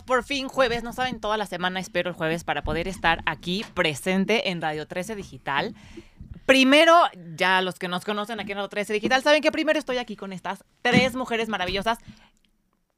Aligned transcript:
Por 0.00 0.24
fin 0.24 0.48
jueves. 0.48 0.82
No 0.82 0.94
saben, 0.94 1.20
toda 1.20 1.36
la 1.36 1.44
semana 1.44 1.78
espero 1.78 2.08
el 2.08 2.16
jueves 2.16 2.44
para 2.44 2.62
poder 2.62 2.88
estar 2.88 3.22
aquí 3.26 3.66
presente 3.74 4.48
en 4.48 4.62
Radio 4.62 4.86
13 4.86 5.14
Digital. 5.14 5.74
Primero, 6.46 6.94
ya 7.36 7.60
los 7.60 7.78
que 7.78 7.88
nos 7.88 8.04
conocen 8.04 8.40
aquí 8.40 8.52
en 8.52 8.58
Radio 8.58 8.70
13 8.70 8.94
Digital 8.94 9.22
saben 9.22 9.42
que 9.42 9.52
primero 9.52 9.78
estoy 9.78 9.98
aquí 9.98 10.16
con 10.16 10.32
estas 10.32 10.64
tres 10.80 11.14
mujeres 11.14 11.48
maravillosas. 11.50 11.98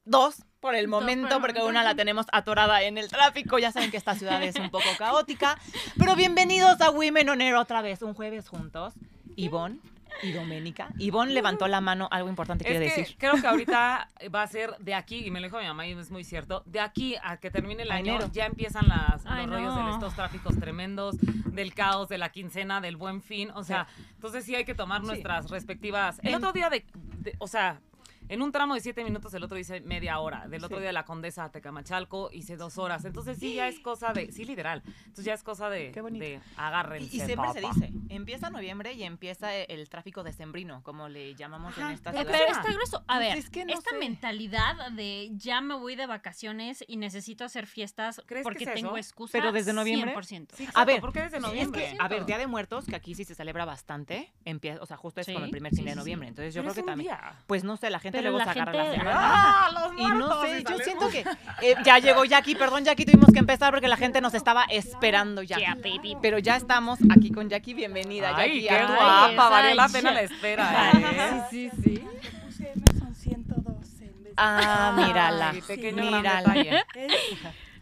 Dos 0.05 0.45
por 0.61 0.75
el 0.75 0.87
momento, 0.87 1.41
porque 1.41 1.63
una 1.63 1.83
la 1.83 1.95
tenemos 1.95 2.27
atorada 2.31 2.83
en 2.83 2.99
el 2.99 3.09
tráfico. 3.09 3.59
Ya 3.59 3.73
saben 3.73 3.91
que 3.91 3.97
esta 3.97 4.15
ciudad 4.15 4.43
es 4.43 4.55
un 4.57 4.71
poco 4.71 4.89
caótica. 4.97 5.59
Pero 5.99 6.15
bienvenidos 6.15 6.81
a 6.81 6.91
Women 6.91 7.31
on 7.31 7.41
Air 7.41 7.57
otra 7.57 7.83
vez, 7.83 8.03
un 8.03 8.15
jueves 8.15 8.49
juntos. 8.49 8.95
Ivonne 9.35 9.81
y 10.23 10.33
Doménica. 10.33 10.89
Ivonne 10.99 11.33
levantó 11.33 11.67
la 11.69 11.81
mano, 11.81 12.09
algo 12.11 12.29
importante 12.29 12.65
quiere 12.65 12.87
Es 12.87 12.95
que 12.95 13.01
decir. 13.01 13.17
creo 13.19 13.35
que 13.41 13.47
ahorita 13.47 14.09
va 14.35 14.43
a 14.43 14.47
ser 14.47 14.77
de 14.79 14.95
aquí, 14.95 15.27
y 15.27 15.31
me 15.31 15.41
lo 15.41 15.47
dijo 15.47 15.59
mi 15.59 15.67
mamá 15.67 15.87
y 15.87 15.93
es 15.93 16.11
muy 16.11 16.25
cierto, 16.25 16.63
de 16.67 16.81
aquí 16.81 17.17
a 17.23 17.37
que 17.39 17.51
termine 17.51 17.83
el 17.83 17.91
año 17.91 18.15
enero. 18.17 18.31
ya 18.33 18.47
empiezan 18.47 18.89
las, 18.89 19.23
Ay, 19.27 19.47
los 19.47 19.57
rollos 19.57 19.85
de 19.87 19.91
estos 19.93 20.15
tráficos 20.15 20.59
tremendos, 20.59 21.17
del 21.21 21.75
caos, 21.75 22.09
de 22.09 22.19
la 22.19 22.31
quincena, 22.31 22.81
del 22.81 22.97
buen 22.97 23.23
fin. 23.23 23.51
O 23.55 23.65
sea, 23.65 23.87
entonces 24.15 24.45
sí 24.45 24.55
hay 24.55 24.65
que 24.65 24.75
tomar 24.75 25.03
nuestras 25.03 25.51
respectivas. 25.51 26.19
El 26.23 26.31
En- 26.31 26.35
otro 26.37 26.53
día 26.53 26.71
de, 26.71 26.85
de- 27.19 27.35
o 27.39 27.47
sea, 27.47 27.81
en 28.29 28.43
un 28.43 28.53
tramo 28.53 28.75
de 28.75 28.81
siete 28.81 29.05
minutos, 29.05 29.33
el 29.35 29.43
otro 29.45 29.59
hice 29.59 29.81
media 29.81 30.19
hora. 30.19 30.47
Del 30.49 30.65
otro 30.65 30.79
Sí. 30.79 30.83
día 30.83 30.93
la 30.93 31.05
Condesa 31.05 31.45
a 31.45 31.51
Tecamachalco 31.53 32.31
hice 32.33 32.57
dos 32.57 32.79
horas. 32.79 33.05
Entonces 33.05 33.39
sí 33.39 33.55
ya 33.55 33.69
es 33.69 33.79
cosa 33.81 34.13
de, 34.13 34.33
sí 34.33 34.45
literal. 34.45 34.83
Entonces 35.01 35.25
ya 35.25 35.35
es 35.35 35.43
cosa 35.43 35.69
de, 35.71 35.91
Qué 35.93 36.01
bonito. 36.01 36.25
de 36.25 36.41
agárrense. 36.57 37.15
Y, 37.17 37.21
y 37.21 37.25
siempre 37.25 37.53
se 37.53 37.61
dice, 37.61 37.93
empieza 38.09 38.51
noviembre 38.51 38.93
y 38.95 39.03
empieza 39.05 39.55
e- 39.55 39.67
el 39.69 39.89
tráfico 39.89 40.23
decembrino, 40.23 40.83
como 40.83 41.09
le 41.09 41.35
llamamos 41.35 41.77
en 41.79 41.89
esta 41.89 42.11
pero 42.13 42.25
ciudad. 42.25 42.39
Pero 42.39 42.53
está 42.59 42.73
grueso. 42.73 43.05
A 43.09 43.17
Pues 43.17 43.29
ver, 43.29 43.39
es 43.39 43.51
que 43.51 43.65
no 43.65 43.73
esta 43.75 43.91
sé. 43.91 43.99
mentalidad 43.99 44.91
de 44.93 45.31
ya 45.35 45.61
me 45.61 45.75
voy 45.75 45.97
de 45.97 46.07
vacaciones 46.07 46.83
y 46.87 46.97
necesito 46.97 47.45
hacer 47.45 47.67
fiestas 47.67 48.23
¿Crees 48.27 48.43
que 48.43 48.51
porque 48.51 48.65
es 48.65 48.75
tengo 48.75 48.91
eso? 48.97 49.09
excusa. 49.09 49.33
¿Pero 49.33 49.53
desde 49.53 49.73
noviembre? 49.73 50.15
100%. 50.15 50.55
Sí, 50.55 50.69
A 50.75 50.85
ver, 50.85 51.01
¿por 51.01 51.13
qué 51.13 51.21
desde 51.23 51.37
Es 51.37 51.43
noviembre? 51.43 51.91
que, 51.93 51.97
a 52.01 52.09
ver, 52.09 52.25
Día 52.27 52.39
de 52.39 52.47
Muertos, 52.47 52.87
que 52.87 52.97
aquí 52.97 53.15
sí 53.15 53.25
se 53.25 53.35
celebra 53.35 53.65
bastante, 53.65 54.33
empieza, 54.45 54.83
o 54.83 54.87
sea, 54.87 54.97
justo 54.97 55.21
es 55.21 55.27
Sí, 55.27 55.33
como 55.35 55.45
el 55.45 55.51
primer 55.51 55.75
fin 55.75 55.85
de 55.85 55.95
noviembre. 55.95 56.29
Entonces 56.29 56.55
yo 56.55 56.63
Pero 56.63 56.73
creo 56.73 56.85
que 56.85 56.91
también. 56.91 57.11
día. 57.15 57.35
Pues 57.47 57.65
no 57.65 57.77
sé, 57.77 57.91
la 57.91 57.99
gente 57.99 58.14
Pero 58.19 58.31
luego 58.31 58.39
la 58.39 58.45
la 58.47 58.53
gente- 58.53 58.91
semana. 58.99 59.13
¡Ah, 59.17 59.71
los 59.73 59.99
Y 60.01 60.05
no 60.13 60.43
sé, 60.43 60.61
Y 60.61 60.65
yo 60.65 60.79
siento 60.79 61.09
que 61.11 61.21
eh, 61.63 61.75
ya 61.85 61.99
llegó 61.99 62.25
Jackie, 62.25 62.55
perdón 62.55 62.85
Jackie, 62.85 63.05
tuvimos 63.07 63.31
que 63.33 63.39
empezar 63.39 63.73
porque 63.73 63.89
la 63.89 63.97
gente 63.97 64.21
nos 64.21 64.35
estaba 64.35 64.65
esperando 64.71 65.43
ya. 65.43 65.57
Yeah, 65.59 65.75
baby. 65.75 66.17
Pero 66.23 66.39
ya 66.39 66.57
estamos 66.57 66.99
aquí 67.15 67.31
con 67.31 67.49
Jackie, 67.49 67.75
bienvenida 67.75 68.35
Ay, 68.37 68.63
Jackie. 68.63 68.87
qué 68.87 68.93
guapa, 68.95 69.49
valió 69.49 69.75
la 69.75 69.89
pena 69.89 70.11
la 70.13 70.23
espera, 70.23 70.91
¿eh? 70.93 71.43
Sí, 71.51 71.71
sí, 71.71 71.83
sí. 71.83 72.05
Puse 72.47 72.73
son 72.99 73.15
112 73.15 74.05
en 74.05 74.25
vez 74.25 74.25
de- 74.25 74.33
Ah, 74.37 74.93
mírala, 74.97 75.51
Ay, 75.51 75.61
pequeño 75.63 76.03
mírala. 76.03 76.55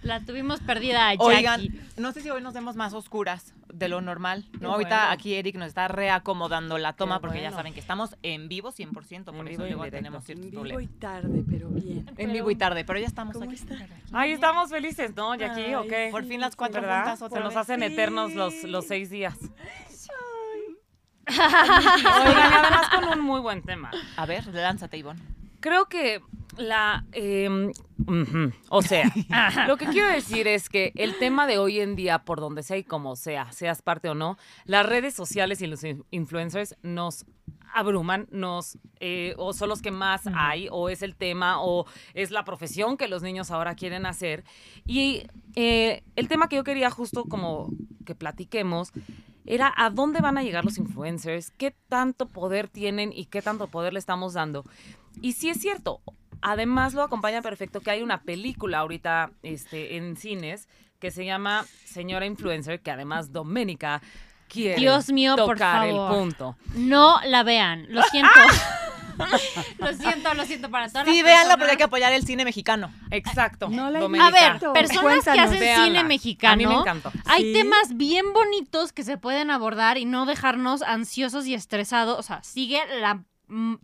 La 0.02 0.18
tuvimos 0.20 0.58
perdida 0.60 1.08
a 1.08 1.14
Jackie. 1.14 1.24
Oigan, 1.24 1.60
no 1.96 2.10
sé 2.12 2.22
si 2.22 2.30
hoy 2.30 2.42
nos 2.42 2.54
vemos 2.54 2.74
más 2.74 2.92
oscuras 2.92 3.54
de 3.72 3.88
lo 3.88 4.00
normal, 4.00 4.46
¿no? 4.60 4.72
Ahorita 4.72 4.96
bueno. 4.98 5.12
aquí 5.12 5.34
Eric 5.34 5.56
nos 5.56 5.68
está 5.68 5.88
reacomodando 5.88 6.78
la 6.78 6.92
toma 6.92 7.16
Qué 7.16 7.20
porque 7.22 7.42
ya 7.42 7.50
saben 7.50 7.72
que 7.74 7.80
estamos 7.80 8.16
en 8.22 8.48
vivo 8.48 8.70
100%, 8.70 9.24
por 9.24 9.34
En 9.34 9.48
eso 9.48 9.64
vivo 9.64 9.66
y 9.66 9.70
luego 9.70 9.84
en 9.84 9.90
directo. 9.90 9.96
tenemos 9.96 10.20
En 10.20 10.26
ciertos 10.26 10.50
vivo 10.50 10.62
y 10.80 10.86
problemas. 10.86 10.98
tarde, 11.00 11.44
pero 11.50 11.68
bien. 11.70 12.10
En 12.18 12.32
vivo 12.32 12.50
y 12.50 12.56
tarde, 12.56 12.84
pero 12.84 12.98
ya 12.98 13.06
estamos 13.06 13.34
¿Cómo 13.34 13.50
aquí. 13.50 13.56
Ahí 14.12 14.32
estamos 14.32 14.70
felices, 14.70 15.16
¿no, 15.16 15.34
Jackie? 15.34 15.74
¿O 15.74 15.80
Ay, 15.82 15.88
qué? 15.88 16.08
Por 16.10 16.24
fin 16.24 16.40
las 16.40 16.54
cuatro 16.54 16.80
¿Verdad? 16.82 16.98
juntas 17.04 17.22
otra 17.22 17.38
Se 17.38 17.44
nos 17.44 17.56
hacen 17.56 17.80
Sí. 17.80 17.86
eternos 17.86 18.34
los, 18.34 18.62
los 18.64 18.86
seis 18.86 19.08
días. 19.10 19.36
Oigan, 21.28 22.52
y 22.52 22.54
además 22.54 22.88
con 22.90 23.18
un 23.18 23.20
muy 23.24 23.40
buen 23.40 23.62
tema. 23.62 23.90
A 24.16 24.26
ver, 24.26 24.46
lánzate, 24.48 24.96
Ivonne. 24.98 25.20
Creo 25.60 25.86
que 25.86 26.20
la... 26.56 27.04
eh, 27.12 27.48
ujú, 28.06 28.52
o 28.68 28.82
sea, 28.82 29.10
lo 29.68 29.76
que 29.76 29.86
quiero 29.86 30.08
decir 30.08 30.46
es 30.48 30.68
que 30.68 30.92
el 30.96 31.18
tema 31.18 31.46
de 31.46 31.58
hoy 31.58 31.80
en 31.80 31.96
día, 31.96 32.20
por 32.24 32.40
donde 32.40 32.62
sea 32.62 32.76
y 32.76 32.84
como 32.84 33.16
sea, 33.16 33.50
seas 33.52 33.82
parte 33.82 34.08
o 34.08 34.14
no, 34.14 34.36
las 34.64 34.84
redes 34.86 35.14
sociales 35.14 35.60
y 35.62 35.66
los 35.66 35.82
in- 35.84 36.04
influencers 36.10 36.76
nos 36.82 37.24
abruman, 37.74 38.28
nos 38.30 38.76
eh, 39.00 39.34
o 39.38 39.54
son 39.54 39.70
los 39.70 39.80
que 39.80 39.90
más 39.90 40.22
hay, 40.34 40.68
o 40.70 40.90
es 40.90 41.00
el 41.02 41.16
tema, 41.16 41.62
o 41.62 41.86
es 42.12 42.30
la 42.30 42.44
profesión 42.44 42.98
que 42.98 43.08
los 43.08 43.22
niños 43.22 43.50
ahora 43.50 43.74
quieren 43.74 44.04
hacer. 44.04 44.44
Y 44.86 45.22
eh, 45.56 46.02
el 46.16 46.28
tema 46.28 46.48
que 46.48 46.56
yo 46.56 46.64
quería 46.64 46.90
justo 46.90 47.24
como 47.24 47.70
que 48.04 48.14
platiquemos 48.14 48.92
era 49.46 49.72
a 49.74 49.88
dónde 49.90 50.20
van 50.20 50.36
a 50.38 50.42
llegar 50.42 50.64
los 50.66 50.76
influencers, 50.78 51.50
qué 51.52 51.74
tanto 51.88 52.26
poder 52.28 52.68
tienen 52.68 53.10
y 53.12 53.24
qué 53.24 53.40
tanto 53.42 53.68
poder 53.68 53.94
le 53.94 53.98
estamos 53.98 54.34
dando. 54.34 54.64
Y 55.22 55.32
sí 55.32 55.48
es 55.48 55.58
cierto, 55.58 56.00
además 56.42 56.94
lo 56.94 57.02
acompaña 57.02 57.40
perfecto 57.42 57.80
que 57.80 57.90
hay 57.90 58.02
una 58.02 58.22
película 58.22 58.78
ahorita 58.80 59.30
este, 59.42 59.96
en 59.96 60.16
cines 60.16 60.68
que 60.98 61.10
se 61.10 61.24
llama 61.24 61.64
Señora 61.84 62.26
Influencer, 62.26 62.80
que 62.80 62.90
además 62.90 63.32
Doménica 63.32 64.00
quiere 64.48 64.76
Dios 64.78 65.10
mío, 65.10 65.34
por 65.36 65.56
tocar 65.56 65.86
el 65.88 65.96
favor. 65.96 66.12
punto. 66.18 66.56
No 66.74 67.20
la 67.26 67.42
vean. 67.42 67.86
Lo 67.88 68.02
siento. 68.10 68.30
lo 69.78 69.92
siento, 69.92 70.34
lo 70.34 70.44
siento 70.46 70.70
para 70.70 70.88
todas 70.88 71.06
Sí, 71.06 71.16
las 71.16 71.24
véanla 71.24 71.56
porque 71.56 71.64
hay 71.64 71.68
personas. 71.70 71.76
que 71.76 71.82
apoyar 71.84 72.12
el 72.12 72.24
cine 72.24 72.44
mexicano. 72.44 72.92
Exacto. 73.10 73.68
No 73.68 73.90
la. 73.90 73.98
A 74.00 74.30
ver, 74.30 74.58
personas 74.72 75.24
que 75.24 75.38
hacen 75.40 75.60
Véanla. 75.60 75.84
cine 75.84 76.04
mexicano. 76.04 76.52
A 76.54 76.56
mí 76.56 76.66
me 76.66 76.74
encantó. 76.74 77.12
Hay 77.26 77.42
Sí. 77.44 77.52
temas 77.52 77.96
bien 77.96 78.32
bonitos 78.32 78.92
que 78.92 79.02
se 79.02 79.18
pueden 79.18 79.50
abordar 79.50 79.98
y 79.98 80.04
no 80.04 80.24
dejarnos 80.26 80.82
ansiosos 80.82 81.46
y 81.46 81.54
estresados. 81.54 82.18
O 82.18 82.22
sea, 82.22 82.42
sigue 82.42 82.80
la 83.00 83.22
mm, 83.48 83.74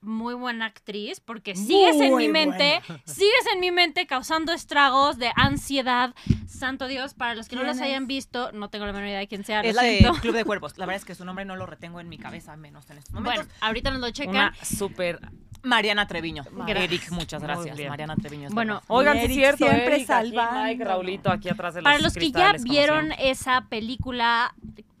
muy 0.00 0.34
buena 0.34 0.66
actriz 0.66 1.20
porque 1.20 1.56
sigues 1.56 2.00
en 2.00 2.16
mi 2.16 2.28
mente, 2.28 2.80
sigues 3.04 3.46
en 3.52 3.60
mi 3.60 3.70
mente 3.70 4.06
causando 4.06 4.52
estragos 4.52 5.18
de 5.18 5.30
ansiedad. 5.36 6.14
Santo 6.46 6.86
Dios, 6.86 7.14
para 7.14 7.34
los 7.34 7.48
que 7.48 7.56
no 7.56 7.62
¿Quién 7.62 7.76
las 7.76 7.80
hayan 7.80 8.06
visto, 8.06 8.52
no 8.52 8.70
tengo 8.70 8.86
la 8.86 8.92
menor 8.92 9.08
idea 9.08 9.18
de 9.18 9.28
quién 9.28 9.44
sea. 9.44 9.60
Es 9.60 9.74
la 9.74 9.82
de. 9.82 10.10
Club 10.20 10.34
de 10.34 10.44
Cuervos. 10.44 10.76
La 10.78 10.86
verdad 10.86 11.00
es 11.00 11.04
que 11.04 11.14
su 11.14 11.24
nombre 11.24 11.44
no 11.44 11.56
lo 11.56 11.66
retengo 11.66 12.00
en 12.00 12.08
mi 12.08 12.18
cabeza, 12.18 12.56
menos 12.56 12.88
en 12.90 12.98
estos 12.98 13.14
momentos. 13.14 13.46
Bueno, 13.46 13.58
ahorita 13.60 13.90
nos 13.90 14.00
lo 14.00 14.10
checan. 14.10 14.34
Una 14.34 14.54
súper... 14.62 15.20
Mariana 15.62 16.06
Treviño. 16.06 16.44
Gracias. 16.50 16.78
Eric, 16.78 17.10
muchas 17.10 17.42
gracias. 17.42 17.76
Mariana 17.88 18.16
Treviño. 18.16 18.48
es 18.48 18.54
Bueno. 18.54 18.80
Oigan, 18.86 19.16
es 19.18 19.32
cierto, 19.32 19.66
siempre 19.66 19.86
Eric, 19.86 19.94
aquí 19.94 20.04
salvando. 20.06 20.64
Mike, 20.64 20.84
Raulito, 20.84 21.30
aquí 21.30 21.48
atrás 21.48 21.74
de 21.74 21.82
los 21.82 21.84
Para 21.84 21.98
los 21.98 22.14
que 22.14 22.30
ya 22.30 22.54
vieron 22.62 23.12
esa 23.18 23.66
película, 23.68 24.54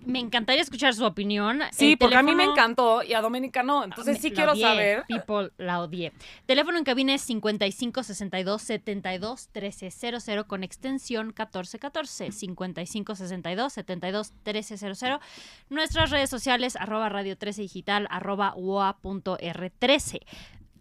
me 0.08 0.18
encantaría 0.18 0.62
escuchar 0.62 0.94
su 0.94 1.04
opinión. 1.04 1.60
Sí, 1.72 1.92
El 1.92 1.98
porque 1.98 2.16
a 2.16 2.22
mí 2.22 2.32
me 2.34 2.44
teléfono- 2.44 2.52
encantó 2.52 3.02
y 3.02 3.12
a 3.14 3.20
Doménica 3.20 3.62
no. 3.62 3.84
Entonces 3.84 4.14
Me- 4.16 4.20
sí 4.20 4.30
la 4.30 4.34
quiero 4.34 4.52
odié, 4.52 4.62
saber. 4.62 5.04
People, 5.06 5.50
la 5.58 5.80
odié. 5.80 6.12
Teléfono 6.46 6.78
en 6.78 6.84
cabina 6.84 7.14
es 7.14 7.22
55 7.22 8.02
62 8.02 8.62
72 8.62 9.48
1300 9.54 10.44
con 10.46 10.64
extensión 10.64 11.26
1414. 11.28 12.32
55 12.32 13.14
62 13.14 13.72
72 13.72 14.32
1300. 14.44 15.20
Nuestras 15.68 16.10
redes 16.10 16.30
sociales, 16.30 16.76
arroba 16.76 17.08
radio 17.08 17.36
13 17.36 17.62
digital, 17.62 18.08
arroba 18.10 18.54
ua.r13. 18.56 20.20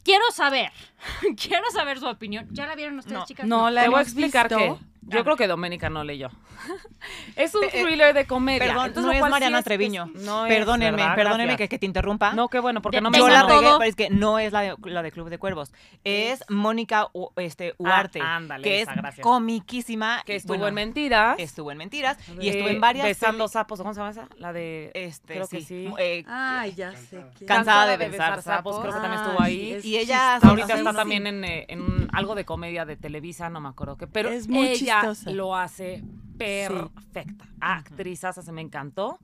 Quiero 0.03 0.23
saber, 0.33 0.71
quiero 1.41 1.69
saber 1.71 1.99
su 1.99 2.07
opinión. 2.07 2.47
¿Ya 2.51 2.65
la 2.65 2.75
vieron 2.75 2.97
ustedes, 2.99 3.19
No. 3.19 3.25
chicas? 3.25 3.45
No, 3.45 3.69
la 3.69 3.83
Te 3.83 3.89
voy 3.89 3.99
a 3.99 4.01
explicar 4.03 4.47
visto. 4.47 4.77
que 4.79 4.85
yo 5.07 5.23
creo 5.23 5.35
que 5.35 5.47
Doménica 5.47 5.89
no 5.89 6.03
leyó. 6.03 6.29
es 7.35 7.53
un 7.55 7.63
Eh, 7.65 7.69
eh, 7.73 7.83
thriller 7.83 8.13
de 8.13 8.25
comedia. 8.25 8.59
Perdón, 8.67 8.87
entonces, 8.87 9.05
no 9.05 9.11
es 9.11 9.23
sí 9.23 9.29
Mariana 9.29 9.59
es- 9.59 9.65
Treviño. 9.65 10.11
es- 10.15 10.21
no 10.23 10.45
es, 10.45 10.53
perdónenme, 10.53 10.97
¿verdad? 11.01 11.15
perdónenme 11.15 11.57
que, 11.57 11.67
te 11.77 11.85
interrumpa. 11.85 12.33
No, 12.33 12.47
qué 12.49 12.59
bueno, 12.59 12.81
porque 12.81 12.97
De- 12.97 13.01
no 13.01 13.11
me 13.11 13.17
Yo 13.17 13.27
la 13.27 13.43
regué, 13.43 13.59
pero 13.61 13.83
es 13.83 13.95
que 13.95 14.09
no 14.09 14.39
es 14.39 14.51
la 14.51 14.61
de, 14.61 14.75
la 14.85 15.01
de 15.03 15.11
Club 15.11 15.29
de 15.29 15.37
Cuervos. 15.37 15.71
Es 16.03 16.43
Mónica 16.49 17.07
U- 17.13 17.29
este, 17.37 17.73
Huarte, 17.77 18.19
Ah, 18.21 18.35
ándale, 18.37 18.63
que 18.63 18.81
esa, 18.81 18.91
es 18.93 18.97
gracias. 18.97 19.23
comiquísima. 19.23 20.23
Que 20.25 20.35
estuvo 20.35 20.57
bueno, 20.57 20.67
en 20.69 20.73
Mentiras. 20.75 21.35
Estuvo 21.39 21.71
en 21.71 21.77
Mentiras 21.77 22.17
y 22.39 22.47
eh, 22.47 22.51
estuvo 22.51 22.67
en 22.69 22.81
varias. 22.81 23.05
Besando 23.07 23.45
peli- 23.45 23.53
sapos, 23.53 23.79
¿cómo 23.79 23.93
se 23.93 23.99
llama 23.99 24.11
esa? 24.11 24.27
La 24.37 24.53
de... 24.53 24.91
Este, 24.93 25.33
creo 25.35 25.45
sí. 25.47 25.57
que 25.57 25.63
sí. 25.63 25.89
eh, 25.99 26.23
Ay, 26.27 26.73
ya 26.75 26.93
sé. 26.95 27.23
quién. 27.37 27.47
Cansada 27.47 27.85
de 27.87 27.97
besar 28.09 28.41
sapos, 28.41 28.79
creo 28.79 28.93
que 28.93 28.99
también 28.99 29.21
Ah, 29.21 29.25
estuvo 29.25 29.41
ahí. 29.41 29.79
Y 29.83 29.97
ella. 29.97 30.35
Ahorita 30.37 30.73
está 30.75 30.93
también 30.93 31.27
en, 31.27 31.43
eh, 31.43 31.67
algo 32.13 32.35
de 32.35 32.45
comedia 32.45 32.85
de 32.85 32.95
Televisa, 32.95 33.49
no 33.49 33.59
me 33.61 33.69
acuerdo 33.69 33.97
qué, 33.97 34.07
pero 34.07 34.29
Es 34.29 34.47
muy 34.47 34.75
ella 35.03 35.31
lo 35.33 35.55
hace 35.55 36.03
perfecta. 36.37 37.45
Actrizaza, 37.59 38.41
se 38.41 38.51
me 38.51 38.61
encantó. 38.61 39.19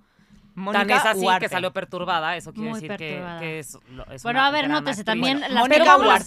Mónica 0.55 0.85
Tan 0.85 0.91
es 0.91 1.05
así 1.05 1.39
que 1.39 1.49
salió 1.49 1.73
perturbada, 1.73 2.35
eso 2.37 2.53
quiere 2.53 2.69
Muy 2.69 2.79
decir 2.81 2.95
que, 2.97 3.25
que 3.39 3.57
es, 3.59 3.75
es 4.11 4.21
Bueno, 4.21 4.39
una 4.39 4.47
a 4.47 4.51
ver, 4.51 4.69
nótese 4.69 5.03
también 5.03 5.39
Bueno, 5.39 5.53
las 5.55 5.63
Mónica 5.63 5.83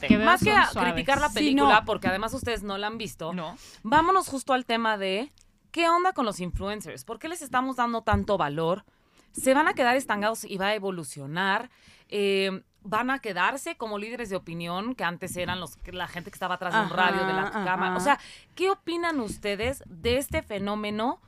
que 0.09 0.19
Más 0.19 0.43
que 0.43 0.51
a 0.51 0.69
criticar 0.75 1.21
la 1.21 1.29
Sí, 1.29 1.35
película, 1.35 1.79
no. 1.81 1.85
porque 1.85 2.09
además 2.09 2.35
ustedes 2.35 2.65
no 2.65 2.77
la 2.77 2.89
han 2.89 2.99
visto, 2.99 3.33
No. 3.33 3.57
vámonos 3.85 4.27
justo 4.29 4.53
al 4.53 4.65
tema 4.65 4.99
de 4.99 5.33
qué 5.71 5.89
onda 5.89 6.13
con 6.13 6.25
los 6.27 6.41
influencers. 6.41 7.05
¿Por 7.05 7.21
qué 7.21 7.29
les 7.29 7.41
estamos 7.41 7.77
dando 7.77 8.03
tanto 8.03 8.37
valor? 8.37 8.85
¿Se 9.31 9.55
van 9.55 9.69
a 9.69 9.75
quedar 9.75 9.95
estancados 9.95 10.45
y 10.45 10.57
va 10.57 10.69
a 10.69 10.75
evolucionar? 10.75 11.71
Eh, 12.09 12.63
¿Van 12.89 13.11
a 13.11 13.19
quedarse 13.19 13.77
como 13.77 13.99
líderes 13.99 14.31
de 14.31 14.37
opinión 14.37 14.95
que 14.95 15.05
antes 15.05 15.37
eran 15.37 15.59
los, 15.61 15.77
la 15.93 16.07
gente 16.09 16.31
que 16.31 16.37
estaba 16.37 16.55
atrás 16.55 16.73
de 16.73 16.81
un 16.81 16.87
Ajá, 16.87 16.95
radio, 16.97 17.27
de 17.27 17.33
la 17.33 17.43
ajá. 17.49 17.65
cámara? 17.65 17.97
O 17.97 18.01
sea, 18.01 18.19
¿qué 18.55 18.71
opinan 18.71 19.21
ustedes 19.21 19.83
de 19.87 20.19
este 20.19 20.43
fenómeno? 20.43 21.21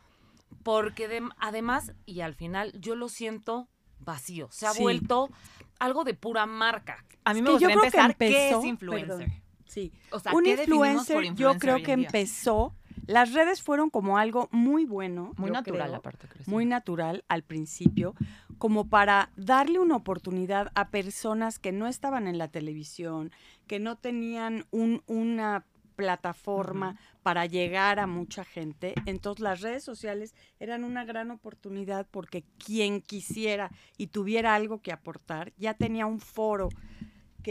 Porque 0.63 1.09
de- 1.09 1.29
además, 1.39 1.93
y 2.07 2.21
al 2.21 2.35
final, 2.35 2.73
yo 2.79 2.95
lo 2.95 3.09
siento 3.09 3.69
vacío. 4.01 4.49
Se 4.51 4.67
ha 4.67 4.73
Sí. 4.73 4.83
vuelto 4.83 5.31
algo 5.79 6.05
de 6.05 6.15
pura 6.15 6.47
marca. 6.47 7.05
A 7.25 7.35
mí 7.35 7.43
me 7.43 7.51
gustaría 7.51 7.77
creo 7.77 7.81
que 7.91 7.99
empezar. 7.99 8.17
¿Qué 8.17 8.51
es 8.51 8.65
influencer? 8.65 9.09
perdón. 9.19 9.33
Sí. 9.67 9.93
O 10.11 10.19
sea, 10.19 10.33
un 10.35 10.45
¿qué 10.45 10.51
influencer, 10.53 11.15
por 11.17 11.23
yo 11.25 11.29
influencer 11.31 11.61
creo 11.61 11.83
que 11.83 11.93
empezó, 11.93 12.75
las 13.09 13.33
redes 13.33 13.63
fueron 13.63 13.91
como 13.91 14.19
algo 14.19 14.49
muy 14.53 14.85
bueno, 14.85 15.33
Muy 15.37 15.51
natural, 15.51 15.89
creo, 15.89 15.97
aparte, 15.97 16.29
Cristina. 16.29 16.55
muy 16.55 16.65
natural 16.67 17.25
al 17.27 17.43
principio, 17.43 18.15
como 18.59 18.89
para 18.89 19.31
darle 19.35 19.79
una 19.81 19.97
oportunidad 19.97 20.71
a 20.75 20.91
personas 20.91 21.59
que 21.59 21.73
no 21.73 21.87
estaban 21.89 22.29
en 22.29 22.39
la 22.39 22.49
televisión, 22.49 23.33
que 23.67 23.81
no 23.81 23.97
tenían 23.97 24.67
un- 24.71 25.03
una 25.07 25.65
plataforma 25.97 26.97
para 27.23 27.47
llegar 27.47 27.99
a 27.99 28.07
mucha 28.07 28.45
gente. 28.45 28.95
Entonces 29.07 29.43
las 29.43 29.61
redes 29.63 29.83
sociales 29.83 30.35
eran 30.61 30.85
una 30.85 31.05
gran 31.05 31.31
oportunidad 31.31 32.07
porque 32.11 32.45
quien 32.65 33.01
quisiera 33.01 33.71
y 33.97 34.09
tuviera 34.09 34.55
algo 34.55 34.81
que 34.81 34.93
aportar, 34.93 35.53
ya 35.57 35.75
tenía 35.75 36.07
un 36.07 36.21
foro 36.21 36.69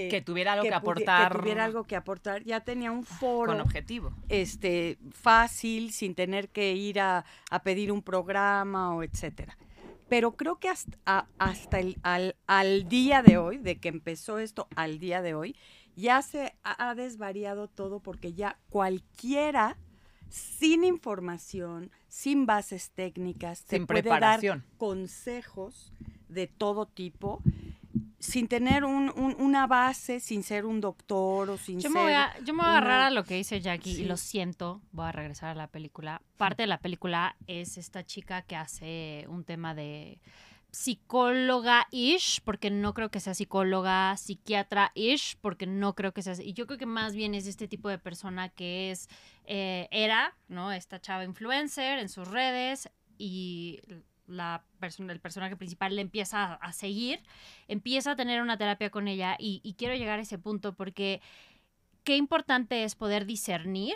que, 0.04 0.10
Que 0.10 0.22
tuviera 0.22 0.54
algo 0.54 0.64
que, 0.64 0.70
pudi- 0.70 0.76
aportar 0.78 1.32
que 1.34 1.40
tuviera 1.40 1.66
algo 1.66 1.84
que 1.86 1.96
aportar, 1.96 2.44
ya 2.44 2.60
tenía 2.62 2.92
un 2.92 3.04
foro 3.04 3.52
con 3.54 3.62
objetivo. 3.62 4.14
este 4.30 4.98
fácil 5.12 5.92
sin 5.92 6.14
tener 6.16 6.50
que 6.50 6.74
ir 6.74 7.00
a, 7.00 7.26
a 7.50 7.64
pedir 7.64 7.92
un 7.92 8.02
programa 8.02 8.94
o 8.96 9.04
etcétera. 9.04 9.58
Pero 10.10 10.38
creo 10.38 10.58
que 10.60 10.70
hasta, 10.70 10.98
a- 11.06 11.28
hasta 11.38 11.80
el, 11.80 11.98
al, 12.04 12.36
al 12.46 12.88
día 12.88 13.22
de 13.24 13.38
hoy, 13.38 13.58
de 13.58 13.78
que 13.80 13.90
empezó 13.90 14.40
esto 14.40 14.68
al 14.76 15.00
día 15.00 15.22
de 15.22 15.34
hoy, 15.34 15.56
ya 15.96 16.22
se 16.22 16.54
ha, 16.64 16.94
desvariado 16.94 17.68
todo 17.68 18.00
porque 18.00 18.34
ya 18.34 18.58
cualquiera 18.70 19.78
sin 20.30 20.84
información, 20.84 21.90
sin 22.08 22.46
bases 22.46 22.92
técnicas, 22.92 23.64
te 23.66 23.78
Sin 23.78 23.88
puede 23.88 24.04
preparación. 24.04 24.60
dar 24.60 24.78
consejos 24.78 25.92
de 26.30 26.48
todo 26.48 26.86
tipo 26.86 27.42
sin 28.20 28.48
tener 28.48 28.84
un- 28.84 29.12
un- 29.16 29.36
una 29.40 29.68
base, 29.68 30.20
sin 30.20 30.42
ser 30.44 30.66
un 30.66 30.82
doctor 30.82 31.50
o 31.52 31.58
sin 31.58 31.76
Yo 31.80 31.90
ser... 31.90 31.92
me 31.92 32.02
voy 32.02 32.14
a, 32.14 32.34
yo 32.44 32.54
me 32.54 32.60
voy 32.64 32.68
a 32.68 32.78
agarrar 32.78 32.98
una- 33.00 33.08
a 33.08 33.12
lo 33.12 33.24
que 33.24 33.36
dice 33.36 33.62
Jackie 33.62 33.92
y 34.02 34.06
lo 34.06 34.18
siento, 34.18 34.82
voy 34.92 35.06
a 35.08 35.12
regresar 35.12 35.50
a 35.50 35.56
la 35.56 35.68
película. 35.68 36.22
Parte 36.38 36.64
de 36.64 36.68
la 36.68 36.80
película 36.80 37.36
es 37.46 37.78
esta 37.78 38.04
chica 38.06 38.42
que 38.42 38.56
hace 38.56 39.26
un 39.30 39.44
tema 39.44 39.76
de 39.76 40.20
psicóloga-ish, 40.72 42.42
porque 42.44 42.70
no 42.70 42.94
creo 42.94 43.10
que 43.10 43.20
sea 43.20 43.34
psicóloga, 43.34 44.16
psiquiatra-ish, 44.18 45.38
porque 45.42 45.66
no 45.66 45.96
creo 45.96 46.14
que 46.14 46.22
sea... 46.22 46.34
Y 46.44 46.54
yo 46.54 46.68
creo 46.68 46.78
que 46.78 46.86
más 46.86 47.16
bien 47.16 47.34
es 47.34 47.48
este 47.48 47.68
tipo 47.68 47.90
de 47.90 47.98
persona 47.98 48.50
que 48.50 48.92
es, 48.92 49.08
eh, 49.46 49.88
era, 49.92 50.36
¿no? 50.48 50.72
Esta 50.72 51.00
chava 51.00 51.24
influencer 51.24 52.00
en 52.00 52.10
sus 52.10 52.28
redes 52.28 52.90
y 53.18 53.80
la 54.28 54.64
persona, 54.80 55.14
el 55.14 55.20
personaje 55.20 55.56
principal 55.56 55.96
le 55.96 56.02
empieza 56.02 56.54
a, 56.54 56.74
seguir, 56.74 57.22
empieza 57.68 58.12
a 58.12 58.16
tener 58.16 58.42
una 58.42 58.58
terapia 58.58 58.90
con 58.90 59.08
ella 59.08 59.36
y 59.40 59.76
quiero 59.78 59.96
llegar 59.96 60.20
a 60.20 60.22
ese 60.22 60.38
punto 60.38 60.74
porque 60.76 61.22
qué 62.04 62.16
importante 62.16 62.84
es 62.84 62.96
poder 62.96 63.26
discernir 63.26 63.96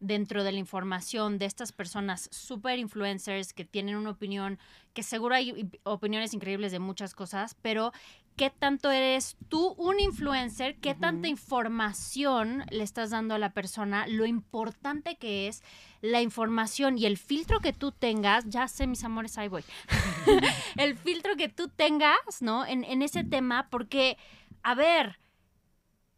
dentro 0.00 0.44
de 0.44 0.52
la 0.52 0.58
información 0.58 1.38
de 1.38 1.46
estas 1.46 1.72
personas 1.72 2.28
super 2.32 2.78
influencers 2.78 3.52
que 3.52 3.64
tienen 3.64 3.96
una 3.96 4.10
opinión, 4.10 4.58
que 4.92 5.02
seguro 5.02 5.34
hay 5.34 5.70
opiniones 5.84 6.34
increíbles 6.34 6.72
de 6.72 6.78
muchas 6.78 7.14
cosas, 7.14 7.56
pero 7.62 7.92
qué 8.36 8.50
tanto 8.50 8.90
eres 8.90 9.36
tú 9.48 9.74
un 9.78 9.98
influencer, 9.98 10.76
qué 10.76 10.94
tanta 10.94 11.28
información 11.28 12.64
le 12.70 12.82
estás 12.84 13.10
dando 13.10 13.34
a 13.34 13.38
la 13.38 13.52
persona, 13.52 14.06
lo 14.06 14.26
importante 14.26 15.16
que 15.16 15.48
es 15.48 15.62
la 16.02 16.20
información 16.20 16.98
y 16.98 17.06
el 17.06 17.16
filtro 17.16 17.60
que 17.60 17.72
tú 17.72 17.92
tengas, 17.92 18.44
ya 18.48 18.68
sé 18.68 18.86
mis 18.86 19.04
amores, 19.04 19.38
ahí 19.38 19.48
voy, 19.48 19.64
el 20.76 20.96
filtro 20.98 21.36
que 21.36 21.48
tú 21.48 21.68
tengas, 21.68 22.18
¿no? 22.40 22.66
En, 22.66 22.84
en 22.84 23.00
ese 23.00 23.24
tema, 23.24 23.68
porque, 23.70 24.18
a 24.62 24.74
ver, 24.74 25.18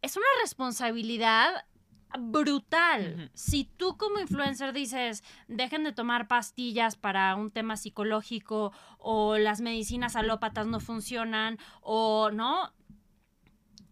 es 0.01 0.17
una 0.17 0.27
responsabilidad 0.41 1.65
brutal. 2.17 3.29
Si 3.33 3.65
tú 3.65 3.97
como 3.97 4.19
influencer 4.19 4.73
dices, 4.73 5.23
dejen 5.47 5.83
de 5.83 5.91
tomar 5.91 6.27
pastillas 6.27 6.95
para 6.95 7.35
un 7.35 7.51
tema 7.51 7.77
psicológico 7.77 8.71
o 8.97 9.37
las 9.37 9.61
medicinas 9.61 10.15
alópatas 10.15 10.67
no 10.67 10.79
funcionan 10.79 11.57
o 11.81 12.31
no, 12.31 12.73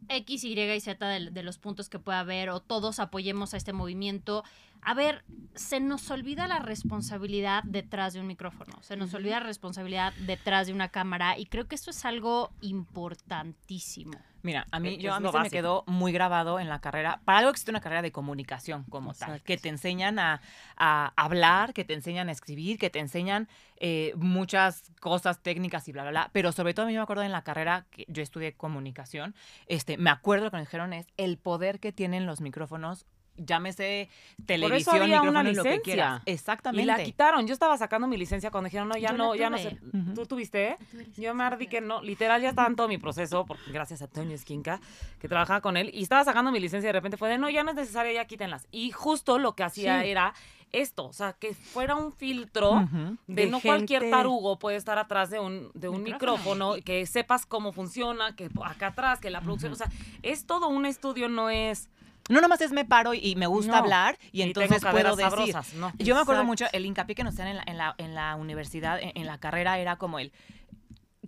X, 0.09 0.43
Y 0.43 0.59
y 0.59 0.79
Z 0.79 1.05
de, 1.05 1.31
de 1.31 1.43
los 1.43 1.57
puntos 1.57 1.89
que 1.89 1.99
pueda 1.99 2.19
haber 2.19 2.49
o 2.49 2.61
todos 2.61 2.99
apoyemos 2.99 3.53
a 3.53 3.57
este 3.57 3.73
movimiento. 3.73 4.43
A 4.81 4.93
ver, 4.93 5.25
se 5.55 5.79
nos 5.79 6.09
olvida 6.11 6.47
la 6.47 6.59
responsabilidad 6.59 7.63
detrás 7.65 8.13
de 8.13 8.21
un 8.21 8.27
micrófono, 8.27 8.81
se 8.81 8.95
nos 8.95 9.13
olvida 9.13 9.39
la 9.39 9.45
responsabilidad 9.45 10.13
detrás 10.25 10.67
de 10.67 10.73
una 10.73 10.89
cámara 10.89 11.37
y 11.37 11.47
creo 11.47 11.67
que 11.67 11.75
esto 11.75 11.91
es 11.91 12.05
algo 12.05 12.51
importantísimo. 12.61 14.17
Mira, 14.47 14.65
a 14.71 14.79
mí, 14.79 14.93
Es 14.93 14.99
yo, 14.99 15.13
a 15.13 15.19
mí 15.19 15.29
se 15.29 15.39
me 15.39 15.49
quedó 15.49 15.83
muy 15.87 16.13
grabado 16.13 16.57
en 16.61 16.69
la 16.69 16.79
carrera. 16.79 17.19
Para 17.25 17.39
algo 17.39 17.51
existe 17.51 17.69
una 17.69 17.81
carrera 17.81 18.01
de 18.01 18.13
comunicación 18.13 18.85
como 18.85 19.13
tal, 19.13 19.41
que 19.41 19.57
te 19.57 19.67
enseñan 19.67 20.19
a, 20.19 20.39
a 20.77 21.11
hablar, 21.17 21.73
que 21.73 21.83
te 21.83 21.93
enseñan 21.93 22.29
a 22.29 22.31
escribir, 22.31 22.79
que 22.79 22.89
te 22.89 22.99
enseñan 22.99 23.49
eh, 23.75 24.13
muchas 24.15 24.89
cosas 25.01 25.43
técnicas 25.43 25.85
y 25.89 25.91
bla, 25.91 26.03
bla, 26.03 26.11
bla. 26.11 26.29
Pero 26.31 26.53
sobre 26.53 26.73
todo 26.73 26.85
a 26.85 26.87
mí 26.87 26.95
me 26.95 27.01
acuerdo 27.01 27.23
en 27.23 27.33
la 27.33 27.43
carrera 27.43 27.87
que 27.91 28.05
yo 28.07 28.23
estudié 28.23 28.53
comunicación, 28.53 29.35
este, 29.65 29.97
me 29.97 30.09
acuerdo 30.09 30.45
lo 30.45 30.51
que 30.51 30.57
me 30.57 30.63
dijeron 30.63 30.93
es 30.93 31.07
el 31.17 31.37
poder 31.37 31.81
que 31.81 31.91
tienen 31.91 32.25
los 32.25 32.39
micrófonos. 32.39 33.05
Llámese 33.37 34.09
televisión, 34.45 35.01
había 35.01 35.21
una 35.21 35.41
micrófono, 35.43 35.43
lo 35.43 35.63
que 35.63 35.69
licencia. 35.69 35.81
quieras. 35.83 36.21
Y 36.25 36.31
Exactamente. 36.31 36.85
la 36.85 37.03
quitaron. 37.03 37.47
Yo 37.47 37.53
estaba 37.53 37.77
sacando 37.77 38.07
mi 38.07 38.17
licencia 38.17 38.51
cuando 38.51 38.65
dijeron, 38.67 38.87
no, 38.89 38.97
ya 38.97 39.11
Yo 39.11 39.17
no, 39.17 39.35
ya 39.35 39.49
no 39.49 39.57
sé. 39.57 39.77
¿Tú 40.15 40.25
tuviste? 40.25 40.75
Yo 41.17 41.33
me 41.33 41.43
ardí 41.43 41.67
que 41.67 41.81
no. 41.81 42.01
Literal, 42.01 42.41
ya 42.41 42.49
estaba 42.49 42.67
en 42.67 42.75
todo 42.75 42.87
mi 42.87 42.97
proceso, 42.97 43.45
porque 43.45 43.71
gracias 43.71 44.01
a 44.01 44.07
Toño 44.07 44.35
Esquinca, 44.35 44.79
que 45.19 45.27
trabajaba 45.27 45.61
con 45.61 45.77
él, 45.77 45.89
y 45.93 46.03
estaba 46.03 46.23
sacando 46.23 46.51
mi 46.51 46.59
licencia 46.59 46.87
y 46.87 46.89
de 46.89 46.93
repente 46.93 47.17
fue 47.17 47.29
de, 47.29 47.37
no, 47.37 47.49
ya 47.49 47.63
no 47.63 47.69
es 47.71 47.75
necesaria, 47.75 48.11
ya 48.13 48.25
quítenlas. 48.25 48.67
Y 48.71 48.91
justo 48.91 49.37
lo 49.39 49.55
que 49.55 49.63
hacía 49.63 50.01
Sí. 50.01 50.09
era 50.09 50.33
esto, 50.73 51.05
o 51.07 51.13
sea, 51.13 51.31
que 51.33 51.53
fuera 51.53 51.95
un 51.95 52.11
filtro. 52.11 52.87
De, 53.27 53.45
De 53.45 53.49
no 53.49 53.61
cualquier 53.61 54.09
tarugo 54.09 54.59
puede 54.59 54.75
estar 54.75 54.97
atrás 54.97 55.29
de 55.29 55.39
un, 55.39 55.71
de 55.73 55.87
un 55.87 56.03
Micrófono. 56.03 56.73
micrófono, 56.73 56.83
que 56.83 57.05
sepas 57.05 57.45
cómo 57.45 57.71
funciona, 57.71 58.35
que 58.35 58.49
acá 58.65 58.87
atrás, 58.87 59.19
que 59.19 59.29
la 59.29 59.39
producción, 59.41 59.71
o 59.71 59.75
sea, 59.75 59.89
es 60.23 60.45
todo 60.45 60.67
un 60.67 60.85
estudio, 60.85 61.29
no 61.29 61.49
es... 61.49 61.89
No 62.29 62.41
nomás 62.41 62.61
es 62.61 62.71
me 62.71 62.85
paro 62.85 63.13
y, 63.13 63.19
y 63.19 63.35
me 63.35 63.47
gusta 63.47 63.71
No. 63.73 63.77
hablar 63.77 64.17
y 64.31 64.41
entonces 64.41 64.81
puedo 64.81 65.15
decir. 65.15 65.31
sabrosas, 65.31 65.73
no. 65.75 65.93
Yo 65.97 66.15
me 66.15 66.21
acuerdo 66.21 66.43
mucho, 66.43 66.65
el 66.73 66.85
hincapié 66.85 67.15
que 67.15 67.23
nos 67.23 67.33
hacían 67.33 67.47
en 67.49 67.57
la, 67.57 67.63
en 67.65 67.77
la, 67.77 67.95
en 67.97 68.15
la 68.15 68.35
universidad, 68.35 68.99
en, 69.01 69.11
en 69.15 69.25
la 69.25 69.37
carrera, 69.39 69.77
era 69.79 69.95
como 69.97 70.19
el, 70.19 70.31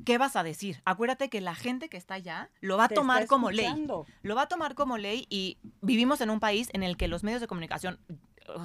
¿qué 0.05 0.17
vas 0.17 0.35
a 0.35 0.43
decir? 0.43 0.81
Acuérdate 0.85 1.29
que 1.29 1.41
la 1.41 1.55
gente 1.55 1.89
que 1.89 1.97
está 1.97 2.15
allá 2.15 2.49
lo 2.61 2.77
va 2.77 2.85
a 2.85 2.87
Te 2.89 2.95
tomar 2.95 3.27
como 3.27 3.51
ley. 3.51 3.87
Lo 4.23 4.35
va 4.35 4.43
a 4.43 4.47
tomar 4.47 4.75
como 4.75 4.97
ley 4.97 5.25
y 5.29 5.57
vivimos 5.81 6.21
en 6.21 6.29
un 6.29 6.39
país 6.39 6.69
en 6.73 6.83
el 6.83 6.97
que 6.97 7.07
los 7.07 7.23
medios 7.23 7.41
de 7.41 7.47
comunicación, 7.47 7.99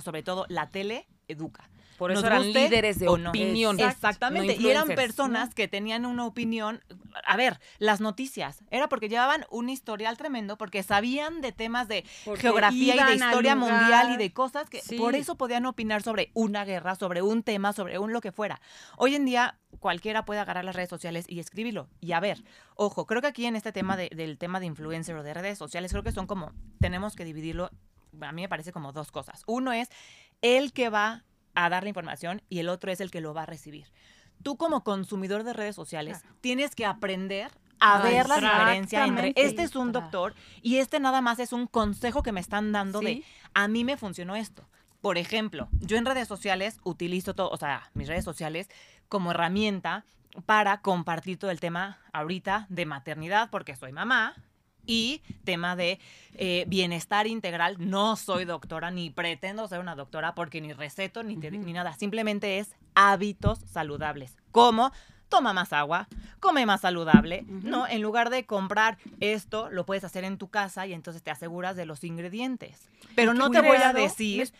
sobre 0.02 0.22
todo 0.22 0.46
la 0.48 0.70
tele, 0.70 1.06
educa. 1.28 1.68
Por 1.98 2.10
eso 2.10 2.20
Nos 2.22 2.30
eran 2.30 2.42
guste 2.44 2.64
líderes 2.64 2.98
de 2.98 3.06
no. 3.06 3.30
opinión. 3.30 3.78
Exactamente. 3.80 4.56
no 4.56 4.62
y 4.62 4.70
eran 4.70 4.88
personas 4.88 5.54
que 5.54 5.68
tenían 5.68 6.06
una 6.06 6.26
opinión. 6.26 6.82
A 7.26 7.36
ver, 7.36 7.60
las 7.78 8.00
noticias. 8.00 8.62
Era 8.70 8.88
porque 8.88 9.08
llevaban 9.08 9.46
un 9.50 9.68
historial 9.68 10.16
tremendo, 10.16 10.58
porque 10.58 10.82
sabían 10.82 11.40
de 11.40 11.52
temas 11.52 11.86
de 11.88 12.04
Porque 12.24 12.40
geografía 12.42 12.94
y 12.96 13.04
de 13.08 13.14
historia 13.14 13.54
mundial 13.56 14.12
y 14.14 14.16
de 14.16 14.32
cosas 14.32 14.68
que 14.68 14.80
Sí. 14.80 14.96
por 14.96 15.14
eso 15.14 15.36
podían 15.36 15.66
opinar 15.66 16.02
sobre 16.02 16.30
una 16.34 16.64
guerra, 16.64 16.94
sobre 16.96 17.22
un 17.22 17.42
tema, 17.42 17.72
sobre 17.72 17.98
un 17.98 18.12
lo 18.12 18.20
que 18.20 18.32
fuera. 18.32 18.60
Hoy 18.96 19.14
en 19.14 19.24
día 19.24 19.58
cualquiera 19.80 20.24
puede 20.24 20.40
agarrar 20.40 20.64
las 20.64 20.74
redes 20.76 20.88
sociales 20.90 21.24
y 21.28 21.40
escribirlo. 21.40 21.88
Y 22.00 22.12
a 22.12 22.20
ver, 22.20 22.42
ojo, 22.76 23.06
creo 23.06 23.20
que 23.20 23.28
aquí 23.28 23.46
en 23.46 23.56
este 23.56 23.72
tema 23.72 23.96
de- 23.96 24.08
del 24.14 24.38
tema 24.38 24.60
de 24.60 24.66
influencer 24.66 25.14
o 25.16 25.22
de 25.22 25.34
redes 25.34 25.58
sociales, 25.58 25.90
creo 25.92 26.02
que 26.02 26.12
son 26.12 26.26
como, 26.26 26.52
tenemos 26.80 27.14
que 27.16 27.24
dividirlo, 27.24 27.70
a 28.20 28.32
mí 28.32 28.42
me 28.42 28.48
parece 28.48 28.72
como 28.72 28.92
dos 28.92 29.10
cosas. 29.10 29.42
Uno 29.46 29.72
es 29.72 29.88
el 30.42 30.72
que 30.72 30.88
va 30.88 31.24
a 31.54 31.68
dar 31.68 31.82
la 31.82 31.88
información 31.88 32.42
y 32.48 32.58
el 32.58 32.68
otro 32.68 32.90
es 32.90 33.00
el 33.00 33.10
que 33.10 33.20
lo 33.20 33.34
va 33.34 33.42
a 33.42 33.46
recibir. 33.46 33.86
Tú 34.42 34.56
como 34.56 34.84
consumidor 34.84 35.44
de 35.44 35.52
redes 35.52 35.76
sociales 35.76 36.22
tienes 36.40 36.74
que 36.74 36.86
aprender 36.86 37.50
a 37.80 38.02
ver 38.02 38.28
la 38.28 38.36
diferencia 38.36 39.04
entre 39.04 39.32
este 39.36 39.62
es 39.62 39.76
un 39.76 39.92
doctor 39.92 40.34
y 40.62 40.76
este 40.76 41.00
nada 41.00 41.20
más 41.20 41.38
es 41.38 41.52
un 41.52 41.66
consejo 41.66 42.22
que 42.22 42.32
me 42.32 42.40
están 42.40 42.72
dando 42.72 43.00
de 43.00 43.24
a 43.52 43.68
mí 43.68 43.84
me 43.84 43.96
funcionó 43.96 44.36
esto. 44.36 44.66
Por 45.00 45.18
ejemplo, 45.18 45.68
yo 45.80 45.98
en 45.98 46.06
redes 46.06 46.26
sociales 46.26 46.78
utilizo 46.82 47.34
todo, 47.34 47.50
o 47.50 47.58
sea, 47.58 47.90
mis 47.92 48.08
redes 48.08 48.24
sociales 48.24 48.70
como 49.08 49.32
herramienta 49.32 50.04
para 50.46 50.80
compartir 50.80 51.38
todo 51.38 51.50
el 51.50 51.60
tema 51.60 51.98
ahorita 52.12 52.66
de 52.70 52.86
maternidad, 52.86 53.50
porque 53.50 53.76
soy 53.76 53.92
mamá, 53.92 54.34
y 54.86 55.22
tema 55.44 55.76
de 55.76 55.98
eh, 56.34 56.64
bienestar 56.68 57.26
integral. 57.26 57.76
No 57.78 58.16
soy 58.16 58.44
doctora, 58.44 58.90
ni 58.90 59.10
pretendo 59.10 59.66
ser 59.68 59.80
una 59.80 59.94
doctora, 59.94 60.34
porque 60.34 60.60
ni 60.60 60.72
receto, 60.72 61.22
ni, 61.22 61.36
te- 61.36 61.50
ni 61.50 61.72
nada. 61.72 61.92
Simplemente 61.94 62.58
es 62.58 62.74
hábitos 62.94 63.58
saludables. 63.70 64.36
Como 64.52 64.92
toma 65.28 65.52
más 65.52 65.72
agua, 65.72 66.06
come 66.38 66.64
más 66.66 66.82
saludable, 66.82 67.44
¿no? 67.48 67.86
En 67.88 68.02
lugar 68.02 68.30
de 68.30 68.46
comprar 68.46 68.98
esto, 69.20 69.68
lo 69.70 69.84
puedes 69.84 70.04
hacer 70.04 70.22
en 70.24 70.38
tu 70.38 70.48
casa 70.48 70.86
y 70.86 70.92
entonces 70.92 71.22
te 71.22 71.30
aseguras 71.32 71.74
de 71.76 71.86
los 71.86 72.04
ingredientes. 72.04 72.88
Pero 73.16 73.34
no 73.34 73.50
te 73.50 73.60
voy 73.60 73.78
a 73.78 73.92
decir, 73.92 74.52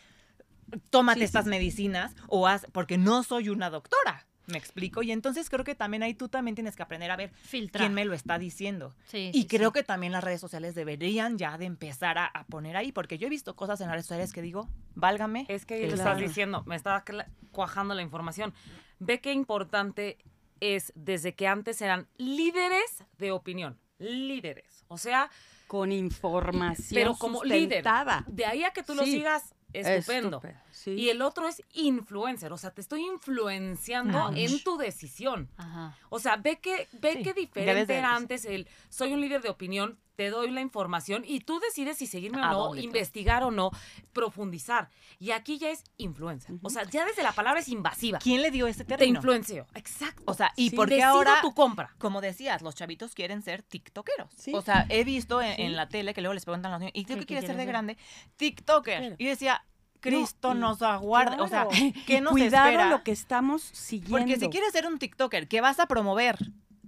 tómate 0.91 1.21
Sí, 1.21 1.21
sí, 1.21 1.25
estas 1.27 1.45
sí. 1.45 1.51
medicinas 1.51 2.17
o 2.29 2.49
haz, 2.49 2.67
porque 2.73 2.99
no 2.99 3.23
soy 3.23 3.51
una 3.51 3.71
doctora. 3.71 4.27
Me 4.47 4.59
explico. 4.59 5.03
Y 5.03 5.11
entonces 5.13 5.49
creo 5.49 5.65
que 5.65 5.75
también 5.75 6.03
ahí 6.03 6.15
tú 6.15 6.29
también 6.29 6.55
tienes 6.55 6.77
que 6.77 6.83
aprender 6.83 7.11
a 7.11 7.17
ver 7.17 7.31
Filtrar. 7.43 7.83
quién 7.83 7.95
me 7.95 8.05
lo 8.05 8.13
está 8.15 8.39
diciendo. 8.39 8.95
Sí, 9.07 9.31
Y 9.33 9.43
sí, 9.43 9.47
creo 9.47 9.71
sí. 9.71 9.75
que 9.75 9.83
también 9.85 10.13
las 10.13 10.23
redes 10.23 10.41
sociales 10.41 10.75
deberían 10.75 11.39
ya 11.39 11.57
de 11.57 11.65
empezar 11.65 12.19
a, 12.19 12.27
a 12.27 12.45
poner 12.45 12.77
ahí, 12.77 12.93
porque 12.93 13.17
yo 13.19 13.27
he 13.27 13.31
visto 13.31 13.57
cosas 13.57 13.81
en 13.81 13.87
las 13.87 13.95
redes 13.95 14.07
sociales 14.07 14.33
que 14.33 14.43
digo, 14.43 14.69
válgame. 14.95 15.47
Es 15.49 15.65
que 15.65 15.79
cielo". 15.79 15.95
estás 15.95 16.19
diciendo, 16.19 16.63
me 16.67 16.77
estaba 16.77 17.05
cuajando 17.53 17.95
la 17.95 18.03
información. 18.03 18.53
Ve 18.99 19.21
qué 19.21 19.33
importante 19.33 20.19
es 20.61 20.93
desde 20.95 21.35
que 21.35 21.47
antes 21.49 21.81
eran 21.83 22.07
líderes 22.17 23.05
de 23.19 23.33
opinión. 23.33 23.79
Líderes. 23.99 24.85
O 24.89 24.99
sea, 24.99 25.31
Con 25.67 25.93
información 25.93 26.89
pero 26.95 27.15
como 27.17 27.43
líder. 27.45 27.85
De 28.27 28.45
ahí 28.47 28.65
a 28.65 28.71
que 28.73 28.83
tú 28.83 28.95
lo 28.95 29.05
sigas, 29.05 29.55
estupendo. 29.73 30.37
Estúpido, 30.39 30.64
sí. 30.75 30.91
Y 30.93 31.09
el 31.11 31.23
otro 31.23 31.47
es 31.49 31.63
influencer, 31.73 32.53
o 32.53 32.59
sea, 32.59 32.71
te 32.73 32.81
estoy 32.81 33.03
influenciando 33.07 34.27
Ouch. 34.27 34.37
en 34.37 34.63
tu 34.63 34.77
decisión. 34.77 35.49
Ajá. 35.57 35.97
O 36.11 36.19
sea, 36.19 36.37
ve 36.37 36.59
que, 36.61 36.89
ve 37.01 37.13
Sí, 37.13 37.19
debes 37.23 37.35
diferente 37.37 37.97
era 37.97 38.15
antes 38.15 38.45
el 38.45 38.69
soy 38.89 39.13
un 39.13 39.21
líder 39.21 39.41
de 39.43 39.49
opinión, 39.51 39.99
te 40.17 40.31
doy 40.31 40.49
la 40.51 40.61
información 40.61 41.25
y 41.27 41.41
tú 41.41 41.59
decides 41.59 41.97
si 41.99 42.07
seguirme 42.07 42.41
o 42.41 42.45
¿A 42.45 42.53
no, 42.53 42.71
te- 42.71 42.83
investigar 42.83 43.43
o 43.43 43.51
no, 43.51 43.71
profundizar. 44.13 44.89
Y 45.19 45.33
aquí 45.33 45.59
ya 45.59 45.71
es 45.71 45.83
influencer. 45.97 46.55
O 46.63 46.71
sea, 46.71 46.85
ya 46.85 47.05
desde 47.05 47.23
la 47.25 47.33
palabra 47.33 47.61
es 47.61 47.69
invasiva. 47.69 48.19
¿Quién 48.21 48.41
le 48.43 48.51
dio 48.53 48.69
ese 48.69 48.85
Te 48.85 48.97
término? 48.97 49.19
influenció. 49.19 49.67
Exacto. 49.75 50.23
O 50.27 50.35
sea, 50.35 50.53
¿y 50.57 50.71
Sí. 50.71 50.77
por 50.77 50.89
qué 50.89 50.95
Decido 50.97 51.11
ahora 51.11 51.41
tu 51.41 51.53
compra. 51.53 51.95
como 51.99 52.21
decías, 52.21 52.63
los 52.63 52.77
chavitos 52.77 53.13
quieren 53.15 53.43
ser 53.43 53.63
tiktokeros. 53.65 54.31
Sí. 54.37 54.53
O 54.55 54.63
sea, 54.63 54.87
he 54.89 55.03
visto 55.03 55.43
en, 55.43 55.57
Sí. 55.57 55.63
en 55.63 55.75
la 55.77 55.89
tele 55.89 56.15
que 56.15 56.21
luego 56.21 56.35
les 56.35 56.45
preguntan 56.45 56.71
a 56.73 56.75
los 56.77 56.81
niños, 56.81 56.93
¿y 56.95 57.05
tú 57.07 57.15
qué 57.15 57.21
¿qué 57.21 57.27
quieres 57.27 57.47
ser 57.47 57.57
de 57.57 57.65
grande? 57.67 57.97
TikToker. 58.37 59.17
Y 59.19 59.27
decía, 59.27 59.65
Cristo 60.11 60.55
nos 60.55 60.83
aguarde. 60.83 61.41
O 61.41 61.49
sea. 61.49 61.67
¿qué 62.07 62.21
nos 62.21 62.33
Cuidado 62.33 62.69
espera? 62.69 62.89
lo 62.91 63.03
que 63.03 63.13
estamos 63.13 63.63
siguiendo. 63.63 64.19
Porque 64.19 64.39
si 64.39 64.49
quieres 64.49 64.73
ser 64.73 64.87
un 64.87 64.99
TikToker, 64.99 65.49
¿qué 65.49 65.61
vas 65.61 65.81
a 65.81 65.87
promover? 65.87 66.39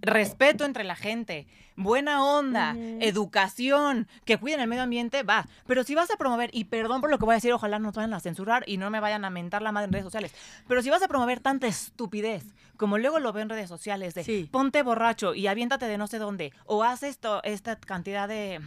Respeto 0.02 0.64
entre 0.64 0.84
la 0.84 0.94
gente, 0.94 1.46
buena 1.74 2.22
onda, 2.22 2.76
educación, 3.00 4.06
que 4.24 4.36
cuiden 4.38 4.60
el 4.60 4.68
medio 4.68 4.82
ambiente, 4.82 5.22
va. 5.22 5.48
Pero 5.66 5.84
si 5.84 5.94
vas 5.94 6.10
a 6.10 6.16
promover, 6.16 6.50
y 6.52 6.64
perdón 6.64 7.00
por 7.00 7.10
lo 7.10 7.18
que 7.18 7.24
voy 7.24 7.32
a 7.32 7.36
decir, 7.36 7.52
ojalá 7.52 7.78
no 7.78 7.86
nos 7.86 7.94
vayan 7.94 8.14
a 8.14 8.20
censurar 8.20 8.62
y 8.66 8.76
no 8.76 8.90
me 8.90 9.00
vayan 9.00 9.24
a 9.24 9.30
mentar 9.30 9.62
la 9.62 9.72
madre 9.72 9.86
en 9.86 9.92
redes 9.92 10.04
sociales, 10.04 10.32
pero 10.68 10.82
si 10.82 10.90
vas 10.90 11.02
a 11.02 11.08
promover 11.08 11.40
tanta 11.40 11.66
estupidez, 11.66 12.44
como 12.76 12.98
luego 12.98 13.18
lo 13.20 13.32
veo 13.32 13.42
en 13.42 13.48
redes 13.48 13.68
sociales, 13.68 14.14
de 14.14 14.22
Sí. 14.22 14.48
ponte 14.52 14.82
borracho 14.82 15.34
y 15.34 15.46
aviéntate 15.46 15.86
de 15.88 15.98
no 15.98 16.06
sé 16.06 16.18
dónde, 16.18 16.52
o 16.66 16.84
haz 16.84 17.02
esto, 17.02 17.42
esta 17.42 17.76
cantidad 17.76 18.28
de, 18.28 18.60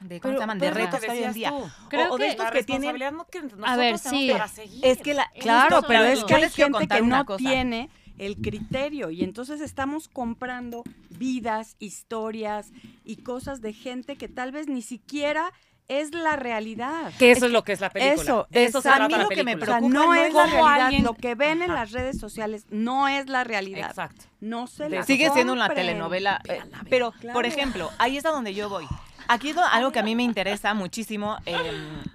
de 0.00 0.20
¿cómo 0.20 0.34
se 0.34 0.40
llaman? 0.40 0.58
De 0.58 0.68
pero 0.68 0.78
es 0.80 0.84
retos 0.86 1.00
que 1.00 1.10
hoy 1.10 1.22
en 1.24 1.32
día. 1.32 1.50
tú. 1.50 1.70
Creo 1.88 2.10
o, 2.10 2.14
o 2.14 2.18
de 2.18 2.24
que 2.24 2.30
estos 2.30 2.44
La 2.46 2.50
que 2.52 2.62
tienen 2.64 2.98
no 3.16 3.24
que 3.26 3.42
nosotros 3.42 3.68
A 3.68 3.76
ver, 3.76 3.98
sí. 3.98 4.28
para 4.32 4.48
seguir. 4.48 4.84
Es 4.84 4.98
que 4.98 5.14
la, 5.14 5.30
Claro, 5.40 5.82
pero 5.86 6.04
es 6.04 6.24
que 6.24 6.34
hay 6.34 6.50
gente 6.50 6.86
que 6.88 7.00
no 7.02 7.24
cosa. 7.24 7.38
tiene 7.38 7.90
el 8.18 8.36
criterio 8.36 9.10
y 9.10 9.22
entonces 9.22 9.60
estamos 9.60 10.08
comprando 10.08 10.82
vidas, 11.10 11.76
historias 11.78 12.72
y 13.04 13.16
cosas 13.22 13.60
de 13.60 13.72
gente 13.72 14.16
que 14.16 14.28
tal 14.28 14.50
vez 14.52 14.66
ni 14.68 14.82
siquiera 14.82 15.52
es 15.86 16.12
la 16.12 16.36
realidad. 16.36 17.12
Que 17.18 17.30
eso 17.30 17.46
es 17.46 17.52
lo 17.52 17.64
que 17.64 17.72
es 17.72 17.80
la 17.80 17.88
película. 17.90 18.22
Eso, 18.22 18.46
de 18.50 18.64
eso 18.64 18.82
se 18.82 18.88
exacto. 18.88 18.98
trata 18.98 19.04
A 19.04 19.08
mí 19.08 19.14
la 19.14 19.22
lo 19.22 19.28
que 19.30 19.44
me 19.44 19.52
película. 19.56 19.78
O 19.78 19.80
sea, 19.80 19.88
preocupa 19.88 19.98
no 19.98 20.06
no 20.06 20.14
es 20.14 20.28
es 20.28 20.34
la 20.34 20.46
realidad. 20.46 20.84
alguien- 20.86 21.04
Lo 21.04 21.14
que 21.14 21.34
ven 21.34 21.62
en 21.62 21.72
las 21.72 21.92
redes 21.92 22.18
sociales 22.18 22.66
no 22.70 23.08
es 23.08 23.26
la 23.28 23.44
realidad. 23.44 23.88
Exacto. 23.90 24.26
No 24.40 24.66
se 24.66 24.84
De- 24.84 24.96
la 24.96 25.02
Sigue 25.04 25.30
siendo 25.30 25.52
una 25.54 25.68
telenovela. 25.70 26.42
eh, 26.48 26.60
pero, 26.90 27.12
Claro. 27.12 27.34
por 27.34 27.46
ejemplo, 27.46 27.90
ahí 27.98 28.18
es 28.18 28.26
a 28.26 28.30
donde 28.30 28.52
yo 28.52 28.68
voy. 28.68 28.86
Aquí 29.28 29.50
es 29.50 29.56
algo 29.58 29.92
que 29.92 29.98
a 29.98 30.02
mí 30.02 30.14
me 30.16 30.22
interesa 30.22 30.74
muchísimo. 30.74 31.36
eh, 31.46 31.56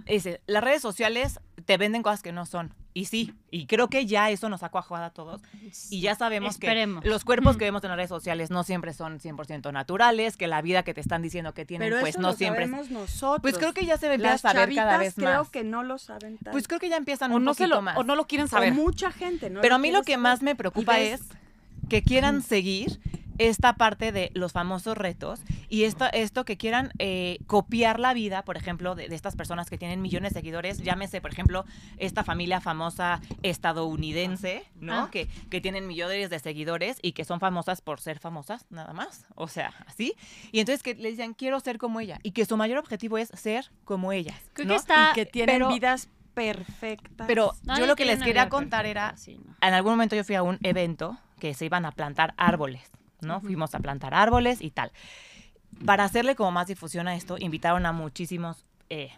es, 0.05 0.25
eh, 0.25 0.41
las 0.48 0.63
redes 0.63 0.82
sociales 0.82 1.39
te 1.65 1.77
venden 1.77 2.03
cosas 2.03 2.22
que 2.24 2.32
no 2.32 2.46
son. 2.46 2.74
Y 2.96 3.05
sí, 3.05 3.34
y 3.50 3.65
creo 3.65 3.88
que 3.88 4.05
ya 4.05 4.29
eso 4.29 4.50
nos 4.50 4.62
ha 4.62 4.70
cuajado 4.70 5.03
a 5.03 5.10
todos. 5.10 5.41
Y 5.89 6.01
ya 6.01 6.13
sabemos 6.13 6.55
Esperemos. 6.55 7.01
que 7.03 7.10
los 7.10 7.24
cuerpos 7.24 7.58
que 7.58 7.65
vemos 7.65 7.84
en 7.84 7.89
las 7.89 7.98
redes 7.98 8.10
sociales 8.10 8.51
no 8.51 8.63
siempre 8.63 8.93
son 8.93 9.20
100% 9.20 9.72
naturales, 9.74 10.38
que 10.38 10.48
la 10.48 10.62
vida 10.62 10.84
que 10.84 10.93
te 10.93 11.01
están 11.01 11.22
diciendo 11.24 11.53
que 11.55 11.65
tienen, 11.65 11.89
Pero 11.89 12.01
pues 12.01 12.12
eso 12.15 12.22
no 12.22 12.29
lo 12.29 12.34
siempre. 12.36 12.65
es- 12.65 12.70
sabemos 12.70 12.91
nosotros. 12.91 13.41
Pues 13.41 13.58
creo 13.58 13.74
que 13.74 13.86
ya 13.86 13.98
se 13.98 14.13
empieza 14.13 14.34
a 14.36 14.38
saber 14.38 14.75
cada 14.75 14.98
vez 14.98 15.15
creo 15.15 15.39
más. 15.39 15.50
que 15.50 15.63
no 15.63 15.82
lo 15.82 15.98
saben 15.98 16.38
tanto. 16.38 16.51
Pues 16.51 16.67
creo 16.67 16.79
que 16.79 16.89
ya 16.89 16.98
empiezan 16.98 17.32
O 17.32 17.38
un 17.38 17.46
no, 17.46 17.51
poquito 17.51 17.67
lo, 17.70 17.82
más. 17.82 17.98
o 17.98 18.03
no 18.03 18.15
lo 18.15 18.27
quieren 18.27 18.46
O 18.46 18.50
saber. 18.50 18.74
mucha 18.74 19.12
gente, 19.12 19.50
¿no? 19.50 19.62
Pero 19.62 19.75
a 19.75 19.77
mí 19.79 19.89
lo 19.91 20.03
que 20.03 20.13
saber. 20.13 20.22
más 20.24 20.41
me 20.43 20.55
preocupa 20.55 20.93
ves- 20.98 21.22
es 21.22 21.27
que 21.89 22.03
quieran 22.03 22.41
seguir 22.43 23.00
esta 23.38 23.74
parte 23.75 24.12
de 24.12 24.32
los 24.34 24.52
famosos 24.52 24.98
retos 24.98 25.42
y 25.70 25.84
esto, 25.84 26.06
esto 26.13 26.46
que 26.46 26.58
quieran 26.58 26.92
eh, 27.00 27.40
copiar 27.48 28.00
la 28.00 28.13
vida, 28.13 28.44
por 28.44 28.58
ejemplo, 28.58 28.96
de, 28.96 29.08
de 29.10 29.16
estas 29.16 29.36
personas 29.36 29.70
que 29.70 29.78
tienen 29.78 30.02
millones 30.02 30.34
de 30.34 30.40
seguidores, 30.40 30.80
llámese, 30.80 31.22
por 31.22 31.32
ejemplo, 31.32 31.66
esta 31.98 32.24
familia 32.24 32.62
famosa 32.62 33.22
estadounidense, 33.78 34.63
¿no? 34.80 35.04
Ah. 35.04 35.10
Que, 35.12 35.28
que 35.50 35.62
tienen 35.62 35.88
millones 35.88 36.30
de 36.30 36.40
seguidores 36.40 36.98
y 37.02 37.13
que 37.13 37.25
son 37.25 37.40
famosas 37.40 37.82
por 37.82 38.00
ser 38.00 38.20
famosas, 38.20 38.66
nada 38.70 38.94
más. 38.94 39.25
O 39.36 39.48
sea, 39.48 39.74
así. 39.88 40.13
Y 40.52 40.60
entonces 40.60 40.84
que 40.84 40.96
le 40.96 41.10
dicen, 41.10 41.34
quiero 41.34 41.60
ser 41.60 41.78
como 41.78 42.00
ella. 42.00 42.20
Y 42.24 42.32
que 42.32 42.46
su 42.46 42.58
mayor 42.58 42.78
objetivo 42.78 43.18
es 43.18 43.30
ser 43.30 43.72
como 43.86 44.12
ellas. 44.12 44.40
Creo 44.54 44.68
¿no? 44.68 44.74
que 44.74 44.80
está. 44.80 45.10
y 45.12 45.16
que 45.16 45.25
tienen 45.25 45.56
pero- 45.56 45.70
vidas 45.70 46.10
perfectas. 46.34 47.28
Pero 47.28 47.54
No, 47.63 47.78
yo 47.78 47.86
lo 47.86 47.96
que 47.96 48.06
les 48.06 48.22
quería 48.22 48.50
contar 48.50 48.84
perfecta, 48.84 49.10
era 49.10 49.18
sí, 49.18 49.40
no. 49.46 49.56
en 49.62 49.74
algún 49.74 49.92
momento 49.94 50.16
yo 50.16 50.24
fui 50.24 50.36
a 50.36 50.42
un 50.44 50.58
evento 50.63 51.18
que 51.40 51.54
se 51.54 51.66
iban 51.66 51.86
a 51.86 51.92
plantar 51.92 52.34
árboles, 52.38 52.82
¿no? 53.25 53.42
Fuimos 53.42 53.75
a 53.75 53.80
plantar 53.80 54.13
árboles 54.13 54.62
y 54.62 54.72
tal. 54.72 54.92
Para 55.86 56.03
hacerle 56.03 56.36
como 56.36 56.51
más 56.51 56.68
difusión 56.68 57.08
a 57.08 57.15
esto, 57.15 57.38
invitaron 57.39 57.86
a 57.86 57.92
muchísimos 57.92 58.65
eh, 58.89 59.12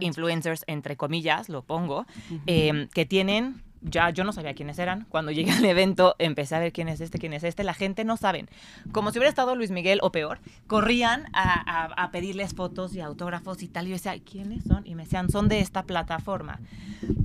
influencers, 0.00 0.64
entre 0.66 0.96
comillas, 0.96 1.48
lo 1.48 1.62
pongo, 1.62 2.06
eh, 2.46 2.88
que 2.92 3.06
tienen, 3.06 3.62
ya 3.84 4.10
yo 4.10 4.24
no 4.24 4.32
sabía 4.32 4.54
quiénes 4.54 4.78
eran, 4.78 5.06
cuando 5.08 5.32
llegué 5.32 5.50
al 5.52 5.64
evento 5.64 6.14
empecé 6.18 6.54
a 6.54 6.58
ver 6.60 6.72
quién 6.72 6.88
es 6.88 7.00
este, 7.00 7.18
quién 7.18 7.32
es 7.32 7.44
este, 7.44 7.64
la 7.64 7.74
gente 7.74 8.04
no 8.04 8.16
saben, 8.16 8.48
como 8.92 9.10
si 9.10 9.18
hubiera 9.18 9.28
estado 9.28 9.54
Luis 9.56 9.70
Miguel 9.70 9.98
o 10.02 10.12
peor, 10.12 10.38
corrían 10.66 11.24
a, 11.32 11.84
a- 11.86 12.04
a 12.04 12.10
pedirles 12.10 12.54
fotos 12.54 12.94
y 12.94 13.00
autógrafos 13.00 13.62
y 13.62 13.68
tal, 13.68 13.86
y 13.86 13.90
yo 13.90 13.94
decía, 13.94 14.14
¿quiénes 14.20 14.64
son? 14.64 14.86
Y 14.86 14.94
me 14.94 15.02
decían, 15.04 15.30
son 15.30 15.48
de 15.48 15.60
esta 15.60 15.82
plataforma. 15.82 16.60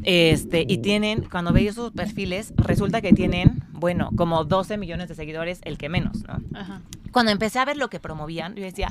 Este, 0.03 0.65
y 0.67 0.77
tienen, 0.79 1.23
cuando 1.29 1.51
veía 1.53 1.73
sus 1.73 1.91
perfiles, 1.91 2.53
resulta 2.57 3.01
que 3.01 3.13
tienen, 3.13 3.63
bueno, 3.71 4.09
como 4.15 4.43
12 4.45 4.77
millones 4.77 5.09
de 5.09 5.15
seguidores, 5.15 5.59
el 5.63 5.77
que 5.77 5.89
menos, 5.89 6.23
¿no? 6.27 6.39
Ajá. 6.57 6.81
Cuando 7.11 7.31
empecé 7.31 7.59
a 7.59 7.65
ver 7.65 7.77
lo 7.77 7.89
que 7.89 7.99
promovían, 7.99 8.55
yo 8.55 8.63
decía, 8.63 8.89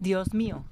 Dios 0.00 0.32
mío, 0.34 0.64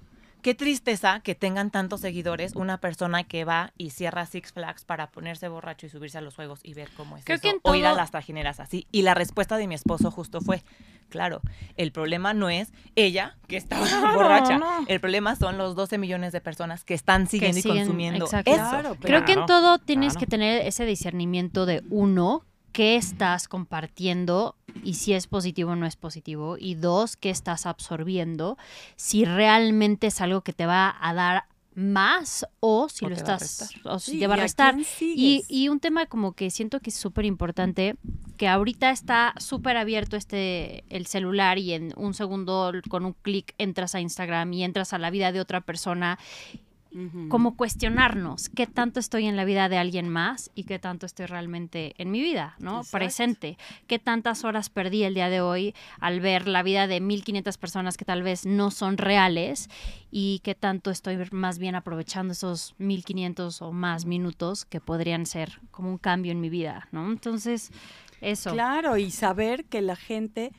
qué 0.43 0.55
tristeza 0.55 1.21
que 1.21 1.35
tengan 1.35 1.71
tantos 1.71 2.01
seguidores 2.01 2.55
una 2.55 2.79
persona 2.79 3.25
que 3.25 3.45
va 3.45 3.73
y 3.79 3.91
cierra 3.91 4.27
Six 4.27 4.53
Flags 4.53 4.85
para 4.85 5.11
ponerse 5.11 5.49
borracho 5.49 5.87
y 5.87 5.89
subirse 5.89 6.19
a 6.19 6.21
los 6.21 6.35
juegos 6.35 6.61
y 6.63 6.75
ver 6.75 6.91
cómo 6.97 7.17
es 7.17 7.25
Creo 7.25 7.37
eso, 7.37 7.43
que 7.43 7.51
en 7.51 7.61
o 7.63 7.75
ir 7.75 7.87
a 7.87 7.95
las 7.95 8.11
trajineras 8.11 8.61
así. 8.61 8.87
Y 8.93 9.03
la 9.03 9.15
respuesta 9.15 9.57
de 9.57 9.67
mi 9.67 9.75
esposo 9.75 10.11
justo 10.11 10.41
fue, 10.41 10.63
claro, 11.09 11.41
el 11.77 11.93
problema 11.93 12.35
no 12.35 12.51
es 12.51 12.73
ella 12.97 13.37
que 13.47 13.57
estaba 13.57 13.87
borracha, 14.15 14.59
no. 14.59 14.85
el 14.87 15.01
problema 15.01 15.37
son 15.37 15.57
los 15.57 15.77
12 15.77 15.99
millones 15.99 16.33
de 16.33 16.41
personas 16.41 16.85
que 16.85 16.95
están 16.95 17.29
siguiendo 17.29 17.59
y 17.59 17.63
siguen, 17.63 17.79
consumiendo 17.79 18.25
exacto. 18.25 18.51
eso. 18.51 18.61
Claro, 18.61 18.97
Creo 19.01 19.25
que 19.25 19.33
en 19.33 19.47
todo 19.47 19.79
tienes 19.79 20.15
claro. 20.15 20.21
que 20.21 20.27
tener 20.31 20.67
ese 20.67 20.85
discernimiento 20.85 21.67
de 21.67 21.83
uno, 21.89 22.45
qué 22.73 22.97
estás 22.97 23.49
compartiendo 23.49 24.57
y 24.83 24.95
si 24.95 25.13
es 25.13 25.27
positivo 25.27 25.73
o 25.73 25.77
no 25.77 25.87
es 25.87 25.97
positivo. 25.97 26.57
Y 26.59 26.75
dos, 26.75 27.17
qué 27.17 27.31
estás 27.31 27.67
absorbiendo, 27.67 28.59
si 28.97 29.25
realmente 29.25 30.09
es 30.09 30.21
algo 30.21 30.41
que 30.41 30.53
te 30.53 30.67
va 30.67 30.97
a 31.01 31.15
dar 31.15 31.45
más 31.75 32.47
o 32.61 32.89
si 32.89 33.07
O 33.07 33.09
lo 33.09 33.15
estás 33.15 33.71
o 33.85 33.99
si 33.99 34.13
Sí, 34.13 34.19
te 34.19 34.27
va 34.27 34.35
a 34.35 34.37
¿y 34.37 34.41
a 34.41 34.43
restar. 34.43 34.77
Y, 35.01 35.45
y 35.49 35.69
un 35.69 35.81
tema 35.81 36.07
como 36.07 36.33
que 36.33 36.51
siento 36.51 36.81
que 36.81 36.91
es 36.91 36.97
súper 36.97 37.25
importante, 37.25 37.97
que 38.37 38.49
ahorita 38.49 38.91
está 38.91 39.35
súper 39.39 39.77
abierto 39.77 40.17
este 40.17 40.85
el 40.91 41.07
celular 41.07 41.59
y 41.59 41.73
en 41.73 41.95
un 41.97 42.15
segundo 42.15 42.73
con 42.89 43.07
un 43.07 43.15
clic 43.15 43.55
entras 43.59 43.95
a 43.95 44.01
Instagram 44.01 44.53
y 44.53 44.65
entras 44.65 44.93
a 44.93 44.99
la 44.99 45.11
vida 45.11 45.33
de 45.33 45.41
otra 45.41 45.61
persona 45.61 46.19
Como 47.29 47.57
cuestionarnos 47.57 48.49
qué 48.51 48.67
tanto 48.67 49.01
estoy 49.01 49.27
en 49.27 49.37
la 49.37 49.45
vida 49.45 49.69
de 49.69 49.79
alguien 49.79 50.09
más 50.09 50.51
y 50.55 50.65
qué 50.65 50.79
tanto 50.79 51.07
estoy 51.07 51.27
realmente 51.27 51.95
en 51.97 52.11
mi 52.11 52.21
vida, 52.21 52.55
¿no? 52.59 52.79
Exacto. 52.79 52.99
Presente. 52.99 53.59
¿Qué 53.87 53.99
tantas 53.99 54.45
horas 54.45 54.69
perdí 54.69 55.05
el 55.05 55.15
día 55.15 55.31
de 55.31 55.41
hoy 55.41 55.75
al 56.01 56.21
ver 56.21 56.47
la 56.49 56.63
vida 56.63 56.87
de 56.87 57.01
1500 57.01 57.57
personas 57.57 57.97
que 57.97 58.05
tal 58.05 58.23
vez 58.23 58.45
no 58.45 58.71
son 58.71 58.99
reales 58.99 59.71
y 60.11 60.41
qué 60.45 60.55
tanto 60.55 60.91
estoy 60.91 61.17
más 61.31 61.59
bien 61.59 61.75
aprovechando 61.75 62.33
esos 62.33 62.75
1500 62.79 63.63
o 63.63 63.73
más 63.73 64.05
minutos 64.05 64.65
que 64.65 64.81
podrían 64.81 65.25
ser 65.25 65.61
como 65.71 65.91
un 65.91 65.99
cambio 65.99 66.33
en 66.33 66.41
mi 66.41 66.51
vida, 66.51 66.89
¿no? 66.93 67.11
Entonces, 67.11 67.71
eso. 68.21 68.53
Claro, 68.53 68.99
y 68.99 69.11
saber 69.11 69.65
que 69.65 69.81
la 69.81 69.97
gente 69.97 70.53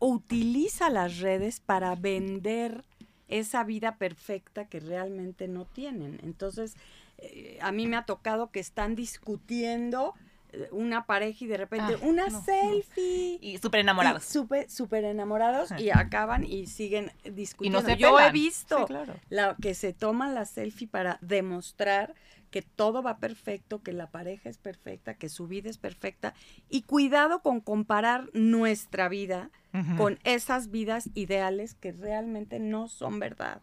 utiliza 0.00 0.90
las 0.90 1.18
redes 1.18 1.60
para 1.60 1.94
vender 1.94 2.84
esa 3.28 3.64
vida 3.64 3.96
perfecta 3.96 4.64
que 4.66 4.80
realmente 4.80 5.48
no 5.48 5.64
tienen. 5.64 6.18
Entonces, 6.22 6.74
eh, 7.18 7.58
a 7.60 7.72
mí 7.72 7.86
me 7.86 7.96
ha 7.96 8.04
tocado 8.04 8.50
que 8.50 8.60
están 8.60 8.94
discutiendo 8.94 10.14
eh, 10.52 10.68
una 10.72 11.04
pareja 11.04 11.44
y 11.44 11.46
de 11.48 11.56
repente 11.58 11.94
Ah, 11.94 11.98
una 12.06 12.26
no, 12.28 12.32
no. 12.38 12.42
selfie. 12.44 13.38
Y 13.42 13.58
súper 13.58 13.80
enamorados. 13.80 14.24
Y 14.28 14.32
Súper, 14.32 14.70
súper 14.70 15.04
enamorados 15.04 15.72
Ajá. 15.72 15.80
y 15.80 15.90
acaban 15.90 16.44
y 16.44 16.66
siguen 16.66 17.12
discutiendo. 17.24 17.82
se 17.82 17.96
Yo 17.98 18.18
he 18.18 18.30
visto 18.32 18.78
Sí, 18.78 18.84
claro. 18.86 19.14
la, 19.28 19.56
que 19.60 19.74
se 19.74 19.92
toman 19.92 20.34
la 20.34 20.46
selfie 20.46 20.88
para 20.88 21.18
demostrar 21.20 22.14
que 22.50 22.62
todo 22.62 23.02
va 23.02 23.18
perfecto, 23.18 23.82
que 23.82 23.92
la 23.92 24.10
pareja 24.10 24.48
es 24.48 24.58
perfecta, 24.58 25.14
que 25.14 25.28
su 25.28 25.46
vida 25.48 25.68
es 25.70 25.78
perfecta. 25.78 26.34
Y 26.68 26.82
cuidado 26.82 27.40
con 27.40 27.60
comparar 27.60 28.28
nuestra 28.32 29.08
vida 29.08 29.50
con 29.96 30.18
esas 30.24 30.70
vidas 30.70 31.10
ideales 31.14 31.74
que 31.74 31.92
realmente 31.92 32.58
no 32.58 32.88
son 32.88 33.18
verdad. 33.20 33.60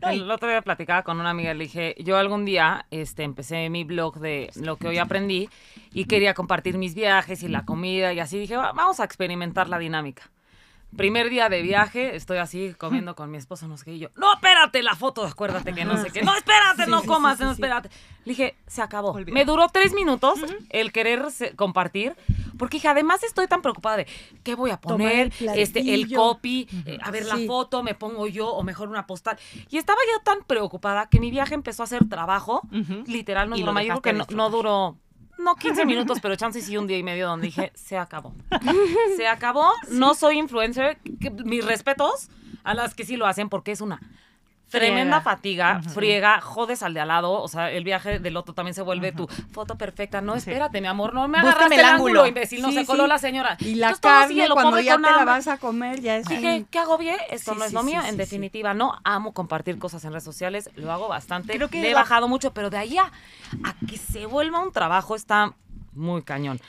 El 0.00 0.30
otro 0.30 0.48
día 0.48 0.62
platicaba 0.62 1.02
con 1.02 1.18
una 1.20 1.30
amiga, 1.30 1.52
le 1.52 1.64
dije, 1.64 1.94
yo 1.98 2.16
algún 2.16 2.44
día 2.44 2.86
este, 2.90 3.24
empecé 3.24 3.68
mi 3.68 3.82
blog 3.84 4.18
de 4.20 4.50
lo 4.54 4.76
que 4.76 4.86
hoy 4.88 4.98
aprendí 4.98 5.48
y 5.92 6.04
quería 6.04 6.32
compartir 6.34 6.78
mis 6.78 6.94
viajes 6.94 7.42
y 7.42 7.48
la 7.48 7.64
comida 7.64 8.12
y 8.12 8.20
así 8.20 8.38
dije, 8.38 8.56
"Va- 8.56 8.72
vamos 8.72 9.00
a 9.00 9.04
experimentar 9.04 9.68
la 9.68 9.78
dinámica. 9.78 10.30
Primer 10.96 11.28
día 11.28 11.48
de 11.48 11.60
viaje, 11.62 12.16
estoy 12.16 12.38
así 12.38 12.74
comiendo 12.78 13.14
con 13.14 13.30
mi 13.30 13.36
esposo, 13.36 13.68
no 13.68 13.76
sé 13.76 13.84
qué, 13.84 13.92
y 13.92 13.98
yo, 13.98 14.08
no, 14.16 14.32
espérate 14.32 14.82
la 14.82 14.96
foto, 14.96 15.24
acuérdate 15.24 15.74
que 15.74 15.84
no 15.84 15.96
sé 16.02 16.10
qué, 16.10 16.22
no, 16.22 16.34
espérate, 16.34 16.86
Sí, 16.86 16.90
no 16.90 17.02
sí, 17.02 17.06
comas, 17.06 17.38
sí, 17.38 17.44
no, 17.44 17.50
espérate. 17.52 17.90
Le 18.24 18.30
dije, 18.32 18.56
se 18.66 18.80
acabó. 18.82 19.14
Me 19.26 19.44
duró 19.44 19.68
tres 19.68 19.92
minutos 19.94 20.40
el 20.70 20.90
querer 20.90 21.30
se- 21.30 21.54
compartir, 21.54 22.16
porque 22.58 22.78
dije, 22.78 22.88
además 22.88 23.22
estoy 23.22 23.46
tan 23.46 23.60
preocupada 23.62 23.98
de 23.98 24.06
qué 24.42 24.54
voy 24.54 24.70
a 24.70 24.78
Tomar 24.78 25.12
el 25.12 25.30
poner, 25.30 25.58
este, 25.58 25.94
el 25.94 26.12
copy, 26.12 26.66
eh, 26.86 26.98
a 27.02 27.10
ver 27.10 27.26
la 27.26 27.36
foto, 27.46 27.82
me 27.82 27.94
pongo 27.94 28.26
yo, 28.26 28.48
o 28.48 28.62
mejor 28.62 28.88
una 28.88 29.06
postal. 29.06 29.38
Y 29.70 29.76
estaba 29.76 29.98
yo 30.12 30.22
tan 30.24 30.42
preocupada 30.44 31.08
que 31.08 31.20
mi 31.20 31.30
viaje 31.30 31.54
empezó 31.54 31.82
a 31.82 31.84
hacer 31.84 32.08
trabajo, 32.08 32.62
Ujú. 32.72 33.04
literal, 33.06 33.48
no 33.50 33.56
Y 33.56 33.62
dejaste 33.62 34.00
que 34.02 34.12
no, 34.14 34.26
no 34.30 34.50
duró, 34.50 34.96
no 35.38 35.54
15 35.56 35.84
minutos, 35.86 36.18
pero 36.20 36.36
chance 36.36 36.60
sí 36.60 36.76
un 36.76 36.86
día 36.86 36.98
y 36.98 37.02
medio 37.02 37.26
donde 37.28 37.46
dije, 37.46 37.72
se 37.74 37.96
acabó. 37.98 38.34
Se 39.16 39.26
acabó, 39.26 39.70
no 39.90 40.14
soy 40.14 40.38
influencer, 40.38 40.98
que- 41.20 41.30
mis 41.30 41.64
respetos 41.64 42.28
a 42.64 42.74
las 42.74 42.94
que 42.94 43.04
sí 43.04 43.16
lo 43.16 43.26
hacen 43.26 43.48
porque 43.48 43.72
es 43.72 43.80
una 43.80 44.00
tremenda 44.70 45.20
fatiga, 45.20 45.80
friega, 45.82 46.40
jodes 46.40 46.82
al 46.82 46.94
de 46.94 47.00
al 47.00 47.08
lado, 47.08 47.32
o 47.42 47.48
sea, 47.48 47.70
el 47.70 47.84
viaje 47.84 48.18
del 48.18 48.36
otro 48.36 48.54
también 48.54 48.74
se 48.74 48.82
vuelve 48.82 49.12
tu 49.12 49.26
foto 49.52 49.76
perfecta. 49.76 50.20
No, 50.20 50.34
espérate, 50.34 50.80
mi 50.80 50.86
amor, 50.86 51.14
no 51.14 51.26
me 51.28 51.38
Búscame 51.38 51.50
agarraste 51.50 51.74
el 51.76 51.80
el 51.80 51.86
ángulo, 51.86 52.26
imbécil, 52.26 52.62
no 52.62 52.68
Sí, 52.68 52.74
se 52.74 52.86
coló 52.86 53.04
sí. 53.04 53.08
la 53.08 53.18
señora. 53.18 53.56
Y 53.60 53.74
la 53.76 53.88
Entonces, 53.88 54.00
carne, 54.00 54.28
sigue, 54.34 54.48
cuando 54.50 54.80
ya 54.80 54.96
te 54.96 55.02
la 55.02 55.24
vas 55.24 55.48
a 55.48 55.58
comer, 55.58 56.00
ya 56.00 56.16
es 56.16 56.28
Dije, 56.28 56.66
¿qué 56.70 56.78
hago 56.78 56.98
bien? 56.98 57.16
Esto 57.30 57.52
Sí, 57.52 57.58
no 57.58 57.64
es 57.64 57.70
sí, 57.70 57.74
lo 57.74 57.80
sí, 57.80 57.86
mío. 57.86 58.00
sí, 58.02 58.06
en 58.08 58.12
sí. 58.12 58.18
definitiva, 58.18 58.74
no 58.74 58.94
amo 59.04 59.32
compartir 59.32 59.78
cosas 59.78 60.04
en 60.04 60.10
redes 60.12 60.24
sociales. 60.24 60.70
Lo 60.76 60.92
hago 60.92 61.08
bastante. 61.08 61.54
Creo 61.54 61.68
que 61.68 61.80
Le 61.80 61.90
he 61.90 61.94
la- 61.94 62.00
bajado 62.00 62.28
mucho, 62.28 62.52
pero 62.52 62.68
de 62.70 62.76
ahí 62.78 62.98
a, 62.98 63.04
a 63.04 63.74
que 63.86 63.96
se 63.96 64.26
vuelva 64.26 64.60
un 64.60 64.72
trabajo 64.72 65.14
está 65.14 65.54
muy 65.94 66.22
cañón. 66.22 66.60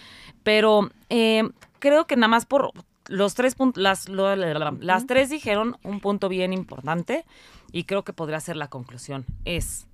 Pero 0.44 0.90
eh, 1.10 1.50
creo 1.80 2.06
que 2.08 2.16
nada 2.16 2.30
más 2.30 2.46
por 2.46 2.72
los 3.10 3.34
tres 3.36 3.56
puntos, 3.56 3.82
las, 3.82 4.08
lo- 4.08 4.36
la- 4.36 4.54
la- 4.54 4.76
las 4.80 5.06
tres 5.08 5.30
dijeron 5.30 5.78
un 5.84 6.00
punto 6.00 6.30
bien 6.30 6.54
importante 6.54 7.26
y 7.72 7.84
creo 7.84 8.04
que 8.04 8.14
podría 8.14 8.40
ser 8.40 8.56
la 8.56 8.70
conclusión. 8.70 9.26
Es, 9.46 9.88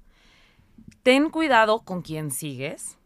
ten 1.04 1.30
cuidado 1.30 1.82
con 1.82 2.02
quien 2.02 2.32
sigues. 2.32 2.98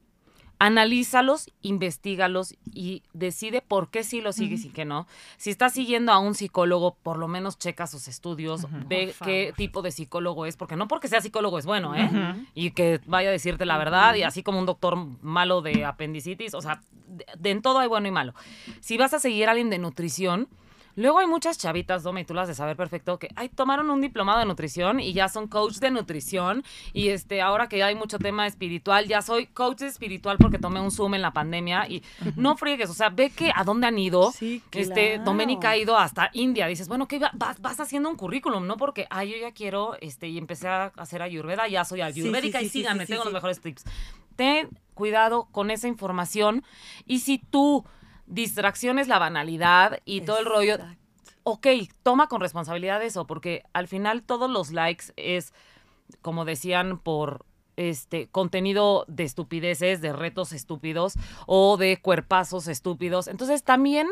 Analízalos, 0.59 1.49
investigalos 1.61 2.53
y 2.73 3.03
decide 3.13 3.61
por 3.61 3.89
qué 3.89 4.03
sí 4.03 4.19
lo 4.19 4.33
sigues 4.33 4.65
y 4.65 4.69
qué 4.69 4.83
no. 4.83 5.07
Si 5.37 5.49
estás 5.49 5.73
siguiendo 5.73 6.11
a 6.11 6.19
un 6.19 6.35
psicólogo, 6.35 6.97
por 7.01 7.17
lo 7.17 7.29
menos 7.29 7.57
checa 7.57 7.87
sus 7.87 8.09
estudios, 8.09 8.67
ve 8.87 9.15
qué 9.23 9.53
tipo 9.55 9.81
de 9.81 9.91
psicólogo 9.91 10.45
es, 10.45 10.57
porque 10.57 10.75
no 10.75 10.89
porque 10.89 11.07
sea 11.07 11.21
psicólogo 11.21 11.59
es 11.59 11.65
bueno, 11.65 11.95
¿eh? 11.95 12.35
Y 12.55 12.71
que 12.71 12.99
vaya 13.05 13.29
a 13.29 13.31
decirte 13.31 13.65
la 13.65 13.77
verdad, 13.77 14.15
y 14.15 14.23
así 14.23 14.43
como 14.43 14.59
un 14.59 14.65
doctor 14.65 14.97
malo 15.21 15.61
de 15.61 15.85
apendicitis, 15.85 16.53
o 16.53 16.61
sea, 16.61 16.81
de, 17.07 17.25
de 17.37 17.49
en 17.51 17.61
todo 17.61 17.79
hay 17.79 17.87
bueno 17.87 18.09
y 18.09 18.11
malo. 18.11 18.33
Si 18.81 18.97
vas 18.97 19.13
a 19.13 19.19
seguir 19.19 19.47
a 19.47 19.51
alguien 19.51 19.69
de 19.69 19.79
nutrición, 19.79 20.49
Luego 20.99 21.19
hay 21.19 21.27
muchas 21.27 21.57
chavitas, 21.57 22.03
Dome, 22.03 22.21
y 22.21 22.25
tú 22.25 22.33
las 22.33 22.49
de 22.49 22.53
saber 22.53 22.75
perfecto, 22.75 23.17
que 23.17 23.29
ay, 23.37 23.47
tomaron 23.47 23.89
un 23.89 24.01
diplomado 24.01 24.39
de 24.39 24.45
nutrición 24.45 24.99
y 24.99 25.13
ya 25.13 25.29
son 25.29 25.47
coach 25.47 25.77
de 25.77 25.91
nutrición. 25.91 26.61
Y 26.91 27.07
este, 27.07 27.41
ahora 27.41 27.69
que 27.69 27.77
ya 27.77 27.85
hay 27.85 27.95
mucho 27.95 28.19
tema 28.19 28.45
espiritual, 28.45 29.07
ya 29.07 29.21
soy 29.21 29.45
coach 29.45 29.83
espiritual 29.83 30.37
porque 30.37 30.59
tomé 30.59 30.81
un 30.81 30.91
Zoom 30.91 31.13
en 31.13 31.21
la 31.21 31.31
pandemia. 31.31 31.87
Y 31.87 32.03
no 32.35 32.57
friegues, 32.57 32.89
o 32.89 32.93
sea, 32.93 33.09
ve 33.09 33.29
que 33.29 33.49
a 33.55 33.63
dónde 33.63 33.87
han 33.87 33.97
ido. 33.97 34.33
Sí, 34.33 34.61
Este, 34.73 35.11
claro. 35.13 35.23
Doménica 35.23 35.69
ha 35.69 35.77
ido 35.77 35.97
hasta 35.97 36.31
India. 36.33 36.67
Dices, 36.67 36.89
bueno, 36.89 37.07
que 37.07 37.19
vas, 37.19 37.61
vas 37.61 37.79
haciendo 37.79 38.09
un 38.09 38.17
currículum, 38.17 38.67
¿no? 38.67 38.75
Porque, 38.75 39.07
ay, 39.09 39.31
yo 39.31 39.37
ya 39.37 39.53
quiero, 39.53 39.95
este, 40.01 40.27
y 40.27 40.37
empecé 40.37 40.67
a 40.67 40.91
hacer 40.97 41.21
ayurveda, 41.21 41.65
ya 41.69 41.85
soy 41.85 42.01
ayurvédica 42.01 42.59
sí, 42.59 42.65
y 42.65 42.69
sí, 42.69 42.79
síganme, 42.79 43.05
sí, 43.05 43.07
sí, 43.07 43.13
tengo 43.13 43.23
los 43.23 43.33
mejores 43.33 43.61
tips. 43.61 43.85
Ten 44.35 44.67
cuidado 44.95 45.47
con 45.53 45.71
esa 45.71 45.87
información 45.87 46.65
y 47.05 47.19
si 47.19 47.37
tú 47.37 47.85
distracción 48.29 48.99
es 48.99 49.07
la 49.07 49.19
banalidad 49.19 49.99
y 50.05 50.21
todo 50.21 50.39
el 50.39 50.45
rollo, 50.45 50.77
ok, 51.43 51.67
toma 52.03 52.27
con 52.27 52.39
responsabilidad 52.39 53.03
eso, 53.03 53.27
porque 53.27 53.63
al 53.73 53.87
final 53.87 54.23
todos 54.23 54.49
los 54.49 54.71
likes 54.71 55.05
es, 55.17 55.53
como 56.21 56.45
decían, 56.45 56.99
por 56.99 57.45
este 57.75 58.27
contenido 58.27 59.05
de 59.07 59.23
estupideces, 59.23 60.01
de 60.01 60.13
retos 60.13 60.51
estúpidos 60.51 61.13
o 61.47 61.77
de 61.77 61.97
cuerpazos 62.01 62.67
estúpidos. 62.67 63.27
Entonces 63.27 63.63
también, 63.63 64.07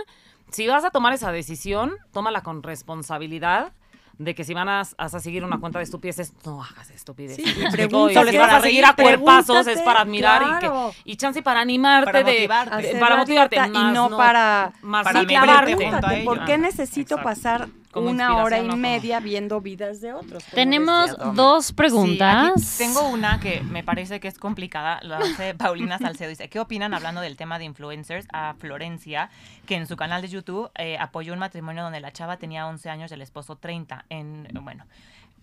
si 0.51 0.67
vas 0.67 0.85
a 0.85 0.89
tomar 0.89 1.13
esa 1.13 1.31
decisión, 1.31 1.95
tómala 2.11 2.41
con 2.41 2.63
responsabilidad 2.63 3.73
de 4.17 4.33
que 4.33 4.43
si 4.43 4.53
van 4.53 4.67
a, 4.67 4.83
vas 4.97 5.13
a 5.13 5.19
seguir 5.19 5.43
una 5.43 5.59
cuenta 5.59 5.79
de 5.79 5.83
estupideces, 5.83 6.33
no 6.45 6.63
hagas 6.63 6.89
estupideces. 6.89 7.37
Sí, 7.37 7.43
¿Me 7.43 7.49
y 7.61 7.65
explico? 7.65 8.09
Y 8.09 8.13
pregúntate, 8.13 8.31
si 8.31 8.37
vas 8.37 8.53
a 8.53 8.61
seguir 8.61 8.85
a 8.85 8.93
cuerpazos 8.95 9.67
es 9.67 9.81
para 9.81 10.01
admirar 10.01 10.41
claro. 10.43 10.91
y, 10.95 11.03
que, 11.03 11.11
y 11.11 11.15
chance 11.17 11.41
para 11.43 11.59
animarte 11.61 12.05
Para 12.11 12.23
de, 12.23 12.31
motivarte. 12.33 12.81
de- 12.93 12.95
para 12.99 13.15
motivarte 13.17 13.59
más 13.59 13.69
y 13.69 13.93
no, 13.93 14.17
para 14.17 14.73
más 14.81 15.03
para 15.03 15.19
sí, 15.21 15.25
clavarte. 15.27 16.23
por 16.25 16.45
qué 16.45 16.57
necesito 16.57 17.15
Exacto. 17.15 17.23
pasar 17.23 17.67
Como 17.91 18.09
una 18.09 18.43
hora 18.43 18.59
y 18.59 18.75
media 18.75 19.19
viendo 19.19 19.61
vidas 19.61 20.01
de 20.01 20.13
otros. 20.13 20.43
Tenemos 20.45 21.15
dos 21.33 21.67
Sí, 21.67 21.73
preguntas. 21.73 22.51
aquí 22.51 22.61
tengo 22.77 23.07
una 23.09 23.39
que 23.39 23.61
me 23.61 23.83
parece 23.83 24.19
que 24.19 24.27
es 24.27 24.37
complicada. 24.37 24.99
La 25.03 25.17
hace 25.17 25.55
Paulina 25.55 25.97
Salcedo. 25.97 26.29
Dice, 26.29 26.49
¿qué 26.49 26.59
opinan 26.59 26.93
hablando 26.93 27.21
del 27.21 27.37
tema 27.37 27.57
de 27.59 27.65
influencers 27.65 28.27
a 28.33 28.53
Florencia, 28.59 29.29
que 29.65 29.75
en 29.75 29.87
su 29.87 29.95
canal 29.95 30.21
de 30.21 30.27
YouTube 30.27 30.69
eh, 30.75 30.97
apoyó 30.99 31.33
un 31.33 31.39
matrimonio 31.39 31.83
donde 31.83 31.99
la 31.99 32.11
chava 32.11 32.37
tenía 32.37 32.67
11 32.67 32.89
años 32.89 33.11
y 33.11 33.13
el 33.13 33.21
esposo 33.21 33.55
30? 33.55 34.05
En, 34.09 34.47
bueno, 34.61 34.85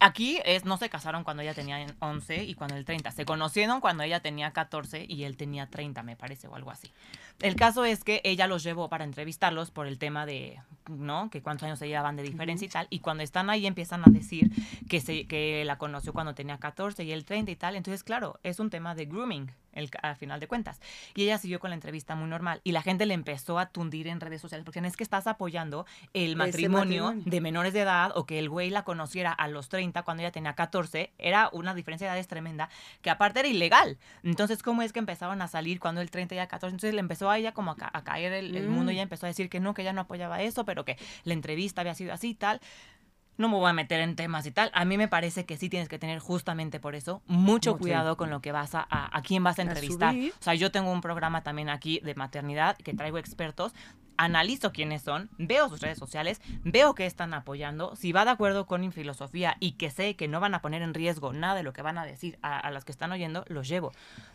aquí 0.01 0.39
es, 0.45 0.65
no 0.65 0.77
se 0.77 0.89
casaron 0.91 1.25
cuando 1.25 1.43
ella 1.43 1.55
tenía 1.55 1.85
11 2.01 2.45
y 2.45 2.55
cuando 2.55 2.77
él 2.77 2.85
30. 2.85 3.11
Se 3.11 3.25
conocieron 3.25 3.81
cuando 3.81 4.03
ella 4.03 4.21
tenía 4.21 4.53
14 4.53 5.07
y 5.09 5.25
él 5.25 5.37
tenía 5.37 5.67
30, 5.67 6.03
me 6.03 6.15
parece, 6.17 6.47
o 6.47 6.55
algo 6.55 6.71
así. 6.71 6.93
El 7.41 7.57
caso 7.57 7.85
es 7.85 8.05
que 8.05 8.21
ella 8.25 8.47
los 8.47 8.63
llevó 8.63 8.89
para 8.89 9.05
entrevistarlos 9.05 9.71
por 9.71 9.87
el 9.87 9.99
tema 9.99 10.25
de, 10.25 10.61
¿no? 10.89 11.31
Que 11.31 11.43
cuántos 11.43 11.67
años 11.67 11.79
se 11.79 11.89
llevaban 11.89 12.17
de 12.17 12.23
diferencia 12.23 12.67
y 12.67 12.69
tal. 12.69 12.87
Y 12.91 13.01
cuando 13.01 13.23
están 13.23 13.51
ahí 13.51 13.67
empiezan 13.67 14.03
a 14.03 14.11
decir 14.11 14.51
que, 14.89 15.01
se, 15.01 15.27
que 15.27 15.65
la 15.65 15.79
conoció 15.79 16.13
cuando 16.13 16.35
tenía 16.35 16.59
14 16.59 17.05
y 17.05 17.13
él 17.13 17.25
30 17.25 17.51
y 17.51 17.57
tal. 17.57 17.77
Entonces, 17.77 18.05
claro, 18.05 18.39
es 18.43 18.61
un 18.61 18.71
tema 18.71 18.95
de 18.95 19.07
grooming, 19.07 19.51
el, 19.73 19.91
al 20.03 20.17
final 20.17 20.41
de 20.41 20.47
cuentas. 20.47 20.81
Y 21.15 21.25
ella 21.25 21.39
siguió 21.39 21.61
con 21.61 21.71
la 21.71 21.75
entrevista 21.75 22.15
muy 22.15 22.29
normal. 22.29 22.61
Y 22.65 22.73
la 22.73 22.83
gente 22.83 23.07
le 23.07 23.15
empezó 23.15 23.59
a 23.59 23.67
tundir 23.67 24.09
en 24.09 24.21
redes 24.21 24.41
sociales 24.41 24.65
porque 24.65 24.81
es 24.85 24.97
que 24.97 25.05
estás 25.05 25.27
apoyando 25.27 25.87
el 26.13 26.37
matrimonio, 26.37 27.05
matrimonio. 27.05 27.31
de 27.31 27.41
menores 27.41 27.73
de 27.73 27.81
edad 27.81 28.13
o 28.15 28.27
que 28.27 28.39
el 28.39 28.49
güey 28.49 28.71
la 28.71 28.85
conociera 28.85 29.33
a 29.33 29.49
los 29.49 29.69
30 29.69 30.03
cuando 30.03 30.23
ella 30.23 30.33
tenía 30.33 30.55
14. 30.55 31.13
Era 31.19 31.49
una 31.53 31.75
diferencia 31.75 32.07
de 32.07 32.13
edades 32.13 32.29
tremenda 32.29 32.69
que 33.03 33.11
aparte 33.11 33.41
era 33.41 33.49
ilegal. 33.49 33.99
Entonces, 34.23 34.63
¿cómo 34.63 34.83
es 34.83 34.93
que 34.93 34.99
empezaban 34.99 35.41
a 35.43 35.49
salir 35.49 35.81
cuando 35.81 36.01
el 36.01 36.11
30 36.11 36.35
y 36.35 36.37
ya 36.37 36.47
14? 36.47 36.75
Entonces 36.75 36.95
le 36.95 37.01
empezó 37.01 37.24
a 37.31 37.39
ella 37.39 37.53
como 37.53 37.71
a, 37.73 37.77
ca- 37.77 37.91
a 37.93 38.05
caer 38.05 38.33
el, 38.33 38.57
el 38.57 38.69
mundo 38.69 38.91
Mm. 38.91 38.95
ella 38.95 39.03
empezó 39.03 39.27
a 39.27 39.29
decir 39.29 39.49
que 39.49 39.61
no, 39.61 39.75
que 39.75 39.83
ella 39.83 39.93
no 39.93 40.03
apoyaba 40.03 40.41
eso, 40.43 40.65
pero 40.65 40.85
que 40.85 40.97
la 41.25 41.35
entrevista 41.35 41.81
había 41.81 41.95
sido 41.95 42.13
así 42.13 42.31
y 42.31 42.35
tal. 42.35 42.61
No 43.37 43.49
me 43.49 43.57
voy 43.57 43.69
a 43.69 43.73
meter 43.73 44.01
en 44.01 44.15
temas 44.15 44.47
y 44.47 44.53
tal. 44.53 44.71
A 44.75 44.85
mí 44.85 44.97
me 44.97 45.09
parece 45.09 45.45
que 45.45 45.57
sí 45.57 45.69
tienes 45.69 45.89
que 45.89 45.99
tener 45.99 46.21
justamente 46.21 46.79
por 46.79 46.95
eso 46.95 47.21
mucho 47.27 47.73
Mucho. 47.73 47.79
cuidado 47.79 48.17
con 48.17 48.31
lo 48.31 48.41
que 48.41 48.53
vas 48.53 48.77
a, 48.77 48.87
a, 48.89 49.17
a 49.17 49.23
quién 49.23 49.43
vas 49.43 49.59
a 49.59 49.63
A 49.63 49.65
entrevistar. 49.65 50.13
subir. 50.13 50.33
O 50.39 50.43
sea, 50.43 50.55
yo 50.55 50.71
tengo 50.71 50.93
un 50.93 51.01
programa 51.01 51.43
también 51.43 51.69
aquí 51.69 51.99
de 52.05 52.15
maternidad 52.15 52.77
que 52.77 52.95
traigo 52.95 53.19
expertos, 53.19 53.73
analizo 54.17 54.73
quiénes 54.73 55.03
son, 55.03 55.29
veo 55.39 55.69
sus 55.69 55.81
redes 55.81 55.99
sociales, 55.99 56.41
veo 56.65 56.95
que 56.95 57.07
están 57.07 57.35
apoyando, 57.35 57.97
si 57.97 58.13
va 58.13 58.25
de 58.25 58.31
acuerdo 58.31 58.67
con 58.67 58.81
mi 58.81 58.91
filosofía 58.91 59.57
y 59.61 59.73
que 59.73 59.91
sé 59.91 60.15
que 60.17 60.29
no 60.29 60.41
van 60.41 60.55
a 60.55 60.63
poner 60.63 60.83
en 60.83 60.95
riesgo 60.95 61.33
nada 61.33 61.55
de 61.57 61.63
lo 61.63 61.73
que 61.73 61.83
van 61.83 61.99
a 61.99 62.05
decir 62.05 62.39
a, 62.43 62.59
a 62.59 62.71
las 62.71 62.85
que 62.85 62.93
están 62.93 63.13
oyendo, 63.13 63.45
los 63.49 63.69
llevo. 63.69 63.93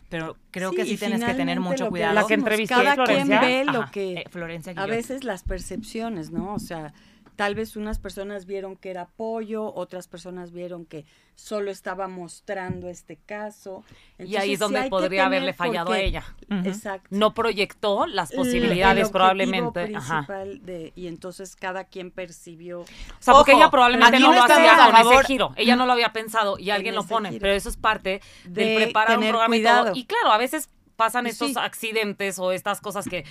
Pero 0.08 0.36
creo 0.50 0.72
que 0.72 0.84
Sí, 0.84 0.96
tienes 0.96 1.22
que 1.24 1.34
tener 1.34 1.60
mucho 1.60 1.84
que 1.84 1.90
cuidado. 1.90 2.14
La 2.14 2.26
que 2.26 2.34
entrevisté, 2.34 2.74
Cada 2.74 2.96
quien 2.96 3.26
Florencia. 3.26 3.40
ve 3.40 3.64
lo 3.64 3.82
Ajá, 3.82 3.90
que... 3.92 4.12
eh, 4.12 4.24
Florencia 4.30 4.72
A 4.76 4.86
veces 4.86 5.24
las 5.24 5.42
percepciones, 5.44 6.30
¿no? 6.30 6.54
O 6.54 6.58
sea, 6.58 6.92
tal 7.40 7.54
vez 7.54 7.74
unas 7.74 7.98
personas 7.98 8.44
vieron 8.44 8.76
que 8.76 8.90
era 8.90 9.00
apoyo, 9.00 9.72
otras 9.74 10.08
personas 10.08 10.52
vieron 10.52 10.84
que 10.84 11.06
solo 11.34 11.70
estaba 11.70 12.06
mostrando 12.06 12.86
este 12.90 13.16
caso. 13.16 13.82
Y 14.18 14.36
ahí 14.36 14.52
es 14.52 14.58
donde 14.58 14.90
podría 14.90 15.24
haberle 15.24 15.54
fallado 15.54 15.92
a 15.92 16.00
ella. 16.00 16.22
Exacto. 16.66 17.08
No 17.12 17.32
proyectó 17.32 18.04
las 18.06 18.30
posibilidades 18.32 19.06
el 19.06 19.10
probablemente. 19.10 19.90
Ajá. 19.96 20.26
principal 20.26 20.66
de- 20.66 20.92
y 20.94 21.06
entonces 21.06 21.56
cada 21.56 21.84
quien 21.84 22.10
percibió 22.10 22.80
O 22.80 22.86
sea, 23.20 23.32
porque 23.32 23.52
Ojo, 23.52 23.60
ella 23.62 23.70
probablemente 23.70 24.20
no 24.20 24.34
lo 24.34 24.42
hacía 24.42 24.76
con 24.92 25.12
ese 25.14 25.24
giro. 25.24 25.54
Ella 25.56 25.76
no 25.76 25.86
lo 25.86 25.92
había 25.94 26.12
pensado 26.12 26.58
y 26.58 26.68
alguien 26.68 26.94
lo 26.94 27.04
pone. 27.04 27.30
giro. 27.30 27.40
Pero 27.40 27.54
eso 27.54 27.70
es 27.70 27.78
parte 27.78 28.20
del 28.44 28.68
De 28.68 28.76
preparar 28.84 29.18
un 29.18 29.28
programa 29.28 29.56
y 29.56 29.62
todo. 29.62 29.92
Y 29.94 30.04
claro, 30.04 30.30
a 30.30 30.36
veces 30.36 30.68
pasan 31.00 31.26
estos 31.26 31.48
Sí. 31.52 31.54
accidentes 31.58 32.38
o 32.38 32.52
estas 32.52 32.82
cosas 32.82 33.08
que 33.08 33.24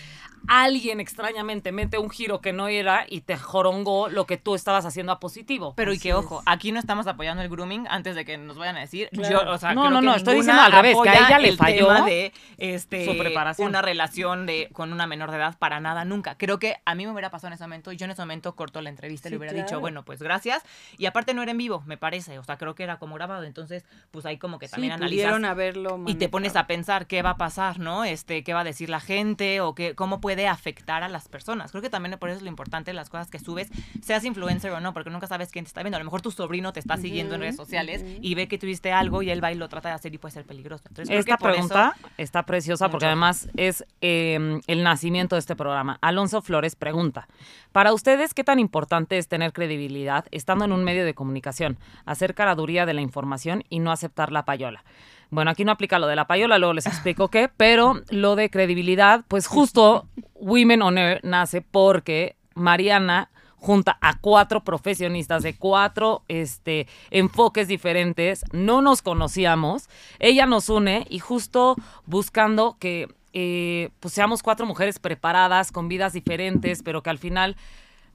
alguien 0.47 0.99
extrañamente 0.99 1.71
mete 1.71 1.99
un 1.99 2.09
giro 2.09 2.41
que 2.41 2.51
no 2.51 2.67
era 2.67 3.05
y 3.07 3.21
te 3.21 3.37
jorongó 3.37 4.09
lo 4.09 4.25
que 4.25 4.37
tú 4.37 4.55
estabas 4.55 4.85
haciendo 4.85 5.11
a 5.11 5.19
positivo. 5.19 5.73
Pero 5.75 5.93
y 5.93 5.99
que 5.99 6.13
ojo, 6.15 6.41
aquí 6.47 6.71
no 6.71 6.79
estamos 6.79 7.05
apoyando 7.05 7.43
el 7.43 7.49
grooming 7.49 7.85
antes 7.89 8.15
de 8.15 8.25
que 8.25 8.37
nos 8.37 8.57
vayan 8.57 8.77
a 8.77 8.79
decir. 8.79 9.09
Claro. 9.11 9.45
Yo, 9.45 9.51
o 9.51 9.57
sea, 9.59 9.73
No, 9.75 9.81
creo 9.81 9.91
no, 9.91 9.99
que 9.99 10.05
no, 10.07 10.15
estoy 10.15 10.35
diciendo 10.37 10.61
al 10.63 10.71
revés, 10.71 10.97
que 11.03 11.09
a 11.09 11.27
ella 11.27 11.39
le 11.39 11.49
el 11.49 11.57
falló 11.57 11.87
tema 11.87 12.05
de 12.05 12.33
este, 12.57 13.05
su 13.05 13.17
preparación. 13.17 13.67
una 13.67 13.81
relación 13.83 14.45
de 14.47 14.69
con 14.73 14.91
una 14.93 15.05
menor 15.05 15.29
de 15.29 15.37
edad 15.37 15.55
para 15.59 15.79
nada 15.79 16.05
nunca. 16.05 16.35
Creo 16.37 16.57
que 16.57 16.77
a 16.85 16.95
mí 16.95 17.05
me 17.05 17.11
hubiera 17.11 17.29
pasado 17.29 17.49
en 17.49 17.53
ese 17.53 17.63
momento 17.65 17.91
y 17.91 17.97
yo 17.97 18.05
en 18.05 18.11
ese 18.11 18.21
momento 18.23 18.55
corto 18.55 18.81
la 18.81 18.89
entrevista 18.89 19.27
y 19.27 19.29
Sí, 19.29 19.33
le 19.33 19.37
hubiera 19.37 19.53
claro. 19.53 19.67
dicho, 19.67 19.79
bueno, 19.79 20.03
pues 20.03 20.21
gracias. 20.23 20.63
Y 20.97 21.05
aparte 21.05 21.33
no 21.35 21.43
era 21.43 21.51
en 21.51 21.57
vivo, 21.57 21.83
me 21.85 21.97
parece, 21.97 22.39
o 22.39 22.43
sea, 22.43 22.57
creo 22.57 22.73
que 22.73 22.83
era 22.83 22.97
como 22.97 23.13
grabado, 23.15 23.43
entonces 23.43 23.85
pues 24.11 24.25
ahí 24.25 24.37
como 24.37 24.57
que 24.57 24.67
Sí, 24.67 24.71
también 24.71 24.93
analizas 24.93 25.25
pudieron 25.25 25.45
haberlo 25.45 25.99
y 26.07 26.15
te 26.15 26.29
pones 26.29 26.55
a 26.55 26.65
pensar 26.65 27.05
qué 27.05 27.21
va 27.21 27.31
a 27.31 27.37
pasar, 27.37 27.58
¿no? 27.77 28.05
Este, 28.05 28.43
qué 28.43 28.53
va 28.53 28.61
a 28.61 28.63
decir 28.63 28.89
la 28.89 28.99
gente 28.99 29.59
o 29.61 29.75
qué, 29.75 29.93
cómo 29.95 30.21
puede 30.21 30.47
afectar 30.47 31.03
a 31.03 31.09
las 31.09 31.27
personas. 31.27 31.71
Creo 31.71 31.81
que 31.81 31.89
también 31.89 32.17
por 32.17 32.29
eso 32.29 32.37
es 32.37 32.43
lo 32.43 32.49
importante 32.49 32.93
las 32.93 33.09
cosas 33.09 33.29
que 33.29 33.37
subes, 33.39 33.69
seas 34.01 34.23
influencer 34.23 34.71
o 34.71 34.79
no, 34.79 34.93
porque 34.93 35.09
nunca 35.09 35.27
sabes 35.27 35.51
quién 35.51 35.65
te 35.65 35.69
está 35.69 35.83
viendo. 35.83 35.97
A 35.97 35.99
lo 35.99 36.05
mejor 36.05 36.21
tu 36.21 36.31
sobrino 36.31 36.71
te 36.73 36.79
está 36.79 36.95
siguiendo 36.97 37.35
en 37.35 37.41
redes 37.41 37.55
sociales 37.57 38.03
y 38.21 38.35
ve 38.35 38.47
que 38.47 38.57
tuviste 38.57 38.91
algo 38.91 39.21
y 39.21 39.29
él 39.29 39.43
va 39.43 39.51
y 39.51 39.55
lo 39.55 39.67
trata 39.69 39.89
de 39.89 39.95
hacer 39.95 40.13
y 40.13 40.17
puede 40.17 40.33
ser 40.33 40.45
peligroso. 40.45 40.83
Entonces, 40.87 41.09
creo 41.09 41.19
Esta 41.19 41.37
que 41.37 41.41
por 41.41 41.51
eso- 41.51 41.67
pregunta 41.67 41.95
está 42.17 42.43
preciosa 42.43 42.89
porque 42.89 43.05
Mucho. 43.05 43.07
además 43.07 43.49
es 43.57 43.85
eh, 44.01 44.59
el 44.67 44.83
nacimiento 44.83 45.35
de 45.35 45.39
este 45.39 45.55
programa. 45.55 45.97
Alonso 46.01 46.41
Flores 46.41 46.75
pregunta, 46.75 47.27
para 47.71 47.93
ustedes, 47.93 48.33
¿qué 48.33 48.43
tan 48.43 48.59
importante 48.59 49.17
es 49.17 49.27
tener 49.27 49.53
credibilidad 49.53 50.25
estando 50.31 50.65
en 50.65 50.71
un 50.71 50.83
medio 50.83 51.05
de 51.05 51.13
comunicación, 51.13 51.77
hacer 52.05 52.33
caraduría 52.33 52.85
de 52.85 52.93
la 52.93 53.01
información 53.01 53.63
y 53.69 53.79
no 53.79 53.91
aceptar 53.91 54.31
la 54.31 54.45
payola? 54.45 54.83
Bueno, 55.29 55.51
aquí 55.51 55.63
no 55.63 55.71
aplica 55.71 55.99
lo 55.99 56.07
de 56.07 56.15
la 56.15 56.25
payola, 56.27 56.57
luego 56.57 56.73
les 56.73 56.87
explico 56.87 57.29
qué, 57.29 57.49
pero 57.55 58.01
lo 58.09 58.35
de 58.35 58.49
credibilidad, 58.49 59.23
pues 59.27 59.45
justo 59.45 60.07
Women 60.35 60.81
on 60.81 60.97
Air 60.97 61.19
nace 61.23 61.61
porque 61.61 62.35
Mariana 62.55 63.29
junta 63.59 63.97
a 64.01 64.17
cuatro 64.19 64.63
profesionistas 64.63 65.43
de 65.43 65.55
cuatro 65.55 66.23
este, 66.27 66.87
enfoques 67.11 67.67
diferentes, 67.67 68.43
no 68.51 68.81
nos 68.81 69.01
conocíamos, 69.01 69.89
ella 70.17 70.45
nos 70.45 70.69
une 70.69 71.05
y 71.09 71.19
justo 71.19 71.75
buscando 72.05 72.77
que 72.79 73.07
eh, 73.33 73.89
pues 73.99 74.13
seamos 74.13 74.41
cuatro 74.41 74.65
mujeres 74.65 74.97
preparadas, 74.97 75.71
con 75.71 75.87
vidas 75.87 76.13
diferentes, 76.13 76.81
pero 76.81 77.03
que 77.03 77.09
al 77.09 77.19
final, 77.19 77.55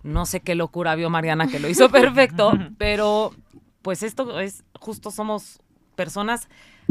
no 0.02 0.26
sé 0.26 0.40
qué 0.40 0.54
locura 0.54 0.94
vio 0.96 1.10
Mariana 1.10 1.46
que 1.46 1.60
lo 1.60 1.68
hizo 1.68 1.88
perfecto, 1.90 2.52
pero 2.78 3.32
pues 3.82 4.02
esto 4.02 4.40
es, 4.40 4.64
justo 4.80 5.10
somos 5.10 5.60
personas 5.94 6.48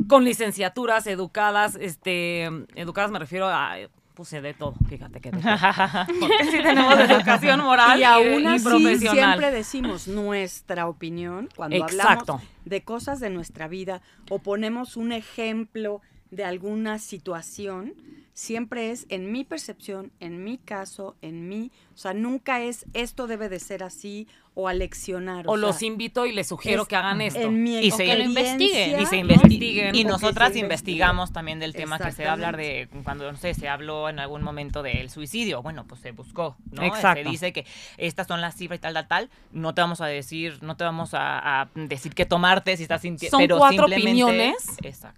con 0.08 0.24
licenciaturas, 0.24 1.08
educadas, 1.08 1.78
este, 1.80 2.46
educadas 2.76 3.12
me 3.12 3.20
refiero 3.20 3.48
a, 3.48 3.76
puse 4.14 4.42
de 4.42 4.54
todo, 4.54 4.76
fíjate 4.88 5.20
que 5.20 5.32
de 5.32 5.42
todo. 5.42 6.20
Porque 6.20 6.44
sí 6.52 6.58
tenemos 6.62 6.98
educación 7.00 7.62
moral 7.62 7.98
Y 7.98 8.02
y, 8.02 8.04
aún 8.04 8.44
y 8.44 8.48
así 8.48 8.64
profesional. 8.66 9.18
siempre 9.18 9.52
decimos 9.52 10.08
nuestra 10.08 10.88
opinión 10.88 11.50
cuando 11.56 11.78
Exacto. 11.78 12.34
hablamos 12.34 12.44
de 12.66 12.84
cosas 12.84 13.20
de 13.20 13.30
nuestra 13.30 13.68
vida 13.68 14.02
o 14.30 14.40
ponemos 14.40 14.98
un 14.98 15.12
ejemplo 15.12 16.02
de 16.32 16.46
alguna 16.46 16.98
situación, 16.98 17.94
siempre 18.34 18.90
es 18.92 19.06
en 19.10 19.32
mi 19.32 19.44
percepción, 19.44 20.12
en 20.20 20.44
mi 20.44 20.58
caso, 20.58 21.16
en 21.22 21.48
mí, 21.48 21.72
o 21.94 21.98
sea, 21.98 22.14
nunca 22.14 22.62
es 22.62 22.86
esto 22.94 23.28
debe 23.28 23.50
de 23.50 23.60
ser 23.60 23.84
así 23.84 24.28
o 24.56 24.68
aleccionar. 24.68 25.46
O 25.48 25.54
sea, 25.58 25.62
los 25.68 25.82
invito 25.82 26.26
y 26.26 26.32
les 26.32 26.48
sugiero 26.48 26.84
es 26.84 26.88
que 26.88 26.96
hagan 26.96 27.22
esto. 27.22 27.40
En 27.40 27.64
mi 27.64 27.80
Y 27.80 27.92
se- 27.92 28.06
que 28.06 28.16
lo 28.16 28.24
investiguen. 28.24 29.02
y 29.02 29.06
se 29.06 29.18
Investiguen. 29.18 29.96
y 29.96 30.06
O 30.06 30.10
nosotras 30.10 30.56
investigamos 30.56 31.34
también 31.34 31.60
del 31.60 31.74
tema 31.74 31.98
que 32.00 32.12
se 32.12 32.24
va 32.24 32.32
a 32.32 32.34
hablar 32.34 32.58
de 32.58 32.88
cuando 33.04 33.32
no 33.32 33.38
sé 33.38 33.54
se 33.54 33.68
habló 33.68 34.10
en 34.10 34.20
algún 34.20 34.44
momento 34.44 34.84
del 34.84 35.10
suicidio 35.10 35.62
bueno 35.64 35.86
pues 35.88 36.02
se 36.02 36.12
buscó 36.12 36.56
no 36.72 36.84
Exacto. 36.84 37.24
se 37.24 37.30
dice 37.30 37.54
que 37.54 37.66
estas 37.98 38.28
son 38.28 38.42
las 38.42 38.56
cifras 38.56 38.78
y 38.78 38.82
tal 38.82 38.94
tal 38.94 39.08
tal 39.08 39.30
no 39.52 39.74
te 39.74 39.82
vamos 39.82 40.02
a 40.02 40.06
decir 40.06 40.60
no 40.62 40.78
te 40.78 40.84
vamos 40.84 41.14
a, 41.14 41.62
a 41.62 41.70
decir 41.76 42.14
qué 42.14 42.26
tomarte 42.26 42.78
si 42.78 42.84
estás 42.84 43.02
sintiendo 43.02 43.38
Son 43.38 43.44
pero 43.44 43.58
cuatro 43.58 43.86
opiniones. 43.86 44.56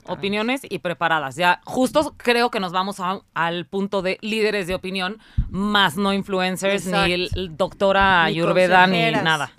Opiniones 0.07 0.61
y 0.69 0.79
preparadas. 0.79 1.35
Ya, 1.35 1.61
justo 1.65 2.13
creo 2.17 2.49
que 2.51 2.59
nos 2.59 2.71
vamos 2.71 2.99
a- 2.99 3.21
al 3.33 3.65
punto 3.65 4.01
de 4.01 4.17
líderes 4.21 4.67
de 4.67 4.75
opinión, 4.75 5.19
más 5.49 5.97
no 5.97 6.13
influencers, 6.13 6.85
ni 6.85 7.11
el, 7.13 7.29
doctora 7.57 8.23
Ni 8.25 8.29
Ayurveda, 8.31 8.87
ni. 8.87 9.01
Nada. 9.25 9.51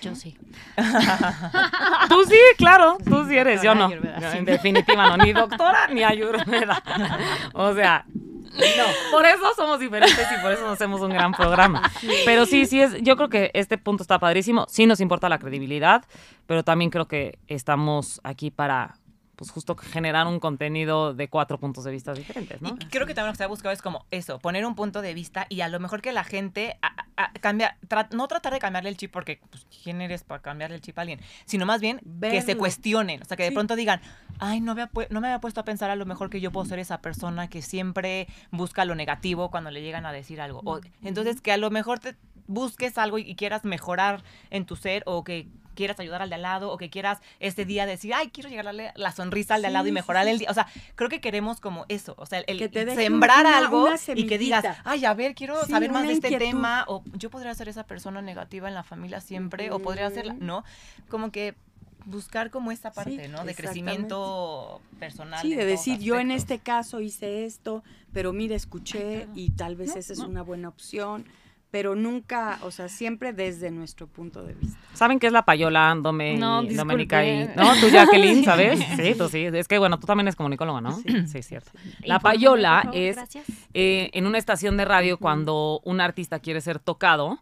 Yo 0.00 0.14
sí. 0.14 0.36
Tú 2.08 2.24
sí, 2.26 2.38
claro, 2.56 2.98
tú 3.08 3.26
sí 3.26 3.36
eres, 3.36 3.62
yo 3.62 3.74
no. 3.74 3.90
En 3.90 4.44
definitiva 4.44 5.08
no, 5.08 5.24
ni 5.24 5.32
doctora 5.32 5.88
ni 5.88 6.02
Ayurveda. 6.02 6.82
O 7.52 7.72
sea, 7.74 8.04
no, 8.08 8.84
por 9.10 9.24
eso 9.24 9.54
somos 9.56 9.80
diferentes 9.80 10.26
y 10.36 10.42
por 10.42 10.52
eso 10.52 10.62
nos 10.62 10.74
hacemos 10.74 11.00
un 11.00 11.10
gran 11.10 11.32
programa. 11.32 11.90
Pero 12.24 12.44
sí, 12.46 12.66
sí 12.66 12.80
es, 12.80 13.00
yo 13.02 13.16
creo 13.16 13.28
que 13.28 13.50
este 13.54 13.78
punto 13.78 14.02
está 14.02 14.18
padrísimo. 14.18 14.66
Sí 14.68 14.86
nos 14.86 15.00
importa 15.00 15.28
la 15.28 15.38
credibilidad, 15.38 16.04
pero 16.46 16.62
también 16.62 16.90
creo 16.90 17.06
que 17.06 17.38
estamos 17.46 18.20
aquí 18.24 18.50
para 18.50 18.96
pues 19.36 19.50
justo 19.50 19.74
generar 19.76 20.26
un 20.26 20.38
contenido 20.40 21.14
de 21.14 21.28
cuatro 21.28 21.58
puntos 21.58 21.84
de 21.84 21.90
vista 21.90 22.14
diferentes, 22.14 22.62
¿no? 22.62 22.70
Y 22.80 22.86
creo 22.86 23.06
que 23.06 23.14
también 23.14 23.28
lo 23.28 23.32
que 23.32 23.38
se 23.38 23.44
ha 23.44 23.48
buscado 23.48 23.72
es 23.72 23.82
como 23.82 24.06
eso, 24.10 24.38
poner 24.38 24.64
un 24.66 24.74
punto 24.74 25.02
de 25.02 25.14
vista 25.14 25.46
y 25.48 25.60
a 25.62 25.68
lo 25.68 25.80
mejor 25.80 26.02
que 26.02 26.12
la 26.12 26.24
gente 26.24 26.78
a- 26.82 27.06
a- 27.16 27.32
cambia, 27.34 27.76
tra- 27.88 28.08
no 28.12 28.28
tratar 28.28 28.52
de 28.52 28.58
cambiarle 28.58 28.90
el 28.90 28.96
chip 28.96 29.10
porque 29.12 29.40
pues, 29.50 29.66
¿quién 29.82 30.00
eres 30.00 30.24
para 30.24 30.40
cambiarle 30.42 30.76
el 30.76 30.82
chip 30.82 30.98
a 30.98 31.02
alguien? 31.02 31.20
Sino 31.46 31.66
más 31.66 31.80
bien 31.80 32.00
que 32.20 32.40
se 32.42 32.56
cuestionen, 32.56 33.22
o 33.22 33.24
sea, 33.24 33.36
que 33.36 33.42
de 33.44 33.48
Sí. 33.50 33.54
pronto 33.54 33.76
digan, 33.76 34.00
ay, 34.38 34.60
no, 34.60 34.72
había 34.72 34.90
no 35.10 35.20
me 35.20 35.28
había 35.28 35.40
puesto 35.40 35.60
a 35.60 35.64
pensar 35.64 35.90
a 35.90 35.96
lo 35.96 36.06
mejor 36.06 36.30
que 36.30 36.40
yo 36.40 36.50
puedo 36.52 36.66
ser 36.66 36.78
esa 36.78 36.98
persona 37.00 37.48
que 37.48 37.62
siempre 37.62 38.28
busca 38.50 38.84
lo 38.84 38.94
negativo 38.94 39.50
cuando 39.50 39.70
le 39.70 39.82
llegan 39.82 40.06
a 40.06 40.12
decir 40.12 40.40
algo. 40.40 40.60
O- 40.64 40.80
entonces, 41.02 41.40
que 41.40 41.52
a 41.52 41.56
lo 41.56 41.70
mejor 41.70 41.98
te 41.98 42.14
busques 42.46 42.98
algo 42.98 43.18
y, 43.18 43.22
y 43.22 43.36
quieras 43.36 43.64
mejorar 43.64 44.22
en 44.50 44.66
tu 44.66 44.76
ser 44.76 45.02
o 45.06 45.24
que 45.24 45.48
quieras 45.74 45.98
ayudar 46.00 46.22
al 46.22 46.28
de 46.28 46.36
al 46.36 46.42
lado 46.42 46.70
o 46.70 46.76
que 46.78 46.90
quieras 46.90 47.18
ese 47.40 47.64
día 47.64 47.86
decir, 47.86 48.14
ay, 48.14 48.30
quiero 48.30 48.48
llegarle 48.48 48.92
la 48.96 49.12
sonrisa 49.12 49.54
al 49.56 49.62
de 49.62 49.66
al 49.68 49.72
lado 49.74 49.86
y 49.86 49.90
sí. 50.26 50.32
el 50.32 50.38
día. 50.38 50.50
O 50.50 50.54
sea, 50.54 50.66
creo 50.94 51.08
que 51.10 51.20
queremos 51.20 51.60
como 51.60 51.84
eso, 51.88 52.14
o 52.18 52.26
sea, 52.26 52.40
el 52.40 52.58
Que 52.58 52.68
te 52.68 52.84
sembrar 52.94 53.46
una- 53.46 53.58
algo 53.58 53.84
una 53.86 53.96
y 54.14 54.26
que 54.26 54.38
digas, 54.38 54.64
ay, 54.84 55.04
a 55.04 55.14
ver, 55.14 55.34
quiero 55.34 55.64
Sí, 55.64 55.70
saber 55.72 55.90
más 55.92 56.06
de 56.06 56.12
este 56.14 56.28
inquietud. 56.28 56.46
tema 56.46 56.84
o 56.88 57.02
yo 57.14 57.30
podría 57.30 57.54
ser 57.54 57.68
esa 57.68 57.84
persona 57.84 58.22
negativa 58.22 58.68
en 58.68 58.74
la 58.74 58.82
familia 58.82 59.20
siempre 59.20 59.70
o 59.70 59.78
podría 59.80 60.08
Ujú. 60.08 60.14
¿no? 60.40 60.64
Como 61.08 61.30
que 61.30 61.54
buscar 62.06 62.50
como 62.50 62.70
esa 62.70 62.92
parte, 62.92 63.24
Sí, 63.24 63.30
¿no? 63.30 63.44
De 63.44 63.54
crecimiento 63.54 64.80
personal. 64.98 65.40
Sí, 65.40 65.54
de 65.54 65.64
decir, 65.64 65.98
yo 65.98 66.18
en 66.18 66.30
este 66.30 66.58
caso 66.58 67.00
hice 67.00 67.44
esto, 67.46 67.82
pero 68.12 68.32
mira, 68.32 68.54
escuché 68.56 69.26
y 69.34 69.50
tal 69.50 69.76
vez 69.76 69.96
esa 69.96 70.12
es 70.12 70.18
una 70.18 70.42
buena 70.42 70.68
opción, 70.68 71.24
pero 71.74 71.96
nunca, 71.96 72.60
o 72.62 72.70
sea, 72.70 72.88
siempre 72.88 73.32
desde 73.32 73.72
nuestro 73.72 74.06
punto 74.06 74.44
de 74.44 74.54
vista. 74.54 74.78
¿Saben 74.92 75.18
qué 75.18 75.26
es 75.26 75.32
la 75.32 75.44
payola, 75.44 75.92
Dome 76.00 76.34
y 76.34 76.36
No, 76.36 76.62
Doménica 76.62 77.26
y... 77.26 77.48
No, 77.56 77.74
tú, 77.80 77.88
Jacqueline, 77.90 78.44
¿sabes? 78.44 78.78
Sí, 78.94 79.16
tú 79.18 79.28
sí. 79.28 79.46
Es 79.52 79.66
que, 79.66 79.78
bueno, 79.78 79.98
tú 79.98 80.06
también 80.06 80.28
eres 80.28 80.36
comunicóloga, 80.36 80.80
¿no? 80.80 80.92
Sí, 80.92 81.38
es 81.38 81.48
cierto. 81.48 81.72
La 82.04 82.20
payola 82.20 82.82
favor, 82.82 82.96
es 82.96 83.16
gracias. 83.16 83.46
eh, 83.74 84.08
en 84.12 84.28
una 84.28 84.38
estación 84.38 84.76
de 84.76 84.84
radio 84.84 85.18
cuando 85.18 85.80
un 85.82 86.00
artista 86.00 86.38
quiere 86.38 86.60
ser 86.60 86.78
tocado 86.78 87.40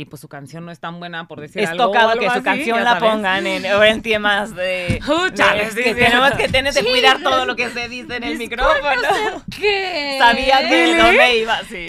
y 0.00 0.04
pues 0.04 0.20
su 0.20 0.28
canción 0.28 0.64
no 0.64 0.70
es 0.70 0.78
tan 0.80 0.98
buena, 1.00 1.26
por 1.26 1.40
decir 1.40 1.62
Es 1.62 1.70
algo. 1.70 1.84
o 1.84 1.86
tocado 1.88 2.10
algo 2.10 2.20
que 2.20 2.26
su 2.28 2.32
así, 2.34 2.42
canción 2.42 2.84
la 2.84 2.94
sabes. 2.98 3.10
pongan 3.10 3.46
en, 3.46 3.64
en 3.64 4.02
temas 4.02 4.54
de, 4.54 5.00
Uh, 5.08 5.28
chale, 5.34 5.64
de- 5.64 5.70
sí, 5.70 5.82
que 5.82 5.94
sí. 5.94 6.00
tenemos 6.00 6.30
que 6.32 6.48
tener 6.48 6.72
de 6.72 6.84
cuidar 6.84 7.18
todo 7.22 7.44
lo 7.46 7.56
que 7.56 7.68
se 7.70 7.88
dice 7.88 8.16
en 8.16 8.24
el 8.24 8.38
micrófono. 8.38 8.78
¿Qué? 9.58 10.16
Sabía 10.18 10.68
que 10.68 10.96
dónde 10.96 11.36
iba, 11.38 11.58
sí. 11.68 11.86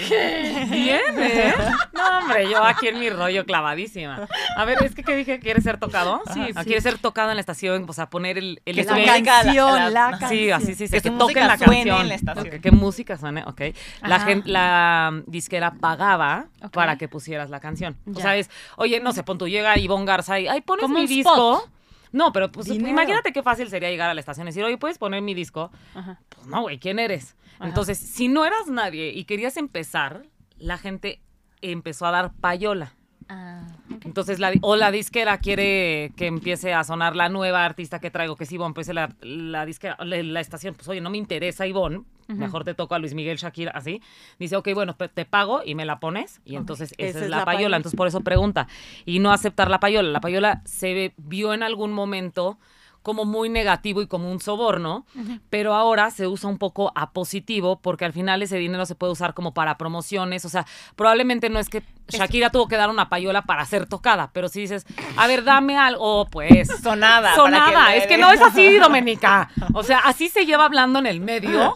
Bien, 0.72 1.00
¿eh? 1.18 1.54
No, 1.94 2.20
hombre, 2.20 2.50
yo 2.50 2.64
aquí 2.64 2.88
en 2.88 3.00
mi 3.00 3.10
rollo 3.10 3.46
clavadísima. 3.46 4.28
A 4.56 4.66
ver, 4.66 4.84
es 4.84 4.96
que 4.96 5.04
¿qué 5.04 5.16
dije? 5.16 5.40
¿Quieres 5.40 5.64
ser 5.64 5.78
tocado? 5.78 6.22
Sí, 6.34 6.40
Ah, 6.56 6.62
sí. 6.64 6.66
¿Quieres 6.66 6.84
ser 6.84 6.98
tocado 6.98 7.30
en 7.32 7.36
la 7.38 7.42
estación? 7.42 7.86
O 7.88 7.94
sea, 7.94 8.10
poner 8.10 8.38
el, 8.38 8.62
el 8.66 8.76
Que 8.76 8.84
La 8.84 9.22
canción, 9.24 9.76
la- 9.76 9.90
la, 10.12 10.30
sí, 10.30 10.52
así 10.52 10.74
sí, 10.76 10.88
sí, 10.88 10.94
Que 10.94 11.02
que, 11.02 11.12
toquen 11.12 11.48
la 11.48 11.58
canción. 11.58 12.02
en 12.02 12.10
la 12.10 12.16
estación. 12.16 12.48
Ok, 12.56 12.62
que 12.62 12.72
música 12.72 13.18
suene, 13.18 13.44
ok. 13.46 13.62
La, 14.02 14.16
Ajá. 14.16 14.26
gen- 14.26 14.44
la 14.46 15.22
disquera 15.28 15.74
pagaba 15.80 16.48
para 16.72 16.98
que 16.98 17.08
pusieras 17.08 17.50
la 17.50 17.60
canción. 17.60 17.98
O 18.08 18.12
Ya. 18.14 18.22
sea, 18.22 18.38
es, 18.38 18.50
oye, 18.78 19.00
no 19.00 19.12
sé, 19.14 19.24
pon 19.24 19.38
tú, 19.38 19.48
llega 19.48 19.78
Ivonne 19.78 20.06
Garza 20.06 20.40
y, 20.40 20.48
ay, 20.48 20.62
pones 20.62 20.90
mi 20.90 21.06
disco. 21.08 21.58
spot. 21.58 21.72
No, 22.12 22.32
pero 22.34 22.52
pues 22.52 22.66
Dinero. 22.68 22.90
imagínate 22.90 23.32
qué 23.32 23.44
fácil 23.44 23.70
sería 23.70 23.90
llegar 23.92 24.10
a 24.10 24.14
la 24.16 24.20
estación 24.20 24.48
y 24.48 24.50
decir, 24.50 24.64
oye, 24.64 24.78
¿puedes 24.78 24.98
poner 24.98 25.22
mi 25.22 25.36
disco? 25.36 25.72
Ajá. 25.94 26.20
Pues 26.30 26.48
no, 26.48 26.62
güey, 26.62 26.80
¿quién 26.80 26.98
eres? 26.98 27.36
Ajá. 27.60 27.68
Entonces, 27.68 28.00
si 28.00 28.28
no 28.30 28.46
eras 28.46 28.68
nadie 28.68 29.10
y 29.14 29.26
querías 29.26 29.58
empezar, 29.58 30.24
la 30.58 30.78
gente 30.80 31.22
empezó 31.62 32.08
a 32.08 32.12
dar 32.12 32.34
payola. 32.34 32.94
Ah. 33.30 33.62
Entonces, 34.04 34.40
la, 34.40 34.52
o 34.62 34.76
la 34.76 34.92
disquera 34.92 35.38
quiere 35.38 36.12
que 36.16 36.26
empiece 36.26 36.74
a 36.74 36.84
sonar 36.84 37.16
la 37.16 37.30
nueva 37.30 37.64
artista 37.64 38.00
que 38.00 38.10
traigo, 38.10 38.36
que 38.36 38.46
es 38.46 38.52
Ivonne, 38.52 38.74
pues 38.74 38.88
la, 38.88 39.14
la 39.22 39.66
disquera, 39.66 39.98
la, 40.04 40.22
la 40.24 40.40
estación, 40.40 40.74
pues 40.74 40.88
oye, 40.88 41.00
no 41.00 41.10
me 41.12 41.18
interesa 41.18 41.68
Ivonne, 41.68 42.02
mejor 42.28 42.64
te 42.64 42.74
toco 42.74 42.96
a 42.96 43.00
Luis 43.00 43.14
Miguel 43.14 43.38
Shakira, 43.38 43.72
así. 43.72 44.02
Dice, 44.40 44.56
ok, 44.56 44.70
bueno, 44.74 44.96
te 44.96 45.26
pago 45.26 45.62
y 45.64 45.76
me 45.76 45.86
la 45.86 46.00
pones, 46.00 46.42
y 46.46 46.56
entonces 46.56 46.94
esa, 46.98 47.20
es, 47.20 47.30
la, 47.30 47.38
payola. 47.38 47.46
payola. 47.46 47.78
Entonces, 47.78 47.98
por 47.98 48.08
eso 48.08 48.22
pregunta. 48.22 48.68
Y 49.06 49.20
no 49.20 49.32
aceptar 49.32 49.70
la 49.70 49.80
payola. 49.80 50.10
La 50.10 50.22
payola 50.22 50.62
se 50.66 50.94
ve- 50.94 51.14
vio 51.18 51.54
en 51.54 51.62
algún 51.64 51.92
momento 51.94 52.58
como 53.02 53.26
muy 53.26 53.50
negativo 53.50 54.02
y 54.02 54.08
como 54.08 54.32
un 54.32 54.40
soborno, 54.40 55.06
pero 55.50 55.74
ahora 55.74 56.12
se 56.12 56.28
usa 56.28 56.50
un 56.50 56.58
poco 56.58 56.92
a 56.96 57.12
positivo 57.12 57.80
porque 57.82 58.06
al 58.06 58.14
final 58.14 58.42
ese 58.42 58.58
dinero 58.58 58.86
se 58.86 58.96
puede 58.96 59.14
usar 59.14 59.34
como 59.34 59.54
para 59.54 59.78
promociones, 59.78 60.46
o 60.46 60.50
sea, 60.50 60.66
probablemente 60.96 61.50
no 61.50 61.60
es 61.60 61.70
que 61.70 61.84
Shakira 62.10 62.50
tuvo 62.50 62.68
que 62.68 62.76
dar 62.76 62.90
una 62.90 63.10
payola 63.10 63.44
para 63.44 63.66
ser 63.66 63.86
tocada, 63.86 64.32
pero 64.34 64.50
si 64.50 64.62
dices, 64.62 64.86
a 65.16 65.28
ver, 65.28 65.44
dame 65.44 65.78
algo, 65.78 66.28
pues... 66.30 66.68
Sonada. 66.82 67.22
para 67.22 67.36
Sonada, 67.36 67.96
es 67.96 68.08
que 68.08 68.18
no 68.18 68.32
es 68.32 68.42
así, 68.42 68.78
Domenica. 68.78 69.50
O 69.74 69.84
sea, 69.84 70.00
así 70.00 70.30
se 70.30 70.46
lleva 70.46 70.66
hablando 70.66 71.00
en 71.00 71.06
el 71.06 71.22
medio 71.22 71.74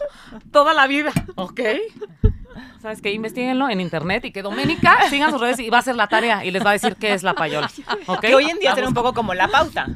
toda 0.50 0.74
la 0.74 0.86
vida, 0.86 1.12
¿ok? 1.36 1.60
¿Sabes 2.80 3.00
qué? 3.00 3.12
Investíguenlo 3.12 3.68
en 3.68 3.80
internet 3.80 4.24
y 4.26 4.32
que 4.32 4.42
Doménica 4.42 4.98
sigan 5.10 5.30
sus 5.30 5.40
redes 5.40 5.58
y 5.60 5.70
va 5.70 5.78
a 5.78 5.80
hacer 5.80 5.96
la 5.96 6.06
tarea 6.06 6.44
y 6.44 6.50
les 6.50 6.64
va 6.64 6.70
a 6.70 6.72
decir 6.74 6.96
qué 6.96 7.12
es 7.14 7.22
la 7.22 7.34
payola. 7.34 7.70
¿ok? 8.06 8.20
Que 8.20 8.34
hoy 8.34 8.44
en 8.50 8.58
día 8.58 8.74
será 8.74 8.88
un 8.88 8.94
poco 8.94 9.12
como 9.14 9.34
la 9.34 9.48
pauta. 9.48 9.86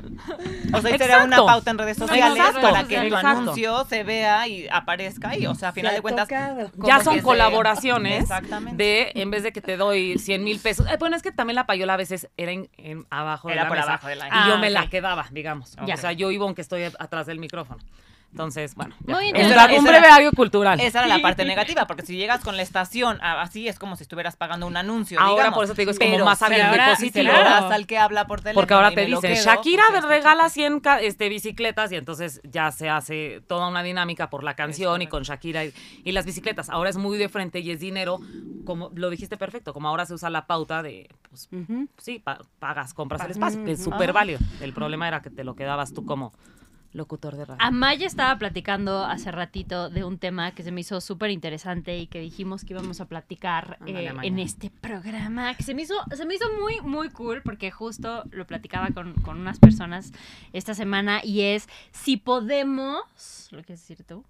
O 0.72 0.80
sea, 0.80 0.98
será 0.98 1.24
una 1.24 1.36
pauta 1.38 1.70
en 1.70 1.78
redes 1.78 1.96
sociales 1.96 2.36
Exacto. 2.38 2.60
para 2.60 2.84
que 2.84 2.96
tu 2.98 3.04
Exacto. 3.06 3.28
anuncio 3.28 3.84
se 3.84 4.04
vea 4.04 4.46
y 4.48 4.66
aparezca 4.70 5.36
y, 5.36 5.46
o 5.46 5.54
sea, 5.54 5.70
a 5.70 5.72
final 5.72 5.90
Se 5.92 5.96
de 5.96 6.02
cuentas... 6.02 6.28
Ya 6.76 7.00
son 7.00 7.20
colaboraciones 7.20 8.28
de, 8.72 9.12
en 9.14 9.30
vez 9.30 9.42
de 9.42 9.52
que 9.52 9.60
te 9.60 9.76
doy 9.76 10.18
100 10.18 10.44
mil 10.44 10.58
pesos. 10.60 10.86
Eh, 10.90 10.96
bueno, 10.98 11.16
es 11.16 11.22
que 11.22 11.32
también 11.32 11.56
la 11.56 11.66
payola 11.66 11.94
a 11.94 11.96
veces 11.96 12.28
era 12.36 12.52
en, 12.52 12.68
en 12.78 13.06
abajo 13.10 13.48
de 13.48 13.54
Era 13.54 13.62
la 13.64 13.68
por 13.68 13.76
mesa. 13.78 13.88
abajo 13.88 14.06
de 14.08 14.16
la- 14.16 14.26
Y 14.26 14.30
Ah, 14.32 14.46
yo 14.48 14.58
me 14.58 14.68
ok. 14.68 14.72
la 14.74 14.88
quedaba, 14.90 15.26
digamos. 15.30 15.76
Ya. 15.86 15.94
O 15.94 15.96
sea, 15.96 16.12
yo 16.12 16.30
iba 16.30 16.44
aunque 16.44 16.62
estoy 16.62 16.82
atrás 16.84 17.26
del 17.26 17.38
micrófono. 17.38 17.80
Entonces, 18.30 18.74
bueno. 18.74 18.94
Muy 19.06 19.14
un, 19.14 19.24
interesante. 19.36 19.72
un 19.78 19.80
Esa 19.80 19.88
era- 19.90 19.98
breviario 20.00 20.32
cultural. 20.32 20.78
Esa 20.80 20.98
era 21.00 21.08
la 21.08 21.22
parte 21.22 21.44
negativa, 21.46 21.86
porque 21.86 22.04
si 22.04 22.16
llegas 22.16 22.44
con 22.44 22.56
la 22.56 22.62
estación 22.62 23.18
así 23.22 23.66
es 23.68 23.78
como 23.78 23.96
si 23.96 24.02
estuvieras 24.02 24.36
pagando 24.36 24.66
un 24.66 24.76
anuncio. 24.76 25.18
Ahora, 25.18 25.44
digamos. 25.44 25.54
por 25.56 25.64
eso 25.64 25.74
te 25.74 25.82
digo, 25.82 25.90
es 25.92 25.98
como 25.98 26.10
Pero 26.12 26.24
más 26.24 26.42
abierto 26.42 26.76
y 26.76 26.90
positivo. 26.94 27.30
Claro. 27.32 27.66
al 27.68 27.86
que 27.86 27.98
habla 27.98 28.26
por 28.26 28.40
teléfono. 28.40 28.60
Porque 28.60 28.74
ahora 28.74 28.90
te 28.92 29.06
dicen, 29.06 29.32
quedo, 29.34 29.44
Shakira 29.44 29.82
pues, 29.88 29.98
está 30.00 30.08
regala 30.08 30.42
chido. 30.44 30.50
100 30.50 30.80
ca- 30.80 31.00
este, 31.00 31.28
bicicletas 31.30 31.90
y 31.90 31.96
entonces 31.96 32.40
ya 32.44 32.70
se 32.70 32.90
hace 32.90 33.40
toda 33.48 33.66
una 33.68 33.82
dinámica 33.82 34.28
por 34.30 34.44
la 34.44 34.54
canción 34.54 35.00
y 35.02 35.06
con 35.06 35.22
Shakira 35.22 35.64
y, 35.64 35.72
y 36.04 36.12
las 36.12 36.26
bicicletas. 36.26 36.68
Ahora 36.68 36.90
es 36.90 36.96
muy 36.98 37.16
de 37.18 37.28
frente 37.30 37.60
y 37.60 37.70
es 37.70 37.80
dinero, 37.80 38.20
como 38.66 38.90
lo 38.94 39.08
dijiste 39.10 39.36
perfecto, 39.38 39.72
como 39.72 39.88
ahora 39.88 40.04
se 40.06 40.12
usa 40.14 40.28
la 40.30 40.46
pauta 40.46 40.82
de, 40.82 41.08
pues, 41.30 41.48
Ujú. 41.50 41.88
sí, 41.96 42.18
pa- 42.18 42.40
pagas, 42.58 42.92
compras 42.94 43.22
el 43.24 43.30
espacio, 43.32 43.64
que 43.64 43.72
es 43.72 43.82
súper 43.82 44.12
válido. 44.12 44.38
El 44.60 44.74
problema 44.74 45.08
era 45.08 45.22
que 45.22 45.30
te 45.30 45.44
lo 45.44 45.54
quedabas 45.56 45.94
tú 45.94 46.04
como 46.04 46.32
locutor 46.92 47.36
de 47.36 47.44
radio. 47.44 47.62
Amaya 47.64 48.06
estaba 48.06 48.36
platicando 48.38 49.04
hace 49.04 49.30
ratito 49.30 49.90
de 49.90 50.04
un 50.04 50.18
tema 50.18 50.52
que 50.52 50.62
se 50.62 50.72
me 50.72 50.80
hizo 50.80 51.00
súper 51.00 51.30
interesante 51.30 51.98
y 51.98 52.06
que 52.06 52.20
dijimos 52.20 52.64
que 52.64 52.72
íbamos 52.72 53.00
a 53.00 53.06
platicar 53.06 53.78
eh, 53.86 54.12
en 54.22 54.38
este 54.38 54.70
programa, 54.70 55.54
que 55.54 55.62
se 55.62 55.74
me 55.74 55.82
hizo, 55.82 55.94
se 56.14 56.24
me 56.26 56.34
hizo 56.34 56.46
muy, 56.60 56.80
muy 56.80 57.10
cool 57.10 57.42
porque 57.42 57.70
justo 57.70 58.24
lo 58.30 58.46
platicaba 58.46 58.88
con, 58.90 59.14
con 59.14 59.38
unas 59.40 59.58
personas 59.58 60.12
esta 60.52 60.74
semana 60.74 61.20
y 61.22 61.42
es 61.42 61.68
si 61.92 62.16
podemos, 62.16 63.48
¿lo 63.50 63.62
quieres 63.62 63.80
decir 63.80 64.04
tú? 64.04 64.24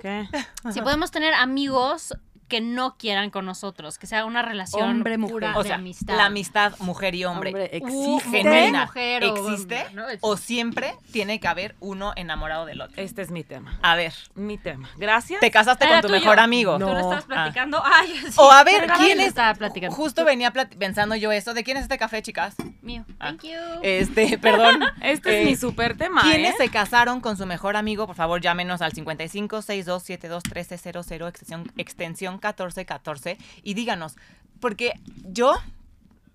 ¿Qué? 0.00 0.28
Si 0.72 0.80
podemos 0.80 1.10
tener 1.10 1.34
amigos 1.34 2.14
que 2.54 2.60
no 2.60 2.96
quieran 2.96 3.30
con 3.30 3.46
nosotros, 3.46 3.98
que 3.98 4.06
sea 4.06 4.24
una 4.24 4.40
relación 4.40 4.88
Hombre, 4.88 5.18
mujer. 5.18 5.32
pura 5.34 5.56
O 5.56 5.62
de 5.64 5.70
sea, 5.70 5.74
amistad. 5.74 6.16
la 6.16 6.26
amistad 6.26 6.72
mujer 6.78 7.16
y 7.16 7.24
hombre. 7.24 7.50
Hombre, 7.50 7.64
Uh, 7.82 8.16
existe. 8.18 8.30
genuina 8.44 8.84
mujer 8.84 9.24
o 9.24 9.26
existe 9.50 9.86
hombre, 9.86 9.94
¿no? 9.94 10.18
o 10.20 10.36
siempre 10.36 10.94
tiene 11.10 11.40
que 11.40 11.48
haber 11.48 11.74
uno 11.80 12.12
enamorado 12.14 12.64
del 12.64 12.80
otro. 12.80 13.02
Este 13.02 13.22
es 13.22 13.32
mi 13.32 13.42
tema. 13.42 13.76
A 13.82 13.96
ver, 13.96 14.12
Mi 14.36 14.56
tema. 14.56 14.88
Gracias. 14.98 15.40
te 15.40 15.50
casaste 15.50 15.84
Era 15.84 15.94
con 15.94 16.02
tu 16.02 16.08
tuyo. 16.08 16.20
mejor 16.20 16.38
amigo. 16.38 16.74
Tú 16.78 16.84
lo 16.86 16.92
No. 16.92 16.98
estabas 16.98 17.24
Ah. 17.24 17.26
platicando. 17.26 17.82
Ay, 17.84 18.14
sí. 18.28 18.34
O 18.36 18.52
a 18.52 18.62
ver, 18.62 18.86
¿quién 18.98 19.18
es? 19.18 19.26
estaba 19.26 19.52
platicando. 19.54 19.96
Justo 19.96 20.24
venía 20.24 20.52
pensando 20.52 21.16
yo 21.16 21.32
eso. 21.32 21.54
¿De 21.54 21.64
quién 21.64 21.76
es 21.76 21.82
este 21.82 21.98
café, 21.98 22.22
chicas? 22.22 22.54
Mío. 22.82 23.04
Ah. 23.18 23.30
Thank 23.30 23.42
you. 23.46 23.58
Este, 23.82 24.38
perdón. 24.38 24.80
Este 25.02 25.30
Eh, 25.38 25.42
es 25.42 25.46
mi 25.48 25.56
super 25.56 25.96
tema. 25.96 26.22
¿Quiénes 26.22 26.52
¿eh? 26.54 26.58
se 26.58 26.68
casaron 26.68 27.20
con 27.20 27.36
su 27.36 27.46
mejor 27.46 27.74
amigo? 27.76 28.06
Por 28.06 28.14
favor, 28.14 28.40
llámenos 28.40 28.80
al 28.80 28.92
55 28.92 29.60
62 29.62 30.02
72 30.04 30.42
1300 30.44 31.10
extensión, 31.28 31.72
extensión 31.76 32.38
1414 32.48 33.38
y 33.62 33.74
díganos, 33.74 34.16
porque 34.60 34.92
yo 35.24 35.54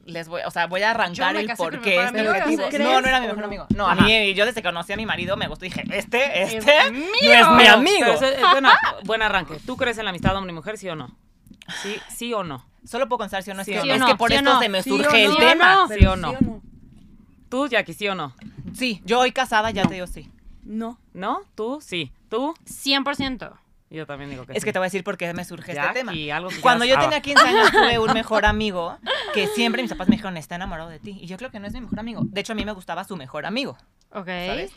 les 0.05 0.27
voy, 0.27 0.41
o 0.45 0.49
sea, 0.51 0.65
voy 0.67 0.81
a 0.81 0.91
arrancar 0.91 1.35
el 1.35 1.47
por 1.55 1.81
qué 1.81 1.95
este 2.03 2.07
amigo, 2.19 2.31
objetivo. 2.31 2.63
¿crees 2.69 2.83
No, 2.83 2.99
no 3.01 3.07
era 3.07 3.19
mi 3.19 3.27
mejor 3.27 3.39
no? 3.41 3.45
amigo. 3.45 3.67
No, 3.75 3.87
a 3.87 3.95
mí 3.95 4.33
yo 4.33 4.45
desde 4.45 4.61
que 4.61 4.67
conocí 4.67 4.91
a 4.93 4.97
mi 4.97 5.05
marido 5.05 5.37
me 5.37 5.47
gustó 5.47 5.65
dije, 5.65 5.83
este, 5.91 6.41
Es 6.41 6.53
este 6.55 6.91
mío. 6.91 7.05
no 7.23 7.31
es 7.31 7.49
mi 7.61 7.67
amigo. 7.67 7.97
pero 7.99 8.13
es- 8.13 8.21
es 8.21 8.41
buena- 8.51 8.79
buen 9.03 9.21
arranque. 9.21 9.59
¿Tú 9.65 9.77
crees 9.77 9.97
en 9.99 10.05
la 10.05 10.09
amistad 10.09 10.35
hombre 10.35 10.51
y 10.51 10.55
mujer, 10.55 10.77
sí 10.79 10.89
o 10.89 10.95
no? 10.95 11.15
Sí, 11.83 11.95
sí 12.09 12.33
o 12.33 12.43
no. 12.43 12.65
Solo 12.85 13.07
puedo 13.07 13.19
contestar 13.19 13.43
si 13.43 13.51
o 13.51 13.53
no, 13.53 13.61
es 13.61 13.65
Sí 13.67 13.73
que, 13.73 13.79
o 13.81 13.85
no. 13.85 13.93
es 13.93 14.03
que 14.11 14.15
por 14.17 14.29
Sí 14.31 14.37
esto 14.37 14.53
no. 14.53 14.59
se 14.59 14.69
me 14.69 14.81
Sí 14.81 14.89
o 14.91 14.95
surge 14.97 15.23
el 15.25 15.29
no. 15.31 15.37
tema. 15.37 15.87
Sí 15.95 16.05
o 16.05 16.15
no. 16.15 16.31
no? 16.41 16.61
Tú, 17.49 17.67
Jackie, 17.67 17.93
sí 17.93 18.07
o 18.07 18.15
no. 18.15 18.33
Sí, 18.73 19.01
yo 19.05 19.19
hoy 19.19 19.31
casada 19.31 19.69
ya 19.69 19.83
te 19.85 19.93
digo 19.95 20.07
sí. 20.07 20.31
No. 20.63 20.97
¿No? 21.13 21.41
¿Tú? 21.55 21.79
Sí. 21.81 22.11
¿Tú? 22.29 22.55
100%. 22.65 23.51
Yo 23.91 24.05
también 24.05 24.29
digo 24.29 24.45
que 24.45 24.51
Es 24.53 24.59
sí. 24.59 24.65
que 24.65 24.73
te 24.73 24.77
voy 24.79 24.85
a 24.85 24.87
decir 24.87 25.03
por 25.03 25.17
qué 25.17 25.33
me 25.33 25.43
surge 25.43 25.71
este 25.71 25.93
tema. 25.93 26.11
Algo 26.35 26.49
que 26.49 26.61
Cuando 26.61 26.85
yo 26.85 26.99
tenía 26.99 27.17
Ah, 27.17 27.21
15 27.21 27.43
años 27.43 27.71
tuve 27.71 27.97
un 27.99 28.13
mejor 28.13 28.45
amigo 28.45 28.97
que 29.33 29.47
siempre 29.47 29.81
mis 29.81 29.89
papás 29.91 30.07
me 30.09 30.15
dijeron, 30.15 30.37
está 30.37 30.55
enamorado 30.55 30.89
de 30.89 30.99
ti. 30.99 31.17
Y 31.21 31.25
yo 31.25 31.37
creo 31.37 31.49
que 31.49 31.59
no 31.59 31.65
es 31.67 31.73
mi 31.73 31.81
mejor 31.81 31.99
amigo. 31.99 32.21
De 32.23 32.41
hecho, 32.41 32.53
a 32.53 32.55
mí 32.55 32.65
me 32.65 32.71
gustaba 32.71 33.03
su 33.03 33.15
mejor 33.17 33.45
amigo, 33.47 33.77
Ok. 34.11 34.27
¿sabes? 34.27 34.71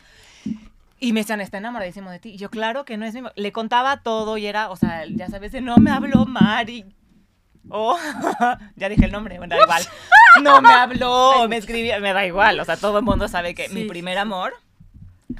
Y 0.99 1.11
me 1.13 1.19
decían, 1.19 1.41
está 1.41 1.57
enamoradísimo 1.57 2.09
de 2.09 2.19
ti. 2.19 2.29
Y 2.29 2.37
yo, 2.37 2.49
claro 2.49 2.85
que 2.85 2.97
no 2.97 3.05
es 3.05 3.13
mi... 3.13 3.21
mo-". 3.21 3.31
Le 3.35 3.51
contaba 3.51 3.97
todo 4.01 4.37
y 4.37 4.45
era, 4.47 4.69
o 4.71 4.75
sea, 4.77 5.03
ya 5.07 5.27
sabes, 5.27 5.51
de 5.51 5.61
no 5.61 5.77
me 5.77 5.91
habló 5.91 6.25
Mari. 6.25 6.85
Oh, 7.69 7.97
ya 8.75 8.89
dije 8.89 9.05
el 9.05 9.11
nombre, 9.11 9.37
bueno, 9.37 9.55
da 9.55 9.61
igual. 9.63 9.83
No 10.41 10.61
me 10.63 10.73
habló, 10.73 11.47
me 11.47 11.57
escribía, 11.57 11.99
me 11.99 12.11
da 12.11 12.25
igual. 12.25 12.59
O 12.59 12.65
sea, 12.65 12.75
todo 12.75 12.97
el 12.97 13.03
mundo 13.05 13.27
sabe 13.27 13.53
que 13.53 13.69
mi 13.69 13.83
Sí. 13.83 13.87
primer 13.87 14.17
amor 14.17 14.53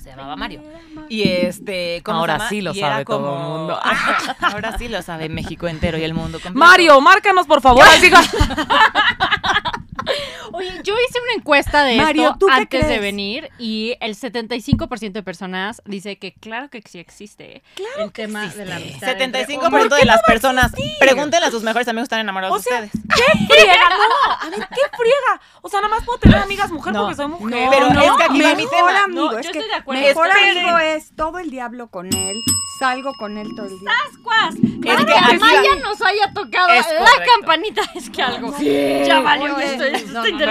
se 0.01 0.09
llamaba 0.09 0.35
Mario. 0.35 0.61
Y 1.09 1.23
este, 1.23 2.01
¿cómo 2.03 2.19
Ahora 2.19 2.33
se 2.33 2.39
llama? 2.39 2.49
sí 2.49 2.61
lo 2.61 2.73
Y 2.73 2.79
era 2.79 2.89
sabe 2.89 3.05
todo 3.05 3.17
el 3.17 3.23
como- 3.25 3.57
mundo. 3.57 3.79
Ahora 4.41 4.77
sí 4.77 4.87
lo 4.87 5.01
sabe 5.01 5.29
México 5.29 5.67
entero 5.67 5.97
y 5.97 6.03
el 6.03 6.13
mundo 6.13 6.39
completo. 6.43 6.57
Mario, 6.59 7.01
márcanos, 7.01 7.45
por 7.47 7.61
favor. 7.61 7.83
Así 7.85 8.09
Oye, 10.53 10.69
yo 10.83 10.93
hice 10.93 11.19
una 11.23 11.33
encuesta 11.37 11.83
de 11.83 11.97
Mario, 11.97 12.23
esto 12.27 12.37
¿tú 12.39 12.45
qué 12.47 12.53
antes 12.53 12.87
de 12.87 12.99
venir 12.99 13.49
y 13.57 13.95
el 13.99 14.15
75% 14.15 15.11
de 15.11 15.23
personas 15.23 15.81
dice 15.85 16.17
que 16.17 16.33
claro 16.33 16.69
que 16.69 16.81
sí 16.87 16.99
existe 16.99 17.63
el 17.99 18.11
tema 18.11 18.47
de 18.47 18.65
la 18.65 18.75
amistad. 18.77 19.19
entre 19.21 19.45
75% 19.47 19.65
hombres. 19.65 19.89
de 19.89 20.05
las 20.05 20.21
personas 20.23 20.71
pregúntenle 20.99 21.47
a 21.47 21.51
sus 21.51 21.63
mejores 21.63 21.87
amigos 21.87 22.03
están 22.05 22.19
enamorados 22.19 22.57
O 22.57 22.61
sea, 22.61 22.81
de 22.81 22.87
ustedes. 22.87 23.03
¿Qué 23.15 23.45
friega? 23.47 23.73
No, 23.89 24.31
a 24.33 24.49
ver, 24.49 24.59
¿qué 24.69 24.97
friega? 24.97 25.41
O 25.61 25.69
sea, 25.69 25.81
nada 25.81 25.95
más 25.95 26.05
puedo 26.05 26.19
tener 26.19 26.37
amigas 26.37 26.71
mujer 26.71 26.93
No. 26.93 27.01
porque 27.01 27.15
soy 27.15 27.27
mujer. 27.27 27.47
No, 27.49 27.69
Pero 27.71 27.87
es 27.87 28.11
que 28.17 28.23
aquí 28.23 28.41
va 28.41 28.49
mi 28.55 28.63
mejor 28.63 28.77
tema. 28.77 29.03
amigo, 29.03 29.31
No, 29.31 29.37
es 29.39 29.45
yo 29.47 29.51
que 29.51 29.57
estoy 29.59 29.69
de 29.71 29.75
acuerdo. 29.79 30.01
Mejor 30.01 30.27
Esperen. 30.27 30.57
amigo 30.59 30.77
es 30.79 31.15
todo 31.15 31.39
el 31.39 31.49
diablo 31.49 31.87
con 31.87 32.13
él, 32.13 32.37
salgo 32.79 33.13
con 33.15 33.37
él 33.37 33.47
todo 33.55 33.65
el 33.67 33.79
día. 33.79 33.91
Cuas. 34.23 34.55
Es 34.55 34.61
Claro 34.81 35.05
que 35.05 35.13
que 35.13 35.37
Maya 35.39 35.61
va- 35.69 35.79
nos 35.81 36.01
haya 36.01 36.31
tocado 36.33 36.69
Es 36.69 36.85
la 36.87 36.97
correcto. 36.99 37.31
campanita. 37.39 37.81
Es 37.95 38.09
que 38.09 38.21
algo 38.21 38.53
ya 38.59 39.19
valió 39.21 39.57
esto. 39.59 39.83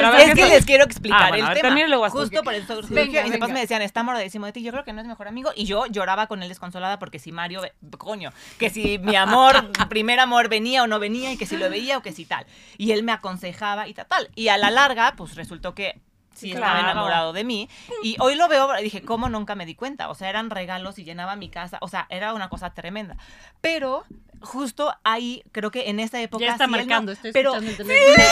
Es 0.01 0.29
¿qué 0.29 0.35
que 0.35 0.49
les 0.49 0.65
quiero 0.65 0.85
explicar 0.85 1.23
Ah, 1.23 1.29
bueno, 1.29 1.49
el 1.49 1.55
tema. 1.61 1.69
tú. 2.11 2.19
Justo 2.19 2.43
por 2.43 2.55
eso 2.55 2.77
surgió. 2.77 3.03
Y 3.05 3.09
venga. 3.31 3.47
me 3.49 3.61
decían, 3.61 3.83
está 3.83 4.01
enamoradísimo 4.01 4.47
de 4.47 4.53
ti. 4.53 4.63
Yo 4.63 4.73
creo 4.73 4.85
que 4.85 4.93
no 4.93 5.01
es 5.01 5.07
mejor 5.07 5.29
amigo. 5.29 5.51
Y 5.55 5.65
yo 5.65 5.87
lloraba 5.87 6.27
con 6.27 6.43
él 6.43 6.49
desconsolada 6.49 6.99
porque 6.99 7.19
si 7.19 7.33
Mario, 7.33 7.63
coño, 7.99 8.33
que 8.59 8.71
si 8.71 8.99
mi 8.99 9.17
amor, 9.17 9.71
primer 9.89 10.21
amor 10.21 10.49
venía 10.49 10.83
o 10.83 10.87
no 10.87 10.99
venía 10.99 11.33
y 11.33 11.37
que 11.37 11.47
si 11.47 11.57
lo 11.57 11.69
veía 11.71 11.99
o 11.99 12.03
que 12.03 12.13
si 12.13 12.25
tal. 12.25 12.47
Y 12.79 12.93
él 12.93 13.03
me 13.03 13.13
aconsejaba 13.13 13.89
y 13.89 13.95
tal, 13.95 14.07
tal. 14.07 14.31
Y 14.35 14.49
a 14.49 14.59
la 14.59 14.71
larga, 14.71 15.15
pues 15.17 15.35
resultó 15.35 15.75
que 15.75 16.01
sí 16.35 16.53
estaba 16.53 16.73
Claro. 16.73 16.91
enamorado 16.91 17.33
de 17.33 17.45
mí. 17.45 17.69
Y 18.03 18.17
hoy 18.21 18.35
lo 18.35 18.49
veo, 18.49 18.69
dije, 18.83 19.03
¿cómo 19.03 19.29
nunca 19.29 19.55
me 19.55 19.67
di 19.67 19.75
cuenta? 19.75 20.09
O 20.11 20.15
sea, 20.15 20.29
eran 20.29 20.51
regalos 20.51 20.99
y 20.99 21.05
llenaba 21.05 21.37
mi 21.37 21.49
casa. 21.49 21.79
O 21.81 21.89
sea, 21.89 22.07
era 22.11 22.35
una 22.35 22.49
cosa 22.49 22.71
tremenda. 22.75 23.17
Pero 23.61 24.05
justo 24.41 24.93
ahí, 25.05 25.45
creo 25.53 25.71
que 25.71 25.89
en 25.91 26.01
esa 26.01 26.21
época. 26.21 26.45
Ya 26.45 26.53
está 26.53 26.65
sí, 26.67 26.71
él 26.71 26.71
no- 26.73 26.77
marcando. 26.79 27.13
Estoy 27.13 27.33
pero 27.33 27.55
escuchando 27.55 27.71
el 27.71 27.77
teléfono. 27.89 28.25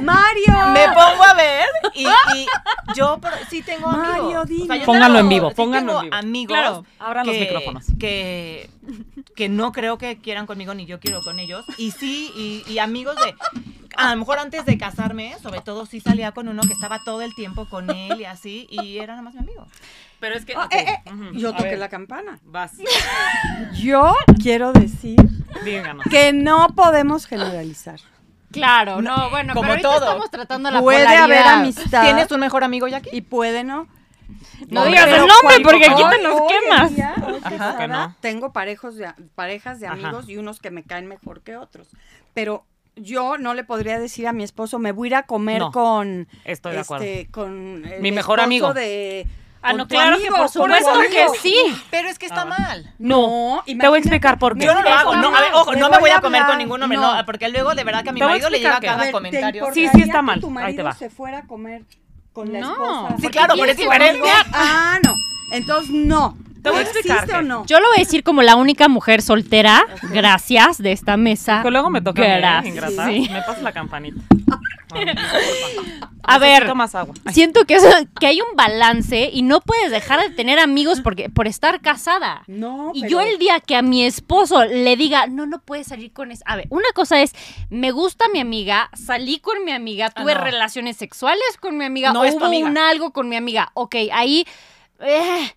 Mario. 0.00 0.54
me 0.72 0.86
pongo 0.88 1.24
a 1.24 1.34
ver 1.34 1.66
y, 1.94 2.06
y 2.06 2.46
yo 2.94 3.18
pero 3.20 3.36
sí 3.50 3.60
tengo 3.62 3.88
amigos. 3.90 4.08
Mario, 4.08 4.28
O 4.28 4.32
sea, 4.32 4.56
dime. 4.56 4.78
yo 4.78 4.84
Pónganlo 4.86 5.18
tengo- 5.18 5.20
en 5.20 5.28
vivo, 5.28 5.48
sí 5.50 5.54
pónganlo 5.56 5.86
tengo 5.92 6.00
en 6.02 6.04
vivo. 6.10 6.16
amigos 6.16 6.56
Claro, 6.58 6.84
abran 6.98 7.26
los 7.26 7.34
que- 7.34 7.40
micrófonos. 7.40 7.84
Que, 7.98 8.70
que 9.34 9.48
no 9.48 9.72
creo 9.72 9.98
que 9.98 10.18
quieran 10.18 10.46
conmigo 10.46 10.72
ni 10.74 10.86
yo 10.86 11.00
quiero 11.00 11.22
con 11.22 11.38
ellos. 11.40 11.64
Y 11.76 11.90
sí, 11.90 12.32
y, 12.36 12.64
y 12.72 12.78
amigos 12.78 13.16
de... 13.16 13.34
A 14.00 14.10
lo 14.10 14.16
mejor 14.16 14.38
antes 14.38 14.64
de 14.64 14.78
casarme, 14.78 15.36
sobre 15.42 15.60
todo 15.60 15.86
sí 15.86 16.00
salía 16.00 16.32
con 16.32 16.48
uno 16.48 16.62
que 16.62 16.72
estaba 16.72 17.02
todo 17.04 17.22
el 17.22 17.34
tiempo 17.34 17.68
con 17.68 17.90
él 17.90 18.20
y 18.20 18.24
así, 18.24 18.66
y 18.70 18.98
era 18.98 19.12
nada 19.14 19.22
más 19.22 19.34
mi 19.34 19.40
amigo. 19.40 19.66
Pero 20.20 20.34
es 20.36 20.44
que. 20.44 20.54
Ah, 20.54 20.64
ok, 20.66 20.74
eh, 20.74 21.02
eh, 21.04 21.10
Yo 21.34 21.52
toqué 21.54 21.76
la 21.76 21.88
campana. 21.88 22.38
Vas, 22.44 22.72
Yo 23.74 24.14
quiero 24.42 24.72
decir 24.72 25.16
díganos. 25.64 26.04
que 26.10 26.32
no 26.32 26.68
podemos 26.74 27.26
generalizar. 27.26 28.00
Claro, 28.52 29.00
no, 29.00 29.30
bueno, 29.30 29.54
como 29.54 29.62
pero 29.62 29.72
ahorita 29.72 29.88
todo. 29.88 30.04
estamos 30.08 30.30
tratando 30.30 30.70
la 30.70 30.80
Puede 30.80 30.98
polaridad. 31.04 31.24
haber 31.24 31.42
amistad. 31.46 32.02
¿Tienes 32.02 32.30
un 32.32 32.40
mejor 32.40 32.64
amigo, 32.64 32.88
Jackie? 32.88 33.10
Y 33.12 33.20
puede 33.20 33.62
no. 33.64 33.86
No 34.68 34.80
No, 34.80 34.84
digas 34.86 35.06
el 35.08 35.18
nombre 35.18 35.36
¿cuál- 35.42 35.62
porque 35.62 35.86
aquí 35.86 36.02
te 36.10 36.22
nos 36.22 36.40
quemas. 36.48 36.94
día, 36.94 37.14
Ajá. 37.42 37.78
Que 37.78 37.88
no. 37.88 38.14
Tengo 38.20 38.52
parejos 38.52 38.96
de, 38.96 39.12
parejas 39.34 39.80
de 39.80 39.86
Ajá. 39.86 39.94
amigos 39.94 40.28
y 40.28 40.36
unos 40.36 40.60
que 40.60 40.70
me 40.70 40.82
caen 40.84 41.06
mejor 41.06 41.42
que 41.42 41.56
otros. 41.56 41.88
Pero 42.34 42.64
yo 42.96 43.38
no 43.38 43.54
le 43.54 43.64
podría 43.64 43.98
decir 43.98 44.26
a 44.28 44.32
mi 44.32 44.42
esposo, 44.44 44.78
me 44.78 44.92
voy 44.92 45.06
a 45.06 45.08
ir 45.08 45.14
a 45.16 45.22
comer 45.24 45.58
No, 45.60 45.72
con 45.72 46.28
Estoy 46.44 46.72
de 46.74 46.80
acuerdo. 46.80 47.04
este, 47.04 47.30
con 47.30 47.84
el 47.86 48.00
Mi 48.02 48.12
mejor 48.12 48.40
amigo. 48.40 48.72
de 48.74 49.26
Ah, 49.62 49.72
con 49.72 49.76
no, 49.78 49.88
claro 49.88 50.16
que 50.18 50.28
por 50.28 50.38
con 50.38 50.48
supuesto 50.48 50.90
que 51.10 51.26
sí. 51.42 51.54
Pero 51.90 52.08
es 52.08 52.18
que 52.18 52.24
está 52.24 52.46
mal. 52.46 52.94
No, 52.98 53.62
Te 53.66 53.74
voy 53.88 53.96
a 53.96 53.98
explicar 53.98 54.38
por 54.38 54.56
qué. 54.56 54.64
Yo 54.64 54.72
no 54.74 54.80
lo 54.82 54.88
hago. 54.88 55.14
No, 55.16 55.36
a 55.36 55.40
ver, 55.42 55.50
ojo, 55.52 55.72
Le 55.72 55.80
no 55.80 55.86
me 55.90 55.96
voy 55.96 56.00
voy 56.00 56.10
a 56.10 56.16
a 56.16 56.20
comer 56.22 56.40
hablar. 56.40 56.52
con 56.52 56.58
ningún 56.58 56.82
hombre, 56.82 56.96
no, 56.98 57.14
No. 57.16 57.26
porque 57.26 57.46
luego 57.50 57.74
de 57.74 57.84
verdad 57.84 58.02
que 58.02 58.08
a 58.08 58.12
mi 58.12 58.20
Te 58.20 58.24
voy 58.24 58.30
a 58.30 58.34
marido 58.36 58.48
le 58.48 58.58
llega 58.58 58.80
cada 58.80 59.04
qué. 59.04 59.12
comentario. 59.12 59.66
Sí, 59.74 59.86
sí 59.92 60.00
está 60.00 60.18
que 60.18 60.22
mal. 60.22 60.40
tu 60.40 60.46
Ahí 60.46 60.52
te 60.54 60.60
marido 60.60 60.84
va. 60.84 60.94
se 60.94 61.10
fuera 61.10 61.38
a 61.40 61.46
comer 61.46 61.82
con 62.32 62.50
la 62.54 62.60
No. 62.60 62.70
esposa? 63.08 63.16
Sí, 63.20 63.28
claro, 63.28 63.54
pero 63.58 63.70
es 63.70 63.76
diferente. 63.76 64.28
Ah, 64.54 64.98
no. 65.04 65.14
Entonces, 65.52 65.90
no. 65.90 66.38
Te 66.62 66.70
voy 66.70 66.78
a 66.78 66.82
explicar 66.82 67.16
¿Existe 67.18 67.32
qué. 67.32 67.38
o 67.38 67.42
no? 67.42 67.66
Yo 67.66 67.80
lo 67.80 67.88
voy 67.88 67.96
a 67.96 68.00
decir 68.00 68.22
como 68.22 68.42
la 68.42 68.56
única 68.56 68.88
mujer 68.88 69.22
soltera, 69.22 69.84
gracias, 70.12 70.78
de 70.78 70.92
esta 70.92 71.16
mesa. 71.16 71.62
Que 71.62 71.70
luego 71.70 71.90
me 71.90 72.00
toca 72.02 72.22
a 72.22 72.24
mí, 72.62 72.68
¿eh? 72.68 72.72
Gracias. 72.74 72.74
ingrata. 72.74 73.06
Sí. 73.08 73.28
Me 73.32 73.42
pasa 73.42 73.60
la 73.62 73.72
campanita. 73.72 74.20
A 76.22 76.38
ver, 76.38 76.72
más 76.74 76.94
agua. 76.94 77.14
Siento 77.32 77.64
que, 77.64 77.74
eso- 77.74 77.88
que 78.20 78.26
hay 78.26 78.40
un 78.40 78.54
balance 78.54 79.30
y 79.32 79.42
no 79.42 79.60
puedes 79.60 79.90
dejar 79.90 80.20
de 80.20 80.30
tener 80.30 80.58
amigos 80.58 81.00
porque, 81.00 81.28
por 81.28 81.46
estar 81.48 81.80
casada. 81.80 82.42
No, 82.46 82.92
Y 82.94 83.00
pero- 83.02 83.10
yo 83.10 83.20
el 83.20 83.38
día 83.38 83.58
que 83.60 83.74
a 83.74 83.82
mi 83.82 84.04
esposo 84.04 84.64
le 84.64 84.96
diga, 84.96 85.26
no, 85.26 85.46
no 85.46 85.60
puedes 85.60 85.88
salir 85.88 86.12
con 86.12 86.30
eso. 86.30 86.42
A 86.46 86.56
ver, 86.56 86.66
una 86.70 86.88
cosa 86.94 87.20
es, 87.20 87.32
me 87.70 87.90
gusta 87.90 88.26
mi 88.32 88.38
amiga, 88.38 88.90
salí 88.94 89.40
con 89.40 89.64
mi 89.64 89.72
amiga, 89.72 90.10
tuve 90.10 90.32
Ah, 90.32 90.36
no. 90.38 90.44
relaciones 90.44 90.96
sexuales 90.98 91.42
con 91.58 91.76
mi 91.78 91.84
amiga, 91.84 92.12
No 92.12 92.20
o 92.20 92.28
hubo 92.28 92.44
amiga. 92.44 92.68
un 92.68 92.78
algo 92.78 93.12
con 93.12 93.28
mi 93.28 93.36
amiga. 93.36 93.70
Ok, 93.74 93.96
ahí, 94.12 94.44
eh, 95.00 95.52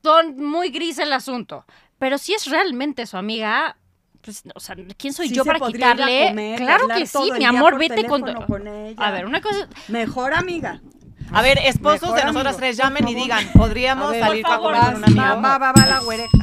ton- 0.00 0.36
muy 0.36 0.70
gris 0.70 0.98
el 0.98 1.12
asunto. 1.12 1.64
Pero 1.98 2.18
si 2.18 2.34
es 2.34 2.46
realmente 2.46 3.06
su 3.06 3.16
amiga, 3.16 3.76
pues, 4.22 4.42
o 4.54 4.60
sea, 4.60 4.76
¿quién 4.96 5.12
soy 5.12 5.28
Sí 5.28 5.34
yo 5.34 5.44
para 5.44 5.60
quitarle? 5.60 6.28
comer, 6.28 6.58
claro 6.58 6.88
que 6.88 7.06
sí, 7.06 7.30
mi 7.38 7.44
amor, 7.44 7.78
vete 7.78 8.04
con... 8.04 8.22
con 8.46 8.66
ella. 8.68 8.96
A 9.06 9.10
ver, 9.10 9.26
una 9.26 9.40
cosa... 9.40 9.68
Mejor 9.88 10.34
amiga. 10.34 10.80
A 11.32 11.40
ver, 11.42 11.58
esposos 11.64 12.02
Mejor 12.02 12.18
de 12.18 12.24
nosotras 12.26 12.56
tres 12.58 12.76
llamen 12.76 13.08
y 13.08 13.14
digan, 13.14 13.46
¿podríamos 13.54 14.08
A 14.08 14.10
ver, 14.10 14.24
salir 14.24 14.46
a 14.46 14.58
comer 14.58 14.80
con 14.80 14.94
un 14.96 15.04
amigo? 15.04 15.20
va, 15.42 15.58
va, 15.58 15.72
va 15.72 15.86
la 15.86 16.00
güereja. 16.00 16.38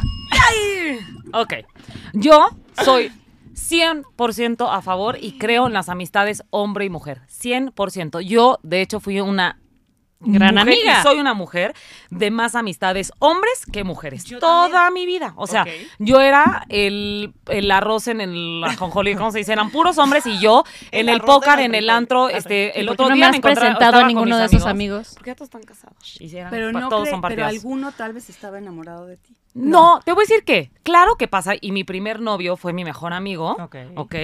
Ok. 1.34 1.54
Yo 2.14 2.50
soy 2.84 3.12
100% 3.54 4.68
a 4.70 4.82
favor 4.82 5.18
y 5.22 5.38
creo 5.38 5.68
en 5.68 5.74
las 5.74 5.90
amistades 5.90 6.44
hombre 6.50 6.86
y 6.86 6.90
mujer. 6.90 7.22
100%. 7.30 8.22
Yo, 8.22 8.60
de 8.64 8.82
hecho, 8.82 9.00
fui 9.00 9.20
una 9.20 9.60
Gran 10.22 10.56
mujer 10.56 10.68
y 10.74 10.80
amiga. 10.82 11.04
soy 11.04 11.18
una 11.20 11.34
mujer 11.34 11.74
de 12.10 12.30
más 12.30 12.56
amistades 12.56 13.14
hombres 13.20 13.66
que 13.72 13.86
mujeres. 13.86 14.26
Yo 14.26 14.40
Toda 14.40 14.92
mi 14.92 15.06
vida. 15.06 15.34
O 15.38 15.48
sea, 15.48 15.66
yo 15.98 16.20
era 16.20 16.66
el, 16.68 17.34
el 17.48 17.72
arroz 17.72 18.08
en 18.10 18.20
el 18.20 18.62
ajonjolí, 18.66 19.16
¿cómo 19.16 19.32
se 19.32 19.38
dice? 19.40 19.54
Eran 19.54 19.70
puros 19.72 19.98
hombres 19.98 20.26
y 20.26 20.38
yo 20.40 20.66
en 20.92 21.08
El 21.08 21.20
del 21.20 21.60
en 21.60 21.74
el 21.76 21.90
antro, 21.90 22.28
este, 22.30 22.74
¿Y 22.76 22.80
el 22.82 22.90
otro 22.90 23.08
no 23.08 23.16
día 23.16 23.26
me 23.28 23.32
me 23.32 23.38
has 23.38 23.38
encontraba- 23.38 23.60
presentado 23.78 24.04
a 24.04 24.08
ninguno 24.08 24.38
de 24.38 24.46
esos 24.46 24.66
amigos? 24.66 25.12
Porque 25.14 25.30
ya 25.32 25.36
todos 25.36 25.48
están 25.48 25.64
casados. 25.64 26.18
Y 26.20 26.36
eran- 26.36 26.50
Pero 26.52 26.72
no 26.74 26.90
todos 26.90 27.04
cree- 27.04 27.12
son 27.12 27.22
pero 27.22 27.46
alguno 27.46 27.92
tal 27.94 28.12
vez 28.14 28.30
estaba 28.30 28.58
enamorado 28.58 29.06
de 29.06 29.16
ti. 29.18 29.38
No, 29.54 30.00
te 30.06 30.14
voy 30.14 30.22
a 30.24 30.28
decir 30.28 30.44
que, 30.46 30.72
claro 30.84 31.16
que 31.16 31.28
pasa, 31.28 31.54
y 31.60 31.72
mi 31.72 31.84
primer 31.84 32.20
novio 32.22 32.56
fue 32.56 32.72
mi 32.72 32.84
mejor 32.84 33.14
amigo, 33.14 33.58
Ok. 33.60 33.76
ok. 33.96 34.16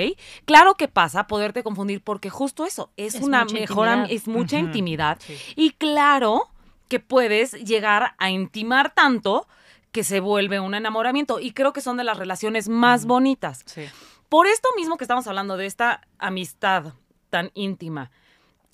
Claro 0.45 0.75
que 0.75 0.87
pasa 0.87 1.27
poderte 1.27 1.63
confundir 1.63 2.01
porque 2.01 2.29
justo 2.29 2.65
eso, 2.65 2.91
es, 2.95 3.15
Es 3.15 3.21
una 3.21 3.43
mejor, 3.45 3.87
intimidad. 3.87 4.11
es 4.11 4.27
mucha 4.27 4.57
intimidad. 4.57 5.17
sí. 5.19 5.35
Y 5.55 5.71
claro 5.71 6.49
que 6.87 6.99
puedes 6.99 7.53
llegar 7.53 8.13
a 8.19 8.29
intimar 8.29 8.93
tanto 8.93 9.47
que 9.91 10.03
se 10.03 10.19
vuelve 10.19 10.59
un 10.59 10.75
enamoramiento. 10.75 11.39
Y 11.39 11.51
creo 11.53 11.73
que 11.73 11.81
son 11.81 11.97
de 11.97 12.03
las 12.03 12.17
relaciones 12.17 12.69
más 12.69 13.05
bonitas. 13.05 13.63
Sí. 13.65 13.85
Por 14.29 14.45
esto 14.45 14.69
mismo 14.75 14.97
que 14.97 15.03
estamos 15.05 15.25
hablando 15.27 15.57
de 15.57 15.65
esta 15.65 16.01
amistad 16.19 16.93
tan 17.29 17.49
íntima 17.55 18.11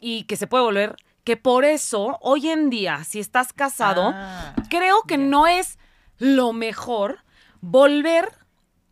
y 0.01 0.23
que 0.23 0.35
se 0.35 0.47
puede 0.47 0.63
volver, 0.63 0.95
que 1.23 1.37
por 1.37 1.63
eso 1.63 2.17
hoy 2.21 2.49
en 2.49 2.69
día, 2.69 3.03
si 3.03 3.19
estás 3.19 3.53
casado, 3.53 4.11
Ah, 4.13 4.55
creo 4.69 5.03
que 5.03 5.17
no 5.17 5.45
es 5.47 5.77
lo 6.21 6.53
mejor 6.53 7.19
volver 7.61 8.29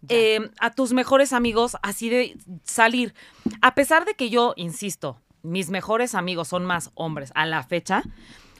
eh, 0.10 0.50
a 0.60 0.72
tus 0.72 0.94
mejores 0.94 1.32
amigos 1.32 1.78
así 1.84 2.10
de 2.10 2.38
salir. 2.64 3.14
A 3.62 3.76
pesar 3.76 4.06
de 4.06 4.16
que 4.16 4.30
yo, 4.30 4.54
insisto, 4.58 5.20
mis 5.44 5.70
mejores 5.70 6.16
amigos 6.16 6.48
son 6.48 6.66
más 6.66 6.90
hombres 6.96 7.32
a 7.36 7.46
la 7.46 7.62
fecha. 7.64 8.02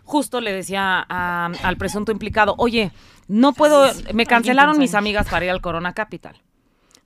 Justo 0.04 0.40
le 0.42 0.54
decía 0.54 1.06
a- 1.10 1.52
al 1.64 1.78
presunto 1.78 2.12
implicado, 2.12 2.56
oye, 2.58 2.92
no 3.28 3.54
puedo, 3.54 3.86
me 4.14 4.26
cancelaron 4.26 4.78
mis 4.80 4.92
amigas 4.96 5.28
para 5.30 5.46
ir 5.46 5.52
al 5.52 5.62
Corona 5.62 5.94
Capital. 5.94 6.42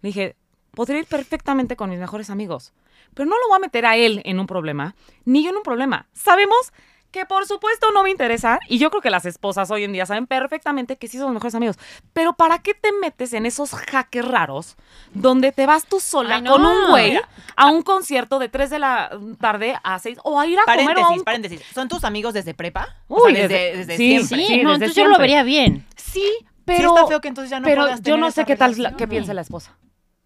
Le 0.01 0.09
dije, 0.09 0.35
podría 0.71 0.99
ir 0.99 1.05
perfectamente 1.05 1.75
con 1.75 1.89
mis 1.89 1.99
mejores 1.99 2.29
amigos, 2.29 2.73
pero 3.13 3.29
no 3.29 3.35
lo 3.39 3.47
voy 3.49 3.57
a 3.57 3.59
meter 3.59 3.85
a 3.85 3.95
él 3.95 4.21
en 4.25 4.39
un 4.39 4.47
problema, 4.47 4.95
ni 5.25 5.43
yo 5.43 5.49
en 5.51 5.57
un 5.57 5.63
problema. 5.63 6.07
Sabemos 6.13 6.73
que 7.13 7.25
por 7.25 7.45
supuesto 7.47 7.91
no 7.93 8.03
me 8.03 8.09
interesa, 8.09 8.59
y 8.67 8.79
yo 8.79 8.89
creo 8.89 9.01
que 9.01 9.09
las 9.09 9.25
esposas 9.25 9.71
hoy 9.71 9.85
en 9.85 9.93
día 9.93 10.05
saben 10.05 10.27
perfectamente 10.27 10.97
que 10.97 11.07
sí 11.07 11.17
son 11.17 11.33
mejores 11.33 11.55
amigos, 11.55 11.77
pero 12.11 12.33
¿para 12.33 12.59
qué 12.59 12.73
te 12.73 12.91
metes 12.91 13.31
en 13.31 13.45
esos 13.45 13.71
jaques 13.71 14.25
raros 14.27 14.75
donde 15.13 15.53
te 15.53 15.65
vas 15.65 15.85
tú 15.85 16.01
sola 16.01 16.35
Ay, 16.35 16.41
no. 16.41 16.51
con 16.51 16.65
un 16.65 16.89
güey 16.89 17.17
a 17.55 17.67
un 17.71 17.83
concierto 17.83 18.39
de 18.39 18.49
3 18.49 18.69
de 18.71 18.79
la 18.79 19.11
tarde 19.39 19.75
a 19.83 19.99
6 19.99 20.17
o 20.23 20.39
a 20.39 20.47
ir 20.47 20.59
a 20.59 20.63
comer 20.63 20.81
a 20.81 20.85
Paréntesis, 20.93 21.17
un... 21.19 21.23
paréntesis. 21.23 21.61
¿Son 21.73 21.87
tus 21.87 22.03
amigos 22.03 22.33
desde 22.33 22.53
prepa? 22.53 22.95
O 23.07 23.23
Uy, 23.25 23.33
sea, 23.35 23.43
desde, 23.47 23.55
desde- 23.63 23.77
desde 23.77 23.97
sí, 23.97 24.09
siempre. 24.09 24.37
Sí, 24.37 24.45
Sí, 24.47 24.63
no, 24.63 24.71
desde 24.71 24.85
entonces 24.85 24.95
yo 24.95 25.03
lo 25.03 25.07
siempre. 25.15 25.21
vería 25.21 25.43
bien. 25.43 25.85
Sí, 25.95 26.27
pero... 26.65 26.95
está 26.95 27.07
feo 27.07 27.21
que 27.21 27.27
entonces 27.27 27.51
ya 27.51 27.59
no 27.59 27.65
pero 27.65 27.87
yo 28.01 28.17
no 28.17 28.31
sé 28.31 28.43
qué 28.45 28.55
tal 28.55 28.95
qué 28.97 29.07
piensa 29.07 29.33
la 29.35 29.41
esposa. 29.41 29.75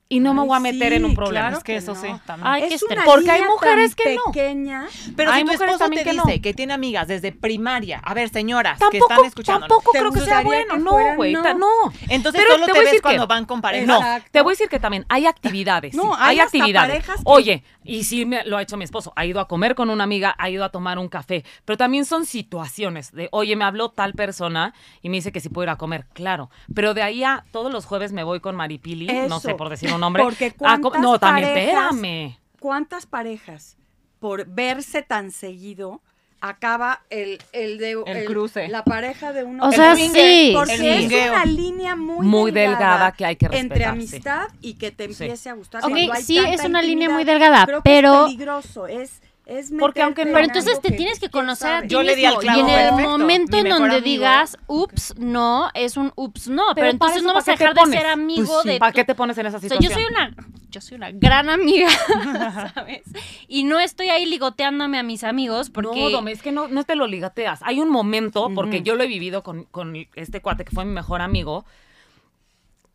Y 0.10 0.22
no 0.22 0.34
me 0.34 0.42
voy 0.46 0.56
a 0.56 0.60
meter 0.62 0.94
en 0.94 1.04
un 1.04 1.14
problema. 1.16 1.48
claro 1.48 1.58
Es 1.58 1.64
que 1.66 1.76
eso 1.76 1.94
no. 1.94 2.02
sí, 2.02 2.08
también. 2.26 2.48
Ay, 2.48 2.64
es 2.72 2.82
una 2.82 2.94
estrés. 2.96 3.04
Porque 3.04 3.30
hay 3.30 3.42
mujeres 3.42 3.94
tan 3.94 4.06
que 4.06 4.16
no. 4.16 4.24
pequeña. 4.32 4.88
Pero 5.18 5.32
Hay 5.32 5.40
si 5.42 5.46
tu 5.46 5.52
mujeres 5.52 5.74
esposo 5.74 5.78
también 5.84 6.04
te 6.06 6.10
que 6.12 6.16
no. 6.16 6.24
dice 6.26 6.42
que 6.42 6.54
tiene 6.54 6.74
amigas 6.74 7.08
desde 7.10 7.34
primaria, 7.34 8.00
a 8.06 8.14
ver, 8.14 8.30
señoras 8.30 8.80
que 8.80 8.86
Tampoco, 9.00 9.12
están 9.14 9.26
escuchando. 9.26 9.60
tampoco 9.68 9.92
¿Te 9.92 10.00
creo 10.00 10.12
que 10.14 10.20
sea 10.22 10.42
bueno. 10.44 10.76
que 10.76 10.80
No, 10.80 11.16
güey. 11.18 11.34
No. 11.34 11.54
No. 11.56 11.68
Entonces 12.08 12.42
Pero 12.42 12.54
solo 12.54 12.68
te 12.74 12.80
ves 12.80 13.02
cuando 13.02 13.28
que- 13.28 13.34
van 13.34 13.46
con 13.46 13.60
pareja. 13.62 13.86
No, 13.86 14.00
te 14.32 14.42
voy 14.42 14.52
a 14.52 14.54
decir 14.54 14.70
que 14.70 14.80
también 14.80 15.06
hay 15.10 15.26
actividades. 15.28 15.94
No, 15.94 16.04
sí, 16.16 16.20
hay 16.22 16.40
actividades. 16.40 17.06
que- 17.06 17.12
Oye, 17.26 17.64
y 17.88 18.04
sí 18.04 18.26
me, 18.26 18.44
lo 18.46 18.58
ha 18.58 18.62
hecho 18.62 18.78
mi 18.78 18.84
esposo. 18.84 19.14
Ha 19.16 19.26
ido 19.26 19.40
a 19.40 19.48
comer 19.48 19.74
con 19.76 19.90
una 19.90 20.04
amiga, 20.04 20.36
ha 20.38 20.50
ido 20.50 20.64
a 20.64 20.70
tomar 20.70 21.00
un 21.00 21.08
café. 21.10 21.44
Pero 21.66 21.78
también 21.78 22.06
son 22.06 22.26
situaciones 22.26 23.12
de, 23.12 23.30
oye, 23.32 23.56
me 23.56 23.64
habló 23.66 23.90
tal 23.90 24.14
persona 24.14 24.74
y 25.02 25.10
me 25.10 25.18
dice 25.18 25.32
que 25.32 25.40
si 25.40 25.50
puedo 25.50 25.64
ir 25.66 25.70
a 25.70 25.78
comer. 25.78 26.06
Claro. 26.14 26.50
Pero 26.74 26.94
de 26.94 27.02
ahí 27.02 27.24
a 27.24 27.46
todos 27.52 27.72
los 27.72 27.86
jueves 27.86 28.12
me 28.12 28.24
voy 28.24 28.40
con 28.40 28.56
Maripili, 28.56 29.08
no 29.30 29.40
sé 29.40 29.56
por 29.56 29.70
decir 29.70 29.92
un 29.94 30.02
nombre. 30.02 30.24
Porque 30.24 30.48
a 30.48 30.80
¿cuántas 30.80 31.02
no, 31.02 31.20
también, 31.20 31.48
parejas- 31.50 31.92
espérame. 31.94 32.38
¿Cuántas 32.60 33.06
parejas 33.06 33.78
por 34.20 34.46
verse 34.48 35.04
tan 35.04 35.32
seguido 35.32 36.02
acaba 36.42 37.02
el, 37.10 37.40
el 37.52 37.78
de 37.78 37.92
El 38.06 38.26
cruce. 38.26 38.68
la 38.68 38.84
pareja 38.84 39.34
de 39.34 39.44
uno 39.44 39.68
O 39.68 39.72
sea, 39.72 39.96
sí. 39.96 40.52
porque 40.56 40.76
El 40.76 41.12
es 41.12 41.30
una 41.30 41.46
línea 41.46 41.96
muy, 41.96 42.26
Muy 42.26 42.52
delgada 42.52 43.12
que 43.12 43.26
hay 43.26 43.36
que 43.36 43.46
entre 43.48 43.60
respetar, 43.86 43.94
sí. 43.94 44.00
amistad 44.00 44.48
y 44.62 44.74
que 44.76 44.92
te 44.92 45.12
Sí. 45.14 45.24
empiece 45.24 45.50
a 45.50 45.54
gustar 45.54 45.84
Ok, 45.84 45.90
cuando 45.92 46.14
hay 46.14 46.24
sí, 46.24 46.38
es 46.38 46.64
una 46.64 46.82
línea 46.82 47.10
muy 47.10 47.24
delgada, 47.24 47.66
Creo 47.66 47.78
que 47.80 47.90
pero- 47.90 48.14
es 48.28 48.34
peligroso 48.34 48.88
es 48.88 49.22
es 49.50 49.72
Porque 49.80 50.02
aunque 50.02 50.26
no- 50.26 50.34
Pero 50.34 50.44
en 50.44 50.50
entonces 50.52 50.82
te 50.82 50.90
que 50.90 50.98
tienes 50.98 51.20
que 51.20 51.30
conocer 51.30 51.72
a 51.74 51.82
ti 51.84 51.88
Yo 51.88 52.04
le 52.04 52.18
di 52.18 52.26
al 52.26 52.38
clavo 52.38 52.58
y 52.60 52.62
en 52.64 52.70
el 52.70 52.76
perfecto. 52.90 53.10
momento 53.18 53.58
en 53.58 53.70
donde 53.70 53.90
amigo. 53.96 54.02
digas, 54.06 54.58
ups, 54.68 55.16
no, 55.18 55.70
es 55.74 55.96
un 55.96 56.12
ups, 56.18 56.50
no. 56.50 56.64
Pero, 56.68 56.76
Pero 56.76 56.90
entonces 56.90 57.24
no 57.24 57.34
vas 57.34 57.44
a 57.48 57.54
¿para 57.54 57.58
qué 57.58 57.64
dejar 57.70 57.86
de 57.88 57.98
ser 57.98 58.06
amigo 58.08 58.46
Pues 58.46 58.62
sí, 58.64 58.70
de 58.70 58.80
¿Para 58.80 58.92
qué 58.92 59.06
te 59.06 59.16
pones 59.16 59.38
en 59.38 59.46
esa 59.46 59.58
O 59.58 59.60
sea, 59.62 59.70
situación? 59.70 59.90
yo 59.90 59.96
soy 59.96 60.06
una, 60.12 60.36
yo 60.70 60.82
soy 60.82 60.98
una 60.98 61.12
gran 61.12 61.50
amiga, 61.50 61.88
¿sabes? 62.76 63.04
Y 63.48 63.64
no 63.64 63.80
estoy 63.80 64.10
ahí 64.10 64.26
ligoteándome 64.26 65.00
a 65.00 65.04
mis 65.04 65.24
amigos 65.24 65.70
porque... 65.70 65.98
No, 66.04 66.10
Dome, 66.10 66.34
es 66.34 66.42
que 66.42 66.52
no, 66.52 66.68
no 66.68 66.84
te 66.84 66.96
lo 66.96 67.08
ligateas. 67.08 67.62
Hay 67.64 67.80
un 67.80 67.90
momento, 67.90 68.50
porque 68.54 68.82
yo 68.82 68.96
lo 68.96 69.04
he 69.04 69.08
vivido 69.08 69.44
con, 69.44 69.64
con 69.64 69.96
este 70.16 70.42
cuate 70.42 70.66
que 70.66 70.72
fue 70.72 70.84
mi 70.84 70.92
mejor 70.92 71.22
amigo. 71.22 71.64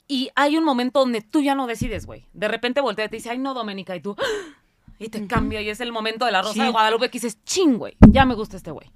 Y 0.07 0.31
hay 0.35 0.59
un 0.59 0.65
momento 0.65 1.01
donde 1.01 1.23
tú 1.23 1.41
ya 1.41 1.55
no 1.55 1.67
decides, 1.67 2.05
güey. 2.05 2.27
De 2.35 2.47
repente 2.49 2.83
voltea 2.83 3.07
y 3.07 3.09
te 3.09 3.17
dice, 3.17 3.31
ay, 3.31 3.39
no, 3.39 3.55
Doménica, 3.55 3.97
y 3.97 4.01
tú. 4.01 4.15
¡ah! 4.19 4.59
Y 5.03 5.09
te 5.09 5.27
cambia, 5.27 5.61
y 5.61 5.69
es 5.69 5.81
el 5.81 5.93
momento 5.93 6.25
de 6.25 6.33
la 6.33 6.43
Rosa 6.43 6.55
Sí. 6.55 6.61
de 6.61 6.71
Guadalupe 6.71 7.09
que 7.11 7.19
dices, 7.19 7.39
ching, 7.45 7.77
güey, 7.79 7.97
ya 8.09 8.25
me 8.25 8.35
gusta 8.35 8.57
este 8.57 8.71
güey. 8.71 8.91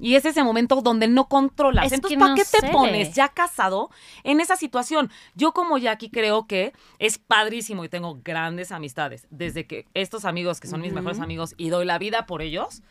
Y 0.00 0.14
es 0.14 0.24
ese 0.24 0.44
momento 0.44 0.80
donde 0.80 1.08
no 1.08 1.28
controlas. 1.28 1.86
Es 1.86 1.92
Entonces, 1.92 2.18
¿para 2.18 2.30
no 2.30 2.36
qué 2.36 2.44
te 2.44 2.68
pones 2.70 3.14
ya 3.14 3.28
casado 3.28 3.90
en 4.22 4.40
esa 4.40 4.54
situación? 4.56 5.10
Yo 5.34 5.52
como 5.52 5.76
Jackie 5.76 6.08
creo 6.10 6.46
que 6.46 6.72
es 7.00 7.18
padrísimo 7.18 7.84
y 7.84 7.88
tengo 7.88 8.18
grandes 8.24 8.70
amistades. 8.70 9.26
Desde 9.30 9.66
que 9.66 9.86
estos 9.94 10.24
amigos, 10.24 10.60
que 10.60 10.68
son 10.68 10.80
mis 10.80 10.92
mejores 10.92 11.18
amigos, 11.18 11.54
y 11.56 11.70
doy 11.70 11.84
la 11.84 11.98
vida 11.98 12.26
por 12.26 12.42
ellos, 12.42 12.82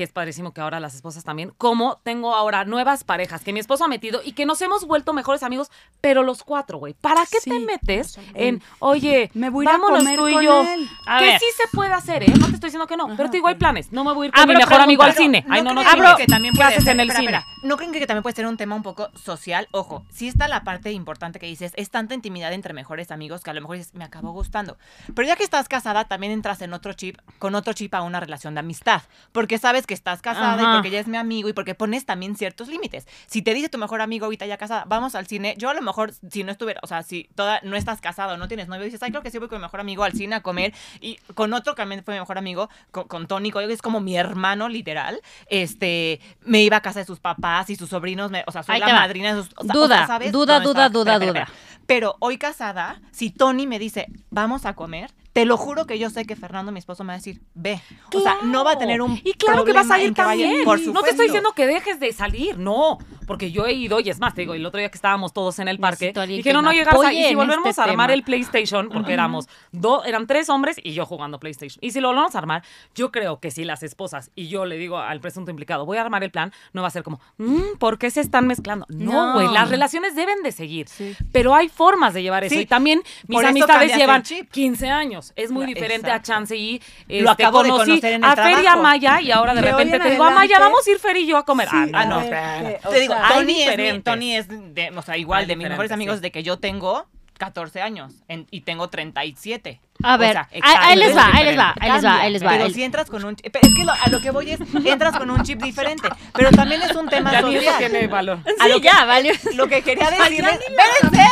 que 0.00 0.04
es 0.04 0.12
padrísimo 0.12 0.54
que 0.54 0.62
ahora 0.62 0.80
las 0.80 0.94
esposas 0.94 1.24
también, 1.24 1.52
como 1.58 1.96
tengo 2.02 2.34
ahora 2.34 2.64
nuevas 2.64 3.04
parejas 3.04 3.42
que 3.42 3.52
mi 3.52 3.60
esposo 3.60 3.84
ha 3.84 3.88
metido 3.88 4.22
y 4.24 4.32
que 4.32 4.46
nos 4.46 4.62
hemos 4.62 4.86
vuelto 4.86 5.12
mejores 5.12 5.42
amigos, 5.42 5.70
pero 6.00 6.22
los 6.22 6.42
cuatro, 6.42 6.78
güey. 6.78 6.94
¿Para 6.94 7.26
qué 7.26 7.36
te 7.44 7.60
metes 7.60 8.18
en, 8.32 8.62
oye, 8.78 9.30
Me 9.34 9.50
voy 9.50 9.66
a 9.66 9.68
ir 9.68 9.68
a 9.68 9.78
vámonos 9.78 9.98
comer 9.98 10.18
tú 10.18 10.28
y 10.28 10.32
con 10.32 10.42
yo? 10.42 10.62
él. 10.62 10.88
A 11.06 11.18
que 11.18 11.24
ver. 11.26 11.38
sí 11.38 11.44
se 11.54 11.68
puede 11.76 11.92
hacer, 11.92 12.22
¿eh? 12.22 12.32
No 12.38 12.46
te 12.46 12.54
estoy 12.54 12.68
diciendo 12.68 12.86
que 12.86 12.96
no, 12.96 13.14
pero 13.14 13.28
te 13.28 13.36
digo, 13.36 13.48
hay 13.48 13.56
planes. 13.56 13.92
No 13.92 14.02
me 14.04 14.14
voy 14.14 14.24
a 14.24 14.28
ir 14.28 14.32
con 14.32 14.40
Abro 14.40 14.54
mi 14.54 14.58
mejor 14.58 14.80
amigo 14.80 15.02
al 15.02 15.12
cine. 15.12 15.44
Ay, 15.50 15.60
no, 15.62 15.74
no, 15.74 15.82
creen 15.82 16.02
no. 16.02 16.16
que 16.16 16.24
también 16.24 16.54
¿Qué 16.54 16.58
puede 16.60 16.70
haces 16.70 16.84
ser- 16.84 16.94
en 16.94 17.00
el 17.00 17.10
espera, 17.10 17.20
cine? 17.28 17.36
espera, 17.38 17.58
¿No 17.68 17.76
creen 17.76 17.92
que 17.92 18.06
también 18.06 18.22
puede 18.22 18.36
ser 18.36 18.46
un 18.46 18.56
tema 18.56 18.74
un 18.74 18.82
poco 18.82 19.10
social? 19.22 19.68
Ojo, 19.72 20.06
sí 20.10 20.28
está 20.28 20.48
la 20.48 20.64
parte 20.64 20.92
importante 20.92 21.38
que 21.38 21.44
dices, 21.46 21.72
es 21.76 21.90
tanta 21.90 22.14
intimidad 22.14 22.54
entre 22.54 22.72
mejores 22.72 23.10
amigos 23.10 23.42
que 23.42 23.50
a 23.50 23.52
lo 23.52 23.60
mejor 23.60 23.76
dices, 23.76 23.94
me 23.94 24.04
acabó 24.04 24.32
gustando. 24.32 24.78
Pero 25.14 25.28
ya 25.28 25.36
que 25.36 25.44
estás 25.44 25.68
casada, 25.68 26.04
también 26.06 26.32
entras 26.32 26.62
en 26.62 26.72
otro 26.72 26.94
chip, 26.94 27.18
con 27.38 27.54
otro 27.54 27.74
chip 27.74 27.92
a 27.94 28.00
una 28.00 28.18
relación 28.18 28.54
de 28.54 28.60
amistad. 28.60 29.02
Porque 29.32 29.58
sabes 29.58 29.86
que 29.90 29.94
estás 29.94 30.22
casada 30.22 30.62
y 30.62 30.66
porque 30.72 30.86
ella 30.88 31.00
es 31.00 31.08
mi 31.08 31.16
amigo 31.16 31.48
y 31.48 31.52
porque 31.52 31.74
pones 31.74 32.06
también 32.06 32.36
ciertos 32.36 32.68
límites. 32.68 33.08
Si 33.26 33.42
te 33.42 33.54
dice 33.54 33.68
tu 33.68 33.76
mejor 33.76 34.00
amigo 34.02 34.26
ahorita 34.26 34.46
ya 34.46 34.56
casada, 34.56 34.84
vamos 34.86 35.16
al 35.16 35.26
cine, 35.26 35.56
yo 35.58 35.68
a 35.68 35.74
lo 35.74 35.82
mejor 35.82 36.12
si 36.30 36.44
no 36.44 36.52
estuviera, 36.52 36.78
o 36.84 36.86
sea, 36.86 37.02
si 37.02 37.28
toda, 37.34 37.58
no 37.64 37.74
estás 37.74 38.00
casado, 38.00 38.36
no 38.36 38.46
tienes 38.46 38.68
novio, 38.68 38.84
dices, 38.84 39.02
ay, 39.02 39.10
creo 39.10 39.22
que 39.24 39.32
sí 39.32 39.38
voy 39.38 39.48
con 39.48 39.58
mi 39.58 39.62
mejor 39.64 39.80
amigo 39.80 40.04
al 40.04 40.12
cine 40.12 40.36
a 40.36 40.42
comer 40.42 40.72
y 41.00 41.16
con 41.34 41.52
otro 41.54 41.74
que 41.74 41.82
también 41.82 42.04
fue 42.04 42.14
mi 42.14 42.20
mejor 42.20 42.38
amigo, 42.38 42.70
con, 42.92 43.08
con 43.08 43.26
Tony, 43.26 43.50
que 43.50 43.64
es 43.72 43.82
como 43.82 43.98
mi 44.00 44.16
hermano 44.16 44.68
literal, 44.68 45.20
este, 45.48 46.20
me 46.42 46.62
iba 46.62 46.76
a 46.76 46.80
casa 46.82 47.00
de 47.00 47.04
sus 47.04 47.18
papás 47.18 47.68
y 47.70 47.74
sus 47.76 47.88
sobrinos, 47.90 48.30
me- 48.30 48.44
o 48.46 48.52
sea, 48.52 48.62
soy 48.62 48.78
la 48.78 48.86
madrina 48.94 49.34
de 49.34 49.42
sus... 49.42 49.52
o 49.56 49.64
sea, 49.64 49.72
Duda, 49.74 49.94
o 49.94 49.98
sea, 49.98 50.06
¿sabes? 50.06 50.32
duda, 50.32 50.54
¿Dónde 50.60 50.68
duda, 50.68 50.88
duda, 50.88 51.12
Espera, 51.14 51.18
duda. 51.32 51.40
espera, 51.40 51.42
espera. 51.56 51.80
Pero 51.86 52.16
hoy 52.20 52.38
casada, 52.38 53.00
si 53.10 53.30
Tony 53.30 53.66
me 53.66 53.78
dice, 53.80 54.06
vamos 54.30 54.64
a 54.64 54.74
comer, 54.74 55.10
te 55.40 55.46
lo 55.46 55.56
juro 55.56 55.86
que 55.86 55.98
yo 55.98 56.10
sé 56.10 56.24
que 56.24 56.36
Fernando, 56.36 56.72
mi 56.72 56.78
esposo, 56.78 57.02
me 57.04 57.08
va 57.08 57.14
a 57.14 57.16
decir, 57.16 57.40
ve. 57.54 57.80
O 58.14 58.20
sea, 58.20 58.36
no 58.42 58.64
va 58.64 58.72
a 58.72 58.78
tener 58.78 59.00
un 59.02 59.20
Y 59.24 59.32
claro 59.34 59.64
que 59.64 59.72
vas 59.72 59.90
a 59.90 60.00
ir 60.00 60.14
también. 60.14 60.64
por 60.64 60.80
no 60.80 61.02
te 61.02 61.10
estoy 61.10 61.26
diciendo 61.26 61.52
que 61.54 61.66
dejes 61.66 61.98
de 62.00 62.12
salir, 62.12 62.58
no. 62.58 62.98
Porque 63.26 63.52
yo 63.52 63.64
he 63.66 63.72
ido, 63.72 64.00
y 64.00 64.10
es 64.10 64.18
más, 64.18 64.34
te 64.34 64.40
digo, 64.40 64.54
el 64.54 64.66
otro 64.66 64.78
día 64.80 64.88
que 64.90 64.96
estábamos 64.96 65.32
todos 65.32 65.58
en 65.60 65.68
el 65.68 65.78
parque, 65.78 66.12
dije, 66.26 66.42
que 66.42 66.52
no, 66.52 66.62
no 66.62 66.70
me 66.70 66.74
llegar 66.76 66.96
a 66.96 67.12
Y 67.12 67.24
si 67.28 67.34
volvemos 67.36 67.68
este 67.68 67.80
a 67.80 67.84
armar 67.84 68.08
tema. 68.08 68.14
el 68.14 68.22
PlayStation, 68.24 68.88
porque 68.88 69.12
éramos 69.12 69.48
dos, 69.72 70.04
eran 70.06 70.26
tres 70.26 70.48
hombres 70.48 70.76
y 70.82 70.92
yo 70.94 71.06
jugando 71.06 71.38
PlayStation. 71.38 71.78
Y 71.80 71.92
si 71.92 72.00
lo 72.00 72.08
volvemos 72.08 72.34
a 72.34 72.38
armar, 72.38 72.64
yo 72.94 73.12
creo 73.12 73.38
que 73.38 73.50
si 73.52 73.64
las 73.64 73.82
esposas 73.84 74.30
y 74.34 74.48
yo 74.48 74.66
le 74.66 74.76
digo 74.78 74.98
al 74.98 75.20
presunto 75.20 75.50
implicado, 75.52 75.86
voy 75.86 75.98
a 75.98 76.00
armar 76.02 76.24
el 76.24 76.32
plan, 76.32 76.52
no 76.72 76.82
va 76.82 76.88
a 76.88 76.90
ser 76.90 77.04
como, 77.04 77.20
"Mm, 77.38 77.76
¿por 77.78 77.98
qué 77.98 78.10
se 78.10 78.20
están 78.20 78.48
mezclando? 78.48 78.84
No, 78.88 79.28
No. 79.28 79.34
güey, 79.34 79.48
las 79.54 79.68
relaciones 79.70 80.16
deben 80.16 80.42
de 80.42 80.50
seguir. 80.50 80.88
Pero 81.30 81.54
hay 81.54 81.68
formas 81.68 82.14
de 82.14 82.22
llevar 82.22 82.42
eso. 82.42 82.54
Sí. 82.56 82.62
Y 82.62 82.66
también 82.66 83.00
mis 83.28 83.36
Por 83.36 83.46
amistades 83.46 83.94
llevan 83.96 84.16
el 84.16 84.22
chip. 84.24 84.50
15 84.50 84.88
años. 84.90 85.29
Es 85.36 85.50
muy 85.50 85.66
diferente 85.66 86.10
a. 86.10 86.20
Chance 86.22 86.56
y 86.56 86.80
Lo 87.08 87.30
este, 87.30 87.42
acabo 87.44 87.62
de 87.62 87.70
conocí 87.70 87.90
conocer 87.90 88.12
en 88.14 88.24
el 88.24 88.30
a 88.30 88.36
Fer 88.36 88.46
y 88.50 88.54
a 88.54 88.60
trabajo. 88.62 88.82
Maya 88.82 89.20
y 89.20 89.30
ahora 89.30 89.54
de 89.54 89.62
de 89.62 89.70
repente 89.70 89.96
en 89.96 90.02
te 90.02 90.10
digo, 90.10 90.24
a 90.24 90.30
Maya, 90.30 90.56
adelante- 90.56 90.62
vamos 90.64 90.86
a 90.86 90.90
ir 90.90 90.98
Fer 90.98 91.16
y 91.16 91.26
yo 91.26 91.36
a 91.36 91.44
comer. 91.44 91.68
Sí, 91.68 91.76
ah, 91.92 92.04
no, 92.06 92.20
ver, 92.20 92.80
Te 92.90 93.00
digo, 93.00 93.14
sea, 93.14 93.28
Tony 93.28 93.40
es, 93.40 93.46
mi- 93.46 93.54
diferentes. 93.54 94.04
Tony 94.04 94.36
es 94.36 94.48
de, 94.74 94.90
o 94.96 95.02
sea, 95.02 95.16
igual 95.16 95.40
Hay 95.42 95.46
de 95.46 95.56
mis 95.56 95.68
mejores 95.68 95.92
amigos 95.92 96.16
sí. 96.16 96.22
de 96.22 96.30
que 96.30 96.42
yo 96.42 96.58
tengo 96.58 97.06
14 97.38 97.80
años 97.82 98.12
en- 98.28 98.46
y 98.50 98.60
tengo 98.62 98.88
37. 98.90 99.80
A 100.02 100.14
O 100.14 100.18
ver, 100.18 100.32
sea, 100.32 100.48
ahí- 100.50 100.60
ahí 100.62 100.96
les 100.96 101.16
va, 101.16 101.26
ahí 101.32 101.44
les 101.44 101.58
va, 101.58 101.74
ahí 101.78 101.90
les 101.92 102.04
va, 102.04 102.20
ahí 102.20 102.32
les 102.32 102.44
va. 102.44 102.50
Pero 102.50 102.64
El- 102.66 102.74
si 102.74 102.82
entras 102.82 103.10
con 103.10 103.24
un 103.24 103.36
chip, 103.36 103.54
es 103.54 103.74
que 103.74 103.84
lo- 103.84 103.92
a 103.92 104.08
lo 104.10 104.20
que 104.20 104.30
voy 104.30 104.50
es, 104.52 104.60
entras 104.84 105.16
con 105.18 105.30
un 105.30 105.42
chip 105.42 105.60
diferente, 105.62 106.08
pero 106.32 106.50
también 106.50 106.80
es 106.82 106.94
un 106.96 107.08
tema 107.08 107.32
Ya 107.32 107.40
social. 107.42 107.74
tiene 107.78 108.06
valor. 108.06 108.38
A 108.58 108.68
lo 108.68 108.74
Sí, 108.76 108.80
que- 108.80 108.86
ya, 108.88 109.04
valió. 109.04 109.32
Lo 109.54 109.68
que 109.68 109.82
quería 109.82 110.10
decir 110.10 110.44
es, 110.44 110.58
¡espérense! 110.60 111.22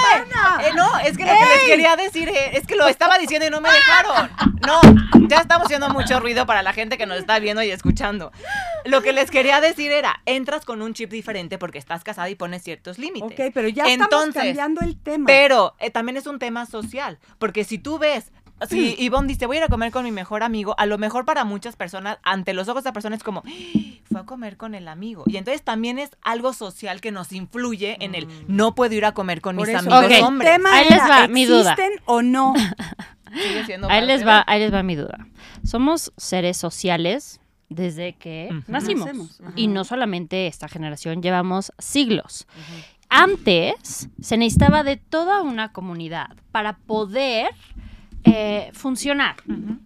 Eh, 0.68 0.70
no, 0.74 0.98
es 0.98 1.16
que 1.16 1.24
lo 1.24 1.32
que 1.32 1.44
les 1.54 1.64
quería 1.64 1.96
decir 1.96 2.28
eh, 2.28 2.50
es 2.56 2.66
que 2.66 2.76
lo 2.76 2.88
estaba 2.88 3.18
diciendo 3.18 3.46
y 3.46 3.50
no 3.50 3.60
me 3.60 3.70
dejaron. 3.70 4.30
No, 4.66 4.80
ya 5.28 5.38
estamos 5.38 5.66
haciendo 5.66 5.88
mucho 5.90 6.20
ruido 6.20 6.46
para 6.46 6.62
la 6.62 6.72
gente 6.72 6.98
que 6.98 7.06
nos 7.06 7.18
está 7.18 7.38
viendo 7.38 7.62
y 7.62 7.70
escuchando. 7.70 8.32
Lo 8.84 9.02
que 9.02 9.12
les 9.12 9.30
quería 9.30 9.60
decir 9.60 9.92
era, 9.92 10.20
entras 10.26 10.64
con 10.64 10.82
un 10.82 10.94
chip 10.94 11.10
diferente 11.10 11.58
porque 11.58 11.78
estás 11.78 12.04
casada 12.04 12.28
y 12.28 12.34
pones 12.34 12.62
ciertos 12.62 12.98
límites. 12.98 13.30
Ok, 13.38 13.52
pero 13.54 13.68
ya 13.68 13.84
estamos 13.86 14.30
cambiando 14.34 14.80
el 14.82 15.00
tema. 15.00 15.24
Pero 15.26 15.74
eh, 15.78 15.90
también 15.90 16.16
es 16.16 16.26
un 16.26 16.38
tema 16.38 16.66
social, 16.66 17.18
porque 17.38 17.64
si 17.64 17.78
tú 17.78 17.98
ves, 17.98 18.32
si 18.68 18.96
Ivonne 18.98 19.28
dice, 19.28 19.46
voy 19.46 19.56
a 19.56 19.60
ir 19.60 19.64
a 19.64 19.68
comer 19.68 19.92
con 19.92 20.04
mi 20.04 20.10
mejor 20.12 20.42
amigo, 20.42 20.74
a 20.78 20.86
lo 20.86 20.98
mejor 20.98 21.24
para 21.24 21.44
muchas 21.44 21.76
personas, 21.76 22.18
ante 22.22 22.54
los 22.54 22.68
ojos 22.68 22.82
de 22.84 22.88
esa 22.88 22.92
persona 22.92 23.16
es 23.16 23.22
como, 23.22 23.42
"Ah, 23.46 23.50
fue 24.10 24.20
a 24.20 24.24
comer 24.24 24.56
con 24.56 24.74
el 24.74 24.88
amigo. 24.88 25.24
Y 25.26 25.36
entonces 25.36 25.62
también 25.62 25.98
es 25.98 26.10
algo 26.22 26.52
social 26.52 27.00
que 27.00 27.12
nos 27.12 27.32
influye 27.32 27.96
en 28.04 28.14
el, 28.14 28.26
no 28.48 28.74
puedo 28.74 28.94
ir 28.94 29.04
a 29.04 29.12
comer 29.12 29.40
con 29.40 29.56
Por 29.56 29.66
mis 29.68 29.76
eso, 29.76 29.86
amigos 29.90 30.04
Ok. 30.06 30.10
el 30.18 30.22
hombres. 30.24 30.50
tema 30.52 30.72
Ahí 30.74 30.86
les 30.88 30.98
va 31.00 31.28
mi 31.28 31.44
duda. 31.44 31.72
¿existen 31.72 32.00
o 32.06 32.22
no? 32.22 32.54
Sigue 33.32 33.64
siendo 33.66 33.90
Ahí 33.90 34.06
les 34.06 34.26
va, 34.26 34.42
ahí 34.46 34.58
les 34.60 34.72
va 34.72 34.82
mi 34.82 34.96
duda. 34.96 35.26
Somos 35.62 36.12
seres 36.16 36.56
sociales 36.56 37.40
desde 37.68 38.14
que 38.14 38.48
nacimos. 38.66 39.06
Nacemos. 39.06 39.40
Y 39.54 39.66
no 39.68 39.84
solamente 39.84 40.46
esta 40.46 40.66
generación, 40.68 41.20
llevamos 41.22 41.70
siglos. 41.78 42.46
Antes 43.10 44.08
se 44.20 44.36
necesitaba 44.36 44.82
de 44.82 44.96
toda 44.96 45.42
una 45.42 45.72
comunidad 45.72 46.28
para 46.52 46.76
poder 46.78 47.48
eh, 48.24 48.70
funcionar. 48.72 49.36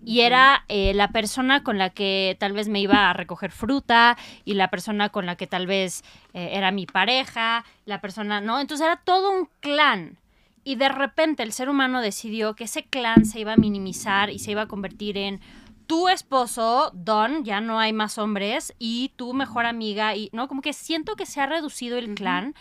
Y 0.05 0.21
era 0.21 0.65
eh, 0.69 0.95
la 0.95 1.09
persona 1.09 1.63
con 1.63 1.79
la 1.79 1.91
que 1.91 2.37
tal 2.41 2.53
vez 2.53 2.69
me 2.69 2.81
iba 2.81 3.11
a 3.11 3.13
recoger 3.13 3.51
fruta 3.51 4.17
y 4.45 4.55
la 4.55 4.69
persona 4.69 5.11
con 5.11 5.27
la 5.27 5.37
que 5.37 5.47
tal 5.47 5.67
vez 5.67 6.03
eh, 6.33 6.51
era 6.53 6.71
mi 6.71 6.87
pareja, 6.87 7.65
la 7.85 8.01
persona, 8.01 8.41
¿no? 8.41 8.61
Entonces 8.61 8.87
era 8.87 8.97
todo 8.97 9.31
un 9.31 9.49
clan. 9.61 10.19
Y 10.65 10.77
de 10.77 10.89
repente 10.89 11.43
el 11.43 11.53
ser 11.53 11.69
humano 11.69 12.01
decidió 12.01 12.55
que 12.55 12.65
ese 12.65 12.85
clan 12.85 13.27
se 13.27 13.41
iba 13.41 13.53
a 13.53 13.57
minimizar 13.57 14.31
y 14.31 14.39
se 14.39 14.53
iba 14.53 14.63
a 14.63 14.69
convertir 14.69 15.19
en 15.19 15.41
tu 15.87 16.09
esposo, 16.09 16.91
Don, 16.95 17.45
ya 17.45 17.61
no 17.61 17.79
hay 17.79 17.93
más 17.93 18.17
hombres, 18.17 18.75
y 18.79 19.11
tu 19.17 19.35
mejor 19.35 19.67
amiga, 19.67 20.17
y 20.17 20.31
no, 20.33 20.49
como 20.49 20.63
que 20.63 20.73
siento 20.73 21.17
que 21.17 21.27
se 21.27 21.41
ha 21.41 21.47
reducido 21.47 21.99
el 21.99 22.15
clan. 22.15 22.55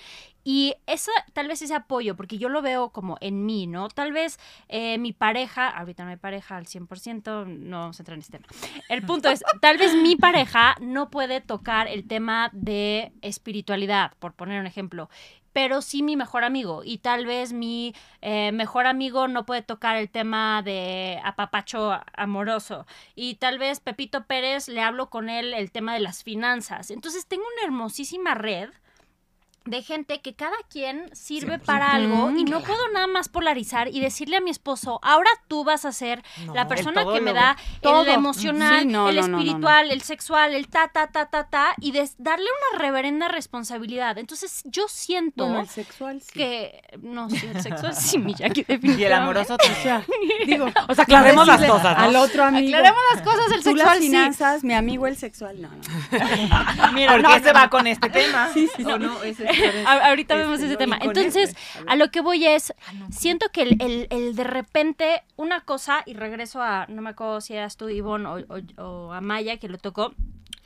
Y 0.43 0.75
esa, 0.87 1.11
tal 1.33 1.47
vez 1.47 1.61
ese 1.61 1.75
apoyo, 1.75 2.15
porque 2.15 2.37
yo 2.37 2.49
lo 2.49 2.61
veo 2.61 2.89
como 2.89 3.17
en 3.21 3.45
mí, 3.45 3.67
¿no? 3.67 3.89
Tal 3.89 4.11
vez 4.11 4.39
eh, 4.69 4.97
mi 4.97 5.13
pareja, 5.13 5.69
ahorita 5.69 6.03
no 6.03 6.09
hay 6.11 6.17
pareja 6.17 6.57
al 6.57 6.65
100%, 6.65 7.45
no 7.45 7.79
vamos 7.79 7.99
a 7.99 8.01
entrar 8.01 8.15
en 8.15 8.21
este 8.21 8.37
tema. 8.37 8.47
El 8.89 9.03
punto 9.03 9.29
es, 9.29 9.43
tal 9.61 9.77
vez 9.77 9.93
mi 9.95 10.15
pareja 10.15 10.75
no 10.81 11.09
puede 11.09 11.41
tocar 11.41 11.87
el 11.87 12.07
tema 12.07 12.49
de 12.53 13.11
espiritualidad, 13.21 14.13
por 14.19 14.33
poner 14.33 14.59
un 14.59 14.67
ejemplo, 14.67 15.09
pero 15.53 15.81
sí 15.81 16.03
mi 16.03 16.15
mejor 16.15 16.43
amigo. 16.43 16.81
Y 16.83 16.99
tal 16.99 17.25
vez 17.25 17.53
mi 17.53 17.93
eh, 18.21 18.51
mejor 18.51 18.87
amigo 18.87 19.27
no 19.27 19.45
puede 19.45 19.61
tocar 19.61 19.97
el 19.97 20.09
tema 20.09 20.61
de 20.63 21.19
apapacho 21.23 21.99
amoroso. 22.13 22.85
Y 23.15 23.35
tal 23.35 23.59
vez 23.59 23.79
Pepito 23.79 24.25
Pérez 24.25 24.67
le 24.67 24.81
hablo 24.81 25.09
con 25.09 25.29
él 25.29 25.53
el 25.53 25.71
tema 25.71 25.93
de 25.93 25.99
las 25.99 26.23
finanzas. 26.23 26.91
Entonces 26.91 27.27
tengo 27.27 27.43
una 27.57 27.65
hermosísima 27.65 28.33
red 28.33 28.69
de 29.65 29.83
gente 29.83 30.21
que 30.21 30.33
cada 30.33 30.55
quien 30.71 31.15
sirve 31.15 31.59
para 31.59 31.91
algo 31.91 32.31
y 32.31 32.43
no 32.45 32.61
puedo 32.61 32.89
nada 32.93 33.05
más 33.05 33.29
polarizar 33.29 33.87
y 33.89 33.99
decirle 33.99 34.37
a 34.37 34.41
mi 34.41 34.49
esposo, 34.49 34.99
ahora 35.03 35.29
tú 35.47 35.63
vas 35.63 35.85
a 35.85 35.91
ser 35.91 36.23
No, 36.47 36.55
la 36.55 36.67
persona 36.67 37.05
que 37.05 37.21
me 37.21 37.31
da 37.31 37.55
Todo. 37.81 38.01
el 38.01 38.09
emocional, 38.09 38.81
Sí, 38.81 38.87
no, 38.87 39.09
el 39.09 39.17
no, 39.17 39.21
no, 39.21 39.27
no, 39.27 39.37
no. 39.37 39.43
espiritual, 39.43 39.91
el 39.91 40.01
sexual, 40.01 40.55
el 40.55 40.67
ta, 40.67 40.87
ta, 40.87 41.07
ta, 41.11 41.27
ta, 41.27 41.43
ta, 41.47 41.75
y 41.79 41.91
des- 41.91 42.15
darle 42.17 42.45
una 42.71 42.79
reverenda 42.81 43.27
responsabilidad. 43.27 44.17
Entonces 44.17 44.63
yo 44.65 44.87
siento 44.87 45.45
Bueno, 45.45 45.61
el 45.61 45.69
sexual 45.69 46.21
sí. 46.21 46.31
que, 46.33 46.81
no, 47.01 47.29
sí, 47.29 47.45
el 47.45 47.61
sexual 47.61 47.95
sí, 47.95 48.17
mi 48.17 48.33
Jackie, 48.33 48.61
Y 48.67 48.73
el 48.73 48.79
definitivamente. 48.81 49.13
amoroso 49.13 49.57
también. 49.57 50.03
Digo, 50.47 50.65
O 50.87 50.95
sea, 50.95 51.03
aclaremos 51.03 51.45
las 51.45 51.63
cosas, 51.63 51.97
¿no? 51.97 52.03
Al 52.03 52.15
otro 52.15 52.43
amigo. 52.45 52.67
Aclaremos 52.75 53.01
las 53.13 53.21
cosas, 53.21 53.45
el 53.51 53.63
Tú 53.63 53.75
las 53.75 53.89
sexual 53.89 53.97
sí. 53.99 54.05
finanzas, 54.05 54.63
mi 54.63 54.73
amigo 54.73 55.05
el 55.05 55.17
sexual. 55.17 55.61
No, 55.61 55.69
no. 55.69 55.81
Mira, 56.93 57.11
¿Por 57.13 57.21
no, 57.21 57.29
qué 57.29 57.37
no, 57.39 57.43
se 57.45 57.53
no. 57.53 57.59
va 57.59 57.69
con 57.69 57.85
este 57.87 58.09
tema? 58.09 58.49
Sí, 58.53 58.67
sí, 58.75 58.83
¿O 58.85 58.93
sí. 58.97 58.99
no? 58.99 59.21
Ese 59.23 59.50
ahorita 59.87 60.35
vemos 60.35 60.55
Este, 60.55 60.65
ese 60.67 60.77
tema. 60.77 60.97
Entonces, 61.19 61.55
a 61.87 61.95
lo 61.95 62.09
que 62.11 62.21
voy 62.21 62.45
es, 62.45 62.73
siento 63.11 63.47
que 63.51 63.61
el, 63.63 63.81
el- 63.81 64.07
el 64.09 64.35
de 64.35 64.43
repente, 64.43 65.23
una 65.37 65.61
cosa, 65.61 66.03
y 66.05 66.13
regreso 66.13 66.61
a, 66.61 66.85
no 66.87 67.01
me 67.01 67.09
acuerdo 67.11 67.41
si 67.41 67.53
eras 67.53 67.77
tú, 67.77 67.89
Ivonne, 67.89 68.27
o, 68.27 68.37
o, 68.77 68.83
o 68.83 69.13
a 69.13 69.21
Maya, 69.21 69.57
que 69.57 69.67
lo 69.69 69.77
tocó. 69.77 70.13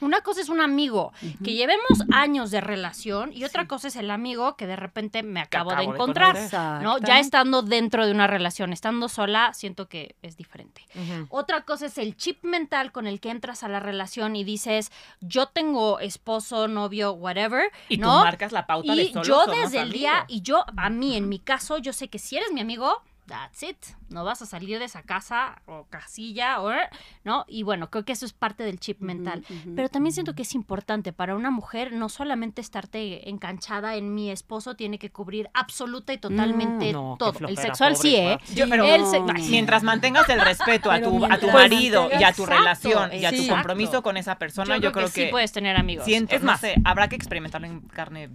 Una 0.01 0.21
cosa 0.21 0.41
es 0.41 0.49
un 0.49 0.61
amigo 0.61 1.13
que 1.43 1.53
llevemos 1.53 2.03
años 2.11 2.51
de 2.51 2.61
relación 2.61 3.31
y 3.33 3.43
otra 3.43 3.67
cosa 3.67 3.87
es 3.87 3.95
el 3.95 4.11
amigo 4.11 4.55
que 4.55 4.67
de 4.67 4.75
repente 4.75 5.23
me 5.23 5.39
acabo, 5.39 5.69
de 5.69 5.75
acabo 5.75 5.91
de 5.91 5.95
encontrar. 5.95 6.81
¿no? 6.81 6.97
Ya 6.99 7.19
estando 7.19 7.61
dentro 7.61 8.05
de 8.05 8.11
una 8.11 8.27
relación, 8.27 8.73
estando 8.73 9.07
sola, 9.09 9.53
siento 9.53 9.87
que 9.87 10.15
es 10.21 10.37
diferente. 10.37 10.81
Otra 11.29 11.61
cosa 11.61 11.85
es 11.85 11.97
el 11.97 12.15
chip 12.17 12.43
mental 12.43 12.91
con 12.91 13.07
el 13.07 13.19
que 13.19 13.29
entras 13.29 13.63
a 13.63 13.69
la 13.69 13.79
relación 13.79 14.35
y 14.35 14.43
dices, 14.43 14.91
yo 15.21 15.47
tengo 15.47 15.99
esposo, 15.99 16.67
novio, 16.67 17.13
whatever, 17.13 17.71
Y 17.89 17.97
tú 17.97 18.03
¿no? 18.03 18.23
marcas 18.23 18.51
la 18.51 18.67
pauta 18.67 18.95
de 18.95 19.03
Y 19.03 19.13
solo 19.13 19.23
yo 19.23 19.45
desde 19.45 19.81
el 19.81 19.91
día, 19.91 20.25
y 20.27 20.41
yo, 20.41 20.65
a 20.77 20.89
mí, 20.89 21.15
en 21.15 21.29
mi 21.29 21.39
caso, 21.39 21.77
yo 21.77 21.93
sé 21.93 22.09
que 22.09 22.19
si 22.19 22.37
eres 22.37 22.51
mi 22.51 22.61
amigo, 22.61 23.01
that's 23.27 23.63
it. 23.63 23.77
No 24.09 24.23
vas 24.23 24.41
a 24.41 24.45
salir 24.45 24.77
de 24.79 24.85
esa 24.85 25.01
casa 25.03 25.61
o 25.65 25.85
casilla, 25.89 26.61
o, 26.61 26.71
¿no? 27.23 27.45
Y 27.47 27.63
bueno, 27.63 27.89
creo 27.89 28.05
que 28.05 28.13
eso 28.13 28.25
es 28.25 28.33
parte 28.33 28.63
del 28.63 28.79
chip 28.79 29.01
mental. 29.01 29.43
Pero 29.75 29.89
también 29.89 30.13
siento 30.13 30.35
que 30.35 30.43
es 30.43 30.53
importante 30.55 31.11
para 31.13 31.35
una 31.35 31.49
mujer 31.51 31.91
no 31.93 32.09
solamente 32.09 32.61
estarte 32.61 33.29
enganchada 33.29 33.95
en 33.95 34.13
mi 34.13 34.29
esposo, 34.31 34.75
tiene 34.75 34.99
que 34.99 35.11
cubrir 35.11 35.49
absoluta 35.53 36.13
y 36.13 36.17
totalmente 36.17 36.93
No, 36.93 37.15
qué 37.19 37.25
todo. 37.39 37.47
El 37.47 37.57
sexual 37.57 37.93
pobre 37.93 38.09
sí, 38.09 38.15
¿eh? 38.15 38.37
Yo- 38.53 38.69
pero- 38.69 38.85
El 38.85 39.05
se- 39.05 39.19
no, 39.19 39.33
Ay, 39.35 39.43
no. 39.43 39.49
Mientras 39.49 39.83
mantengas 39.83 40.29
el 40.29 40.41
respeto 40.41 40.91
a 40.91 41.01
tu, 41.01 41.25
a 41.25 41.37
tu 41.39 41.47
marido 41.49 42.09
y 42.19 42.23
a 42.23 42.31
tu 42.33 42.45
relación 42.45 43.13
y 43.13 43.25
a 43.25 43.31
tu 43.31 43.47
compromiso 43.47 44.03
con 44.03 44.17
esa 44.17 44.37
persona, 44.37 44.77
yo, 44.77 44.91
creo, 44.91 45.05
que, 45.07 45.25
sí 45.25 45.27
puedes 45.31 45.51
tener 45.51 45.77
amigos. 45.77 46.05
siento, 46.05 46.35
Es 46.35 46.41
no 46.41 46.47
más- 46.47 46.61
sé, 46.61 46.75
habrá 46.85 47.07
que 47.09 47.15
experimentarlo 47.15 47.67
en 47.67 47.81
carne 47.81 48.29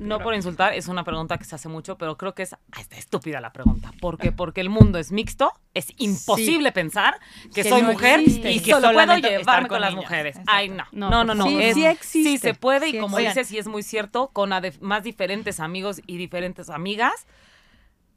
No 0.00 0.20
por 0.20 0.34
insultar, 0.34 0.72
es 0.74 0.88
una 0.88 1.04
pregunta 1.04 1.36
que 1.38 1.44
se 1.44 1.54
hace 1.54 1.68
mucho, 1.68 1.96
pero 1.98 2.16
creo 2.16 2.34
que 2.34 2.42
es 2.42 2.56
está 2.78 2.96
estúpida 2.96 3.40
la 3.40 3.52
pregunta. 3.52 3.90
¿Por 4.00 4.18
qué? 4.18 4.32
Porque 4.32 4.60
el 4.60 4.70
mundo 4.70 4.98
es 4.98 5.12
mixto, 5.12 5.52
es 5.74 5.92
imposible 5.98 6.72
pensar 6.72 7.18
que, 7.54 7.62
Que 7.62 7.68
soy 7.68 7.82
no 7.82 7.92
mujer 7.92 8.20
existe. 8.20 8.52
y 8.52 8.60
que 8.60 8.70
solo 8.72 8.92
puedo 8.92 9.16
llevarme 9.16 9.68
con 9.68 9.76
con 9.76 9.80
las 9.80 9.94
mujeres. 9.94 10.36
Exacto. 10.36 10.50
Ay, 10.52 10.68
no. 10.68 10.84
No, 10.92 11.10
No, 11.10 11.24
no, 11.24 11.34
no. 11.34 11.46
Sí, 11.46 11.62
es- 11.62 11.74
sí 11.74 11.84
existe. 11.86 12.30
sí 12.30 12.38
se 12.38 12.54
puede 12.54 12.88
y 12.88 12.98
como 12.98 13.18
dices, 13.18 13.50
y 13.52 13.58
es 13.58 13.66
muy 13.66 13.82
cierto, 13.82 14.28
con 14.32 14.50
más 14.80 15.02
diferentes 15.02 15.60
amigos 15.60 16.00
y 16.06 16.16
diferentes 16.16 16.70
amigas. 16.70 17.26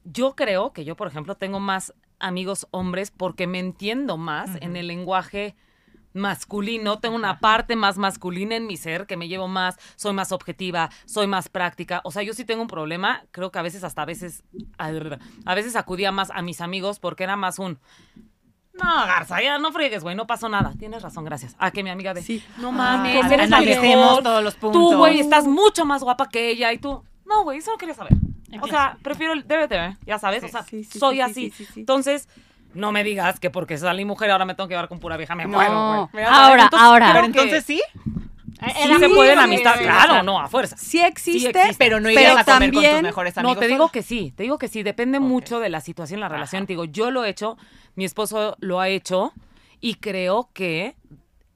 Yo 0.04 0.36
creo 0.36 0.72
que 0.74 0.86
yo, 0.86 0.96
por 0.96 1.08
ejemplo, 1.08 1.36
tengo 1.36 1.60
más 1.60 1.94
amigos 2.20 2.68
hombres 2.72 3.12
porque 3.12 3.46
me 3.46 3.60
entiendo 3.60 4.18
más 4.18 4.52
en 4.62 4.76
el 4.76 4.88
lenguaje 4.88 5.56
masculino, 6.14 7.00
tengo 7.00 7.16
una 7.16 7.40
parte 7.40 7.76
más 7.76 7.98
masculina 7.98 8.56
en 8.56 8.68
mi 8.68 8.78
ser, 8.78 9.06
que 9.08 9.18
me 9.18 9.28
llevo 9.28 9.48
más, 9.48 9.78
soy 9.96 10.14
más 10.14 10.32
objetiva, 10.32 10.90
soy 11.06 11.28
más 11.28 11.50
práctica. 11.50 12.02
O 12.04 12.12
sea, 12.12 12.24
yo 12.24 12.34
sí 12.34 12.46
tengo 12.46 12.62
un 12.62 12.68
problema, 12.68 13.24
creo 13.32 13.52
que 13.52 13.60
a 13.60 13.62
veces, 13.62 13.84
hasta 13.84 14.02
a 14.02 14.06
veces, 14.06 14.44
a 14.78 15.56
veces 15.56 15.76
acudía 15.76 16.12
más 16.12 16.32
a 16.32 16.42
mis 16.42 16.62
amigos 16.62 17.00
porque 17.00 17.24
era 17.24 17.36
más 17.36 17.60
un... 17.60 17.80
No, 18.74 18.94
Garza, 19.08 19.42
ya 19.42 19.58
no 19.58 19.72
friegues, 19.72 20.04
güey, 20.04 20.16
no 20.16 20.28
pasó 20.28 20.50
nada. 20.50 20.72
Tienes 20.78 21.02
razón, 21.02 21.26
gracias. 21.26 21.56
A 21.58 21.72
que 21.72 21.84
mi 21.84 21.90
amiga 21.90 22.14
de... 22.14 22.22
Sí. 22.22 22.44
No 22.60 22.68
Ah, 22.70 22.72
mames, 22.72 23.26
a 23.26 23.28
ver, 23.28 23.40
eres 23.40 23.50
la 23.50 23.58
analicemos 23.58 24.22
todos 24.22 24.44
los 24.44 24.54
puntos. 24.54 24.80
Tú, 24.92 24.98
güey, 24.98 25.20
estás 25.20 25.48
mucho 25.48 25.84
más 25.84 26.04
guapa 26.04 26.30
que 26.30 26.50
ella 26.52 26.72
y 26.74 26.78
tú... 26.78 27.04
No, 27.26 27.44
güey, 27.44 27.58
eso 27.58 27.72
no 27.72 27.78
quería 27.78 27.96
saber. 27.96 28.14
O 28.62 28.68
sea, 28.68 28.98
prefiero 29.02 29.34
el 29.34 29.48
DBT, 29.48 29.98
ya 30.06 30.20
sabes, 30.20 30.44
o 30.44 30.48
sea, 30.48 30.64
Sí, 30.64 30.84
sí, 30.84 31.00
soy 31.00 31.16
sí, 31.18 31.18
sí, 31.18 31.22
así. 31.22 31.34
sí, 31.52 31.66
sí, 31.66 31.72
sí. 31.74 31.80
Entonces, 31.82 32.30
no 32.74 32.92
me 32.92 33.04
digas 33.04 33.40
que 33.40 33.50
porque 33.50 33.78
salí 33.78 34.06
mujer 34.06 34.32
ahora 34.32 34.46
me 34.46 34.56
tengo 34.56 34.68
que 34.68 34.74
llevar 34.74 34.88
con 34.90 35.00
pura 35.00 35.18
vieja, 35.18 35.36
me 35.36 35.46
No. 35.46 35.50
muero, 35.58 36.10
güey. 36.12 36.26
Ahora, 36.26 36.64
Entonces, 36.64 36.88
ahora. 36.88 37.14
Pero 37.14 37.26
entonces 37.26 37.64
sí, 37.66 37.82
sí 37.96 38.12
Era 38.60 39.00
se 39.00 39.08
muy 39.08 39.16
puede 39.18 39.36
la 39.36 39.42
bonito. 39.46 39.70
amistad, 39.70 39.84
claro, 39.84 40.24
no, 40.24 40.40
a 40.40 40.48
fuerza. 40.48 40.76
Sí 40.78 41.00
existe, 41.02 41.50
existe, 41.50 41.76
pero 41.78 42.00
no 42.00 42.10
Pero 42.14 42.20
a 42.38 42.44
comer 42.44 42.46
con 42.46 42.72
tus 42.72 42.84
también- 42.84 43.02
mejores 43.04 43.36
No, 43.36 43.42
amigos. 43.42 43.60
te 43.60 43.68
digo 43.68 43.90
que 43.90 44.04
sí, 44.04 44.34
te 44.36 44.44
digo 44.44 44.58
que 44.58 44.68
sí, 44.68 44.84
depende 44.84 45.20
mucho 45.20 45.60
de 45.60 45.70
la 45.70 45.82
situación, 45.82 46.20
la 46.20 46.30
relación. 46.30 46.66
Te 46.66 46.74
digo, 46.74 46.86
yo 46.86 47.12
lo 47.12 47.24
he 47.26 47.30
hecho, 47.30 47.58
mi 47.96 48.06
esposo 48.06 48.56
lo 48.60 48.80
ha 48.80 48.90
hecho 48.90 49.34
y 49.80 49.96
creo 49.96 50.50
que 50.54 50.96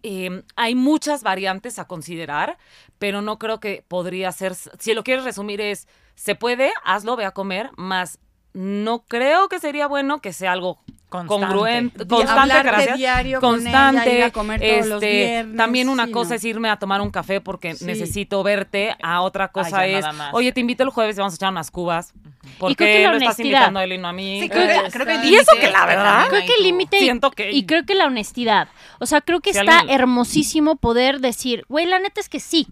eh, 0.04 0.44
hay 0.56 0.74
muchas 0.76 1.22
variantes 1.24 1.78
a 1.78 1.86
considerar, 1.86 2.58
pero 2.98 3.22
no 3.22 3.38
creo 3.38 3.60
que 3.60 3.84
podría 3.88 4.32
ser, 4.32 4.56
si 4.56 4.94
lo 4.96 5.04
quieres 5.04 5.24
resumir 5.24 5.62
es, 5.62 5.88
se 6.16 6.34
puede, 6.36 6.72
hazlo, 6.84 7.16
ve 7.16 7.26
a 7.26 7.32
comer, 7.32 7.70
más 7.78 8.18
no 8.54 9.04
creo 9.08 9.48
que 9.50 9.60
sería 9.60 9.88
bueno 9.88 10.20
que 10.20 10.34
sea 10.34 10.52
algo 10.54 10.80
Constante. 11.10 11.46
congruente, 11.46 12.08
constante, 12.08 12.40
hablarte 12.42 12.68
gracias. 12.70 12.98
diario 12.98 13.42
con 13.42 13.60
ella, 13.68 13.72
constante. 13.90 14.18
ir 14.18 14.24
a 14.24 14.32
comer 14.32 14.62
todos 14.62 14.86
los 14.88 15.04
este, 15.04 15.12
viernes, 15.12 15.58
también 15.58 15.90
una 15.90 16.06
sí, 16.06 16.12
cosa 16.14 16.30
no. 16.30 16.36
es 16.38 16.44
irme 16.46 16.70
a 16.70 16.78
tomar 16.80 17.02
un 17.02 17.10
café 17.12 17.42
porque 17.42 17.76
Sí. 17.76 17.84
necesito 17.84 18.42
verte, 18.44 18.96
a 19.04 19.20
otra 19.22 19.50
cosa 19.50 19.86
es, 19.88 20.06
oye, 20.32 20.54
te 20.54 20.62
invito 20.62 20.84
el 20.84 20.90
jueves 20.90 21.18
y 21.18 21.20
vamos 21.20 21.34
a 21.34 21.36
echar 21.36 21.52
unas 21.52 21.70
cubas. 21.70 22.14
¿Por 22.58 22.72
Y 22.72 22.76
creo 22.76 22.88
que 22.88 22.94
qué 22.94 23.04
la 23.04 23.12
lo 23.12 23.18
estás 23.18 23.40
invitando 23.40 23.80
a 23.82 23.84
él 23.84 23.92
y 23.94 23.98
no 23.98 24.08
a 24.08 24.14
mí? 24.14 24.40
Sí, 24.42 24.50
creo 24.50 24.84
que, 24.86 24.90
creo 24.92 25.06
que 25.06 25.28
Y 25.28 25.36
eso 25.36 25.52
que 25.60 25.70
la 25.70 25.86
verdad, 25.86 26.28
Creo 26.30 26.46
que 26.46 26.54
el 26.58 26.64
límite 26.64 26.98
y- 26.98 27.02
Siento 27.02 27.30
que- 27.32 27.52
y 27.52 27.66
creo 27.66 27.86
que 27.86 27.94
la 27.94 28.06
honestidad. 28.06 28.70
O 29.00 29.06
sea, 29.06 29.20
creo 29.20 29.42
que 29.42 29.52
Si 29.52 29.60
está 29.60 29.80
alguien- 29.80 30.00
hermosísimo 30.00 30.78
poder 30.78 31.20
decir, 31.20 31.66
güey, 31.68 31.86
la 31.88 32.00
neta 32.00 32.22
es 32.22 32.30
que 32.30 32.40
sí. 32.40 32.68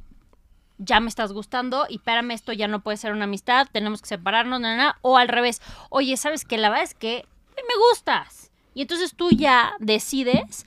Ya 0.81 0.99
me 1.01 1.09
estás 1.09 1.33
gustando 1.33 1.85
y 1.89 1.95
espérame, 1.97 2.31
esto 2.31 2.53
ya 2.53 2.67
no 2.67 2.79
puede 2.79 2.97
ser 2.97 3.11
una 3.11 3.25
amistad, 3.25 3.67
tenemos 3.71 4.01
que 4.01 4.07
separarnos, 4.07 4.59
nada, 4.61 4.75
nada. 4.77 4.97
O 5.01 5.17
al 5.17 5.27
revés, 5.27 5.61
oye, 5.89 6.15
¿sabes 6.17 6.45
qué? 6.45 6.57
La 6.57 6.69
verdad 6.69 6.85
es 6.85 6.93
que 6.95 7.25
me 7.55 7.75
gustas. 7.91 8.51
Y 8.73 8.81
entonces 8.83 9.13
tú 9.15 9.29
ya 9.29 9.73
decides, 9.79 10.65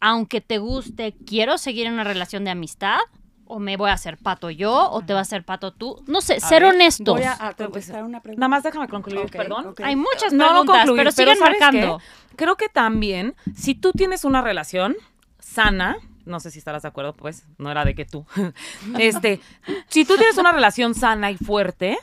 aunque 0.00 0.40
te 0.40 0.58
guste, 0.58 1.14
quiero 1.26 1.58
seguir 1.58 1.86
en 1.86 1.92
una 1.92 2.04
relación 2.04 2.44
de 2.44 2.50
amistad, 2.50 2.98
o 3.44 3.58
me 3.58 3.76
voy 3.76 3.90
a 3.90 3.94
hacer 3.94 4.16
pato 4.16 4.48
yo, 4.48 4.90
o 4.90 5.02
te 5.02 5.12
va 5.12 5.18
a 5.18 5.22
hacer 5.22 5.44
pato 5.44 5.72
tú. 5.72 6.02
No 6.06 6.20
sé, 6.20 6.38
ser 6.40 6.62
ver, 6.62 6.72
honestos. 6.74 7.14
Voy 7.16 7.24
a, 7.24 7.36
a 7.48 7.52
contestar 7.52 8.04
una 8.04 8.20
pregunta. 8.22 8.40
Nada 8.40 8.48
más 8.48 8.62
déjame 8.62 8.88
concluir, 8.88 9.28
perdón. 9.30 9.74
Hay 9.82 9.96
muchas 9.96 10.32
No, 10.32 10.46
preguntas, 10.48 10.76
concluir, 10.86 10.98
pero 10.98 11.10
sigan 11.10 11.36
¿sabes 11.36 11.60
marcando. 11.60 11.98
qué? 11.98 12.36
Creo 12.36 12.56
que 12.56 12.68
también, 12.68 13.34
si 13.54 13.74
tú 13.74 13.92
tienes 13.92 14.24
una 14.24 14.40
relación 14.40 14.96
sana, 15.40 15.96
no 16.24 16.40
sé 16.40 16.50
si 16.50 16.58
estarás 16.58 16.82
de 16.82 16.88
acuerdo, 16.88 17.14
pues, 17.14 17.46
no 17.58 17.70
era 17.70 17.84
de 17.84 17.94
que 17.94 18.04
tú. 18.04 18.26
este, 18.98 19.40
si 19.88 20.04
tú 20.04 20.16
tienes 20.16 20.38
una 20.38 20.52
relación 20.52 20.94
sana 20.94 21.30
y 21.30 21.36
fuerte, 21.36 21.98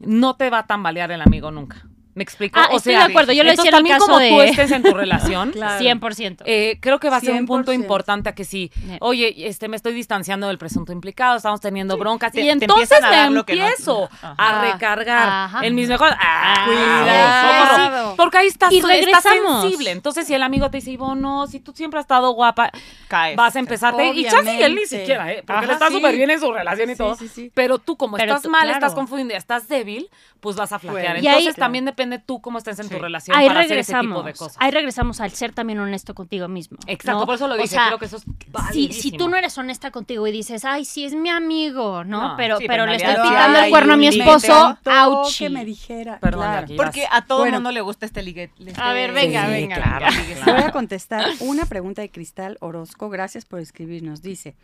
no 0.00 0.36
te 0.36 0.50
va 0.50 0.60
a 0.60 0.66
tambalear 0.66 1.10
el 1.10 1.22
amigo 1.22 1.50
nunca. 1.50 1.86
¿Me 2.18 2.24
explico? 2.24 2.58
Ah, 2.58 2.68
estoy 2.72 2.94
de 2.94 3.00
acuerdo. 3.00 3.32
Yo 3.32 3.44
lo 3.44 3.50
decía 3.50 3.62
en 3.62 3.68
el 3.68 3.74
también 3.74 3.94
caso 3.96 4.06
como 4.06 4.18
de- 4.18 4.28
tú 4.30 4.40
estés 4.42 4.72
en 4.72 4.82
tu 4.82 4.92
relación, 4.92 5.52
Claro. 5.52 5.80
100%. 5.84 6.42
eh, 6.46 6.78
creo 6.80 6.98
que 6.98 7.08
va 7.10 7.16
a 7.18 7.20
ser 7.20 7.34
un 7.34 7.46
punto 7.46 7.70
100%. 7.70 7.74
importante 7.76 8.28
a 8.28 8.34
que 8.34 8.44
sí, 8.44 8.72
oye, 9.00 9.46
este, 9.48 9.68
me 9.68 9.76
estoy 9.76 9.92
distanciando 9.94 10.48
del 10.48 10.58
presunto 10.58 10.90
implicado, 10.92 11.36
estamos 11.36 11.60
teniendo 11.60 11.96
broncas, 11.96 12.32
Te- 12.32 12.40
y 12.40 12.44
te 12.46 12.50
entonces 12.50 12.90
empiezan 12.90 13.04
a 13.04 13.10
me 13.10 13.16
dar 13.16 13.30
lo 13.30 13.46
que 13.46 13.54
no- 13.54 13.66
empiezo 13.66 14.10
a 14.20 14.62
recargar 14.72 15.28
Ajá. 15.28 15.64
en 15.64 15.74
mis 15.76 15.88
mejores... 15.88 16.16
¡Ah! 16.20 16.64
Cuidado. 16.66 18.16
Porque 18.16 18.38
ahí 18.38 18.46
estás, 18.48 18.72
Y 18.72 18.78
estás 18.78 19.22
sensible. 19.22 19.90
Entonces, 19.90 20.26
si 20.26 20.34
el 20.34 20.42
amigo 20.42 20.70
te 20.70 20.78
dice, 20.78 20.90
Ivonne, 20.90 21.20
no, 21.20 21.46
si 21.46 21.60
tú 21.60 21.72
siempre 21.74 21.98
has 22.00 22.04
estado 22.04 22.32
guapa, 22.32 22.70
Caes. 23.08 23.36
vas 23.36 23.54
a 23.54 23.58
empezarte. 23.58 24.08
Y 24.14 24.24
chance 24.24 24.38
él 24.50 24.74
ni 24.74 24.82
Obviamente. 24.82 24.86
siquiera, 24.98 25.32
¿eh? 25.32 25.36
Porque 25.46 25.52
Ajá, 25.52 25.64
él 25.64 25.70
está 25.70 25.88
sí. 25.88 25.94
súper 25.94 26.16
bien 26.16 26.30
en 26.30 26.40
su 26.40 26.52
relación 26.52 26.90
y 26.90 26.92
Sí, 26.94 26.98
todo. 26.98 27.14
sí, 27.16 27.28
sí. 27.28 27.50
Pero 27.54 27.78
tú, 27.78 27.96
como 27.96 28.16
Pero 28.16 28.32
estás 28.32 28.42
tú- 28.42 28.50
mal, 28.50 28.62
claro. 28.62 28.74
estás 28.78 28.94
confundida, 28.94 29.36
estás 29.36 29.68
débil, 29.68 30.08
pues 30.40 30.56
vas 30.56 30.72
a 30.72 30.78
flaquear. 30.78 31.16
Entonces, 31.18 31.54
también 31.56 31.84
depende 31.84 32.07
tú 32.18 32.40
cómo 32.40 32.56
estés 32.56 32.78
en 32.78 32.88
tu 32.88 32.98
relación 32.98 33.36
Ahí 33.36 33.46
para 33.48 33.60
hacer 33.60 33.76
ese 33.78 33.92
tipo 33.92 33.98
regresamos. 34.00 34.24
de 34.24 34.32
cosas. 34.32 34.56
Ahí 34.60 34.70
regresamos 34.70 35.20
al 35.20 35.30
ser 35.32 35.52
también 35.52 35.78
honesto 35.80 36.14
contigo 36.14 36.48
mismo. 36.48 36.78
Exacto, 36.86 37.20
¿no? 37.20 37.26
por 37.26 37.34
eso 37.34 37.46
lo 37.46 37.54
O 37.54 37.56
dije. 37.58 37.68
sea, 37.68 37.88
creo 37.88 37.98
que 37.98 38.06
eso 38.06 38.16
es 38.16 38.24
si, 38.72 39.12
tú 39.12 39.28
no 39.28 39.36
eres 39.36 39.58
honesta 39.58 39.90
contigo 39.90 40.26
y 40.26 40.32
dices, 40.32 40.64
ay, 40.64 40.86
sí 40.86 41.04
es 41.04 41.14
mi 41.14 41.28
amigo, 41.28 42.04
¿no? 42.04 42.28
No. 42.30 42.36
pero, 42.38 42.56
Sí, 42.56 42.64
pero 42.66 42.84
pero 42.84 42.92
le 42.92 42.96
estoy 42.96 43.10
hay 43.36 43.64
el 43.64 43.70
cuerno 43.70 43.92
a 43.92 43.96
mi 43.98 44.06
esposo, 44.06 44.78
ouch. 44.86 45.36
que 45.38 45.50
me 45.50 45.64
dijera. 45.66 46.18
Perdón, 46.20 46.42
claro. 46.46 46.68
Porque 46.76 47.06
a 47.10 47.26
todo 47.26 47.40
Bueno. 47.40 47.56
mundo 47.58 47.72
le 47.72 47.80
gusta 47.82 48.06
este 48.06 48.22
ligue. 48.22 48.50
este- 48.58 48.80
A 48.80 48.92
ver, 48.94 49.12
venga, 49.12 49.44
Sí, 49.46 49.50
venga, 49.52 49.76
claro, 49.76 50.06
venga. 50.06 50.34
claro. 50.44 50.52
Voy 50.60 50.62
a 50.68 50.72
contestar 50.72 51.26
una 51.40 51.66
pregunta 51.66 52.00
de 52.00 52.10
Cristal 52.10 52.56
Orozco. 52.60 53.10
Gracias 53.10 53.44
por 53.44 53.60
escribirnos. 53.60 54.22
Dice, 54.22 54.54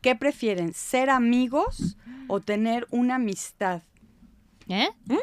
¿qué 0.00 0.14
prefieren, 0.14 0.72
ser 0.74 1.10
amigos 1.10 1.96
o 2.28 2.40
tener 2.40 2.86
una 2.90 3.16
amistad? 3.16 3.82
¿Eh? 4.68 4.88
Ay, 5.08 5.16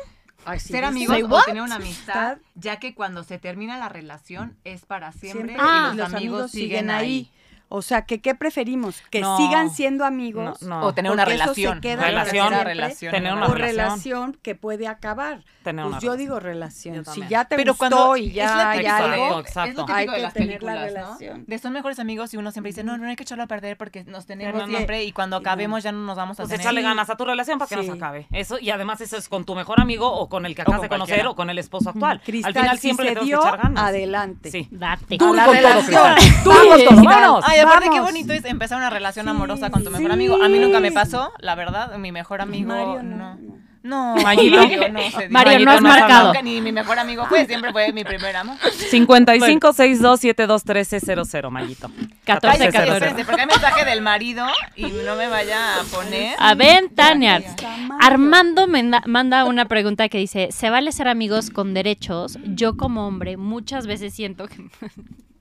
Ser 0.59 0.83
amigos 0.85 1.17
o 1.23 1.27
what? 1.27 1.45
tener 1.45 1.61
una 1.61 1.75
amistad, 1.75 2.37
ya 2.55 2.77
que 2.77 2.93
cuando 2.93 3.23
se 3.23 3.37
termina 3.39 3.77
la 3.77 3.89
relación 3.89 4.57
es 4.63 4.85
para 4.85 5.11
siempre, 5.11 5.53
siempre 5.53 5.57
Ah. 5.59 5.91
y 5.93 5.97
los, 5.97 6.13
amigos, 6.13 6.51
siguen 6.51 6.89
ahí. 6.89 7.29
O 7.75 7.81
sea, 7.81 8.03
que 8.05 8.21
¿qué 8.21 8.35
preferimos? 8.35 9.01
¿Que 9.09 9.21
No. 9.21 9.35
sigan 9.35 9.71
siendo 9.71 10.05
amigos? 10.05 10.61
No, 10.61 10.79
no. 10.81 10.85
O 10.85 10.93
tener 10.93 11.11
una 11.11 11.23
Porque 11.23 11.35
eso 11.41 11.55
se 11.55 11.61
relación. 11.61 11.81
queda 11.81 12.03
Relación. 12.05 12.49
para 12.49 12.63
relación. 12.63 12.97
siempre, 12.99 13.17
Tener 13.19 13.31
en 13.31 13.37
una 13.39 13.47
o 13.47 13.53
relación. 13.55 13.75
relación 13.85 14.37
que 14.43 14.53
puede 14.53 14.87
acabar. 14.87 15.43
Tener 15.63 15.83
pues 15.85 15.93
una 15.93 15.99
yo 16.01 16.11
relación. 16.11 16.17
digo 16.19 16.33
Yo 16.35 16.39
relación. 16.39 17.05
Si 17.05 17.27
ya 17.27 17.45
te 17.45 17.55
Pero 17.55 17.71
gustó 17.73 17.89
cuando 17.89 18.17
y 18.17 18.27
es 18.27 18.33
ya 18.35 18.69
hay 18.69 18.85
algo, 18.85 19.39
exacto. 19.39 19.81
Es 19.81 19.87
lo 19.89 19.95
Hay 19.95 20.05
típico 20.05 20.11
de 20.11 20.17
que 20.17 20.21
las 20.21 20.33
tener 20.35 20.61
la 20.63 20.75
¿no? 20.75 20.81
relación. 20.85 21.45
De 21.47 21.57
son 21.57 21.73
mejores 21.73 21.97
amigos 21.97 22.31
y 22.35 22.37
uno 22.37 22.51
siempre 22.51 22.69
dice, 22.69 22.83
no, 22.83 22.95
no 22.99 23.07
hay 23.07 23.15
que 23.15 23.23
echarlo 23.23 23.43
a 23.43 23.47
perder 23.47 23.75
porque 23.75 24.03
nos 24.03 24.27
tenemos 24.27 24.53
No, 24.53 24.67
no. 24.67 24.73
siempre 24.73 25.03
y 25.03 25.11
cuando 25.11 25.35
acabemos 25.37 25.81
ya 25.81 25.91
no 25.91 25.99
nos 26.05 26.15
vamos 26.15 26.39
a 26.39 26.43
Pues 26.43 26.49
tener. 26.49 26.61
échale 26.61 26.83
ganas 26.83 27.09
a 27.09 27.15
tu 27.17 27.25
relación 27.25 27.57
para 27.57 27.69
que 27.69 27.75
no 27.77 27.81
Sí. 27.81 27.87
se 27.87 27.93
acabe. 27.95 28.27
Eso, 28.31 28.59
y 28.59 28.69
además 28.69 29.01
eso 29.01 29.17
es 29.17 29.27
con 29.27 29.45
tu 29.45 29.55
mejor 29.55 29.81
amigo 29.81 30.11
o 30.13 30.29
con 30.29 30.45
el 30.45 30.53
que 30.55 30.61
acabas 30.61 30.81
de 30.83 30.89
conocer 30.89 31.15
cualquiera. 31.15 31.29
o 31.31 31.35
con 31.35 31.49
el 31.49 31.57
esposo 31.57 31.89
actual. 31.89 32.21
Cristal, 32.23 32.49
Al 32.55 32.61
final 32.61 32.75
si 32.77 32.81
siempre 32.81 33.07
se 33.09 33.15
le 33.15 33.21
dio, 33.25 33.41
que 33.41 33.47
echar 33.47 33.61
ganas. 33.63 33.83
adelante. 33.83 34.51
Sí. 34.51 34.67
Date. 34.69 35.17
Tú 35.17 35.25
con 35.27 35.37
todo, 35.37 35.51
relación. 35.53 36.13
Cristal. 36.15 36.43
Tú 36.43 36.49
Vamos, 36.51 36.65
con 36.67 36.77
todo. 36.77 36.87
Cristal. 36.89 37.05
Vámonos. 37.05 37.45
Aparte 37.63 37.89
qué 37.91 37.99
bonito 37.99 38.33
es 38.33 38.45
empezar 38.45 38.77
una 38.77 38.89
relación 38.89 39.25
Sí, 39.25 39.29
amorosa 39.29 39.69
con 39.69 39.83
tu 39.83 39.91
mejor 39.91 40.07
sí. 40.07 40.13
amigo. 40.13 40.41
A 40.41 40.49
mí 40.49 40.59
nunca 40.59 40.79
me 40.79 40.91
pasó, 40.91 41.31
la 41.39 41.55
verdad, 41.55 41.97
mi 41.97 42.11
mejor 42.11 42.41
amigo 42.41 42.67
Mario, 42.69 43.03
no. 43.03 43.15
no, 43.15 43.35
no. 43.35 43.63
No, 43.83 44.15
Mayito. 44.15 44.55
Mario 44.55 44.89
no. 44.89 45.11
se. 45.11 45.27
Mario, 45.27 45.59
no 45.59 45.71
has 45.71 45.81
marcado. 45.81 46.33
Ni 46.41 46.61
mi 46.61 46.71
mejor 46.71 46.99
amigo 46.99 47.25
fue, 47.25 47.45
siempre 47.45 47.73
fue 47.73 47.91
mi 47.91 48.05
primer 48.05 48.33
amor. 48.37 48.55
55 48.89 49.73
62 49.73 50.19
72 50.21 50.63
13 50.63 50.99
00, 51.25 51.51
Mayito. 51.51 51.91
14, 52.23 52.63
Ay, 52.63 52.71
14. 52.71 52.93
espérense, 52.93 53.25
porque 53.25 53.41
hay 53.41 53.47
mensaje 53.47 53.83
del 53.83 54.01
marido 54.01 54.45
y 54.77 54.83
no 54.83 55.17
me 55.17 55.27
vaya 55.27 55.81
a 55.81 55.83
poner. 55.83 56.33
A 56.39 56.55
ver, 56.55 56.91
Tania. 56.95 57.37
Está 57.37 57.75
mal. 57.75 57.97
Armando 58.01 58.67
manda 59.05 59.43
una 59.43 59.65
pregunta 59.65 60.07
que 60.07 60.17
dice, 60.17 60.47
¿se 60.53 60.69
vale 60.69 60.93
ser 60.93 61.09
amigos 61.09 61.49
con 61.49 61.73
derechos? 61.73 62.39
Yo 62.45 62.77
como 62.77 63.05
hombre 63.05 63.35
muchas 63.35 63.85
veces 63.85 64.13
siento 64.13 64.47
que... 64.47 64.63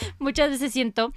muchas 0.18 0.50
veces 0.50 0.72
siento 0.72 1.12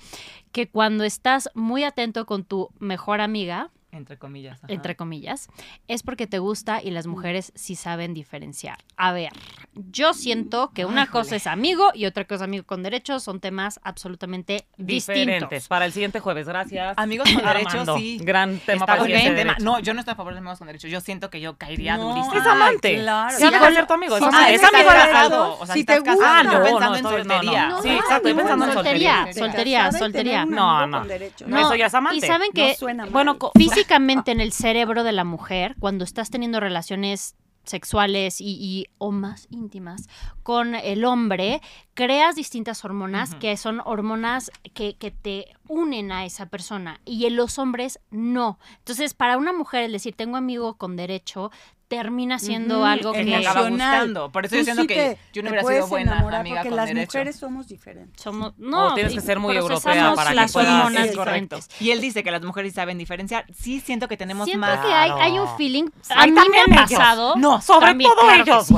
que 0.51 0.69
cuando 0.69 1.03
estás 1.03 1.49
muy 1.53 1.83
atento 1.83 2.25
con 2.25 2.43
tu 2.43 2.69
mejor 2.79 3.21
amiga, 3.21 3.71
Entre 3.95 4.17
comillas. 4.17 4.57
ajá. 4.63 4.73
entre 4.73 4.95
comillas, 4.95 5.47
es 5.87 6.03
porque 6.03 6.27
te 6.27 6.39
gusta 6.39 6.81
y 6.83 6.91
las 6.91 7.07
mujeres 7.07 7.51
sí 7.55 7.75
saben 7.75 8.13
diferenciar. 8.13 8.77
A 8.97 9.11
ver, 9.13 9.31
yo 9.73 10.13
siento 10.13 10.71
que 10.73 10.85
una 10.85 11.07
cosa 11.07 11.35
es 11.35 11.47
amigo 11.47 11.91
y 11.93 12.05
otra 12.05 12.25
cosa 12.25 12.43
amigo 12.43 12.65
con 12.65 12.83
derechos, 12.83 13.23
son 13.23 13.39
temas 13.39 13.79
absolutamente 13.83 14.65
Diferentes. 14.77 15.41
distintos. 15.41 15.67
Para 15.67 15.85
el 15.85 15.91
siguiente 15.93 16.19
jueves, 16.19 16.47
gracias. 16.47 16.93
Amigos 16.97 17.29
con 17.33 17.43
derechos, 17.45 17.89
sí. 17.97 18.19
Gran 18.21 18.59
tema 18.59 18.73
Está 18.79 18.85
para 18.85 18.99
el 19.01 19.05
siguiente 19.07 19.35
tema. 19.41 19.55
No, 19.61 19.79
yo 19.79 19.93
no 19.93 19.99
estoy 20.01 20.13
a 20.13 20.15
favor 20.15 20.33
de 20.33 20.39
amigos 20.39 20.57
con 20.59 20.67
derechos. 20.67 20.89
Yo 20.91 21.01
siento 21.01 21.29
que 21.29 21.39
yo 21.41 21.57
caería 21.57 21.97
No, 21.97 22.09
durísimo. 22.09 22.35
Es 22.35 22.45
amante. 22.47 22.99
claro. 22.99 23.35
Sí, 23.37 23.43
no 23.45 23.59
va 23.59 23.67
a 23.67 23.71
ser 23.73 23.87
tu 23.87 23.93
amigo. 23.93 24.15
es 24.17 24.21
sí, 24.23 24.27
amante. 24.27 24.45
Ah, 24.45 24.49
sí, 24.49 24.55
es 24.55 24.63
amigo 24.73 24.89
casado. 24.89 25.59
O 25.59 25.65
sea, 25.65 25.75
Si 25.75 25.83
te 25.83 25.99
gusta. 25.99 26.39
Ah, 26.39 26.43
no, 26.43 26.51
yo 26.51 26.79
no, 26.79 26.95
en 26.95 27.03
soltería. 27.03 27.67
No, 27.69 27.81
Sí, 27.81 27.89
exacto. 27.89 28.15
estoy 28.15 28.31
yo 28.31 28.37
pensando 28.37 28.65
en 28.65 28.73
soltería, 28.73 29.27
soltería. 29.33 29.91
soltería, 29.91 30.45
No, 30.45 30.87
no. 30.87 31.03
eso 31.59 31.75
ya 31.75 31.85
es 31.87 31.93
amante. 31.93 32.17
Y 32.17 32.21
saben 32.21 32.51
que. 32.53 32.75
Bueno, 33.11 33.37
co- 33.37 33.51
físicamente 33.85 34.31
en 34.31 34.41
el 34.41 34.51
cerebro 34.51 35.03
de 35.03 35.11
la 35.11 35.23
mujer, 35.23 35.75
cuando 35.79 36.03
estás 36.03 36.29
teniendo 36.31 36.59
relaciones 36.59 37.35
sexuales 37.63 38.41
y, 38.41 38.57
y- 38.59 38.85
o 38.99 39.11
más 39.11 39.47
íntimas 39.49 40.07
con 40.43 40.75
el 40.75 41.03
hombre, 41.03 41.61
creas 41.95 42.35
distintas 42.35 42.85
hormonas 42.85 43.33
que 43.39 43.57
son 43.57 43.81
hormonas 43.83 44.51
que, 44.75 44.95
que 44.97 45.09
te 45.09 45.47
unen 45.67 46.11
a 46.11 46.25
esa 46.25 46.45
persona 46.45 46.99
y 47.05 47.25
en 47.25 47.35
los 47.35 47.57
hombres 47.57 47.99
no. 48.11 48.59
Entonces, 48.77 49.15
para 49.15 49.37
una 49.37 49.51
mujer 49.51 49.83
el 49.83 49.93
decir 49.93 50.13
tengo 50.15 50.37
amigo 50.37 50.75
con 50.77 50.95
derecho 50.95 51.49
termina 51.87 52.39
siendo 52.39 52.83
algo 52.85 53.13
que 53.13 53.23
me 53.23 53.35
acaba 53.35 53.69
gustando. 53.69 54.31
Por 54.31 54.45
eso 54.45 54.55
siento 54.63 54.81
sí 54.81 54.87
que 54.87 54.95
te- 54.95 55.17
yo 55.33 55.43
no 55.43 55.49
hubiera 55.49 55.67
sido 55.67 55.87
buena 55.87 56.17
amiga 56.39 56.55
porque 56.57 56.69
con 56.69 56.75
las 56.77 56.87
derecho. 56.87 57.17
mujeres 57.17 57.35
somos 57.35 57.67
diferentes. 57.67 58.21
somos 58.21 58.53
no 58.57 58.93
tienes 58.95 59.13
que 59.13 59.21
ser 59.21 59.39
muy 59.39 59.55
europea 59.55 60.13
para 60.15 60.29
que 60.31 60.35
las 60.35 60.51
puedas- 60.51 60.93
Es 60.95 61.15
correcto. 61.15 61.59
Y 61.79 61.91
él 61.91 62.01
dice 62.01 62.23
que 62.23 62.31
las 62.31 62.41
mujeres 62.41 62.73
saben 62.73 62.97
diferenciar. 62.97 63.45
Sí 63.53 63.79
siento 63.79 64.07
que 64.07 64.17
tenemos 64.17 64.45
Siento 64.45 64.65
más. 64.65 64.79
que 64.85 64.91
hay, 64.91 65.11
hay 65.11 65.37
un 65.39 65.47
feeling. 65.57 65.85
A 66.09 66.21
Ay, 66.23 66.31
mí 66.31 66.39
me 66.51 66.57
ha 66.59 66.63
ellos. 66.85 66.97
pasado. 66.97 67.35
No, 67.37 67.61
sobre 67.61 67.87
también, 67.87 68.11
todo 68.11 68.21
claro 68.27 68.43
ellos, 68.43 68.67
sí. 68.67 68.75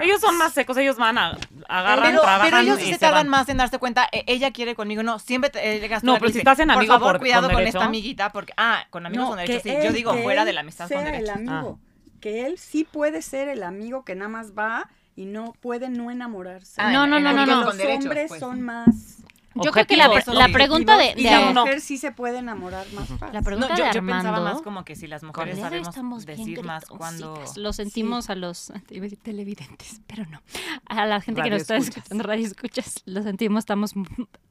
Ellos 0.00 0.20
son 0.20 0.36
más 0.36 0.52
secos, 0.52 0.76
ellos 0.76 0.96
van 0.96 1.16
a 1.16 1.38
agarran, 1.68 2.10
Pero, 2.10 2.20
trabajan 2.22 2.50
pero 2.50 2.58
ellos 2.62 2.78
sí 2.78 2.92
se 2.92 2.98
tardan 2.98 3.30
van. 3.30 3.40
más 3.40 3.48
en 3.48 3.56
darse 3.56 3.78
cuenta. 3.78 4.08
e- 4.12 4.24
ella 4.26 4.50
quiere 4.52 4.74
conmigo, 4.74 5.02
no. 5.02 5.18
Siempre 5.18 5.50
te, 5.50 5.76
eh, 5.84 5.98
No, 6.02 6.18
pero 6.18 6.30
si 6.30 6.38
estás 6.38 6.58
en 6.58 6.70
amigo 6.70 6.92
por 6.94 7.00
favor, 7.00 7.12
por- 7.14 7.20
cuidado 7.20 7.50
con 7.50 7.66
esta 7.66 7.84
amiguita, 7.84 8.30
porque 8.30 8.52
ah, 8.56 8.84
con 8.90 9.06
amigos 9.06 9.24
No, 9.24 9.28
con 9.30 9.38
derecho 9.38 9.62
que 9.62 9.80
sí. 9.80 9.86
Yo 9.86 9.92
digo 9.92 10.14
fuera 10.22 10.44
de 10.44 10.52
la 10.52 10.60
amistad 10.60 10.88
con 10.90 11.04
derecho. 11.04 11.24
el 11.24 11.30
amigo. 11.30 11.78
Que 12.20 12.46
él 12.46 12.58
sí 12.58 12.84
puede 12.84 13.22
ser 13.22 13.48
el 13.48 13.62
amigo 13.62 14.04
que 14.04 14.14
nada 14.14 14.28
más 14.28 14.52
va 14.56 14.88
y 15.16 15.24
no 15.26 15.52
puede 15.60 15.88
no 15.88 16.10
enamorarse. 16.10 16.80
Ah, 16.80 16.92
No, 16.92 17.06
no, 17.06 17.18
no, 17.20 17.32
no, 17.32 17.44
no. 17.46 17.64
Los 17.64 17.76
derechos, 17.76 18.04
hombres 18.04 18.28
pues. 18.28 18.40
son 18.40 18.62
más 18.62 19.18
Yo 19.54 19.72
creo 19.72 19.86
que 19.86 19.96
la, 19.96 20.08
la 20.26 20.48
pregunta 20.50 20.96
de, 20.96 21.14
y 21.16 21.24
la 21.24 21.50
mujer 21.50 21.80
sí 21.80 21.98
se 21.98 22.12
puede 22.12 22.38
enamorar 22.38 22.86
más 22.92 23.08
fácil. 23.08 23.32
la 23.32 23.40
No, 23.40 23.44
pregunta 23.44 23.74
yo, 23.74 23.84
de 23.86 23.90
yo 23.92 24.00
pensaba 24.00 24.36
Armando. 24.36 24.54
más 24.54 24.62
como 24.62 24.84
que 24.84 24.94
si 24.94 25.08
las 25.08 25.24
mujeres 25.24 25.58
sabemos 25.58 26.24
decir 26.24 26.62
más 26.62 26.84
cuando. 26.86 27.42
Lo 27.56 27.72
sentimos 27.72 28.30
a 28.30 28.36
los 28.36 28.70
iba 28.90 29.00
a 29.00 29.08
decir 29.08 29.18
televidentes, 29.20 30.00
pero 30.06 30.24
no. 30.26 30.40
A 30.86 31.04
la 31.06 31.20
gente 31.20 31.42
que 31.42 31.50
nos 31.50 31.62
está 31.62 31.76
escuchando, 31.76 32.22
radio 32.22 32.46
escuchas, 32.46 33.02
lo 33.04 33.22
sentimos, 33.22 33.62
estamos... 33.62 33.94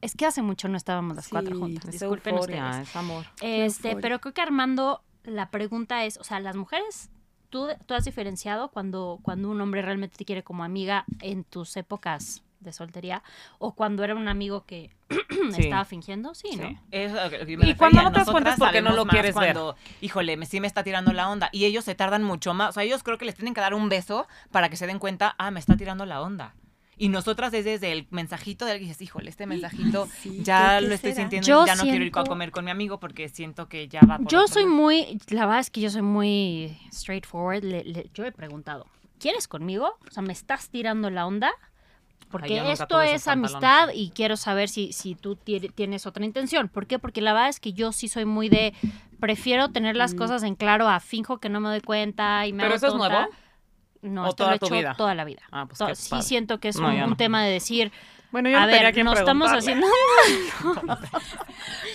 Es 0.01 0.15
que 0.15 0.25
hace 0.25 0.41
mucho 0.41 0.67
no 0.67 0.75
estábamos 0.75 1.15
las 1.15 1.29
cuatro 1.29 1.57
juntas. 1.57 1.85
es 1.85 2.01
Disculpen 2.01 2.35
Euforia, 2.35 2.65
ustedes. 2.71 2.89
es 2.89 2.95
amor. 2.97 3.25
Este, 3.41 3.95
pero 3.95 4.19
creo 4.19 4.33
que 4.33 4.41
Armando, 4.41 5.01
la 5.23 5.49
pregunta 5.51 6.03
es, 6.03 6.17
o 6.17 6.25
sea, 6.25 6.41
las 6.41 6.57
mujeres, 6.57 7.09
¿tú, 7.49 7.67
tú 7.85 7.93
has 7.93 8.05
diferenciado 8.05 8.69
cuando, 8.69 9.19
cuando 9.21 9.49
un 9.49 9.59
hombre 9.61 9.81
realmente 9.81 10.17
te 10.17 10.25
quiere 10.25 10.43
como 10.43 10.63
amiga 10.63 11.05
en 11.21 11.43
tus 11.43 11.75
épocas 11.77 12.43
de 12.59 12.73
soltería 12.73 13.21
o 13.59 13.73
cuando 13.75 14.03
era 14.03 14.15
un 14.15 14.27
amigo 14.27 14.65
que 14.65 14.89
Sí. 15.55 15.61
estaba 15.61 15.85
fingiendo? 15.85 16.33
Sí, 16.33 16.55
¿no? 16.57 16.67
Es 16.91 17.11
que 17.29 17.45
me 17.45 17.51
Y 17.53 17.55
refería. 17.55 17.77
cuando 17.77 18.01
no 18.03 18.11
te 18.11 18.19
das 18.19 18.29
cuenta 18.29 18.49
es 18.53 18.59
porque 18.59 18.81
no 18.81 18.93
lo 18.93 19.05
quieres 19.05 19.35
ver. 19.35 19.53
cuando, 19.53 19.75
Híjole, 20.01 20.35
me, 20.37 20.45
sí 20.45 20.59
me 20.59 20.67
está 20.67 20.83
tirando 20.83 21.13
la 21.13 21.29
onda. 21.29 21.49
Y 21.51 21.65
ellos 21.65 21.85
se 21.85 21.93
tardan 21.95 22.23
mucho 22.23 22.53
más. 22.53 22.69
O 22.69 22.71
sea, 22.73 22.83
ellos 22.83 23.03
creo 23.03 23.17
que 23.17 23.25
les 23.25 23.35
tienen 23.35 23.53
que 23.53 23.61
dar 23.61 23.73
un 23.75 23.87
beso 23.89 24.27
para 24.51 24.69
que 24.69 24.75
se 24.75 24.87
den 24.87 24.99
cuenta, 24.99 25.35
ah, 25.37 25.51
me 25.51 25.59
está 25.59 25.77
tirando 25.77 26.05
la 26.05 26.21
onda. 26.21 26.55
Y 26.99 27.09
nosotras 27.09 27.53
es 27.53 27.63
desde 27.65 27.91
el 27.91 28.07
mensajito 28.09 28.65
de 28.65 28.71
alguien, 28.71 28.89
dices, 28.89 29.01
híjole, 29.03 29.29
este 29.29 29.45
mensajito 29.45 30.07
Sí, 30.21 30.41
ya 30.43 30.77
¿qué- 30.79 30.83
qué 30.83 30.87
lo 30.89 30.95
estoy 30.95 31.11
será? 31.11 31.21
sintiendo, 31.23 31.47
Yo 31.47 31.65
ya 31.65 31.75
no 31.75 31.83
quiero 31.83 31.97
ir 32.03 32.11
a 32.11 32.13
siento- 32.15 32.29
comer 32.29 32.51
con 32.51 32.65
mi 32.65 32.71
amigo 32.71 32.99
porque 32.99 33.29
siento 33.29 33.67
que 33.69 33.87
ya 33.87 34.01
va 34.01 34.17
por 34.17 34.27
Yo 34.27 34.39
otro 34.41 34.53
soy 34.53 34.63
lado". 34.63 34.75
muy, 34.75 35.19
la 35.29 35.45
verdad 35.45 35.59
es 35.59 35.69
que 35.69 35.81
yo 35.81 35.89
soy 35.91 36.01
muy 36.01 36.77
straightforward. 36.91 37.63
Le- 37.63 37.83
le- 37.83 38.09
yo 38.13 38.25
he 38.25 38.31
preguntado, 38.31 38.87
¿quieres 39.19 39.47
conmigo? 39.47 39.97
O 40.07 40.11
sea, 40.11 40.23
¿me 40.23 40.33
estás 40.33 40.69
tirando 40.69 41.09
la 41.11 41.27
onda? 41.27 41.51
Porque 42.29 42.59
Ay, 42.59 42.71
esto 42.71 43.01
es 43.01 43.27
amistad 43.27 43.89
y 43.93 44.09
quiero 44.09 44.35
saber 44.35 44.67
si, 44.67 44.91
si 44.91 45.15
tú 45.15 45.35
ti- 45.37 45.59
tienes 45.73 46.05
otra 46.05 46.25
intención. 46.25 46.67
¿Por 46.67 46.85
qué? 46.87 46.99
Porque 46.99 47.21
la 47.21 47.31
verdad 47.31 47.47
es 47.49 47.59
que 47.61 47.71
yo 47.73 47.93
sí 47.93 48.09
soy 48.09 48.25
muy 48.25 48.49
de, 48.49 48.73
prefiero 49.19 49.69
tener 49.69 49.95
las 49.95 50.13
Mm. 50.13 50.17
cosas 50.17 50.43
en 50.43 50.55
claro 50.55 50.89
a 50.89 50.99
finjo 50.99 51.37
que 51.37 51.47
no 51.47 51.61
me 51.61 51.69
doy 51.69 51.79
cuenta 51.81 52.45
y 52.45 52.51
me 52.53 52.63
¿Pero 52.63 52.73
hago 52.73 52.75
eso 52.75 52.87
es 52.87 52.91
tonta. 52.93 53.09
nuevo? 53.09 53.31
No, 54.09 54.23
¿O 54.25 54.29
esto 54.29 54.37
toda 54.37 54.49
lo 54.51 54.55
he 54.55 54.59
tu 54.59 54.65
hecho 54.67 54.75
vida? 54.75 54.93
toda 54.95 55.15
la 55.15 55.23
vida. 55.25 55.41
Ah, 55.51 55.65
pues 55.67 55.97
sí 55.99 56.21
siento 56.21 56.59
que 56.59 56.69
es 56.69 56.77
No, 56.77 56.89
un, 56.89 56.97
yo 56.97 57.03
un 57.03 57.09
no. 57.11 57.17
tema 57.17 57.43
de 57.43 57.51
decir, 57.51 57.91
Bueno, 58.29 58.49
yo 58.49 58.57
a 58.57 58.61
no 58.61 58.65
tenía 58.67 58.81
ver, 58.83 58.93
quien 58.93 59.07
estamos 59.07 59.49
haciendo... 59.51 59.87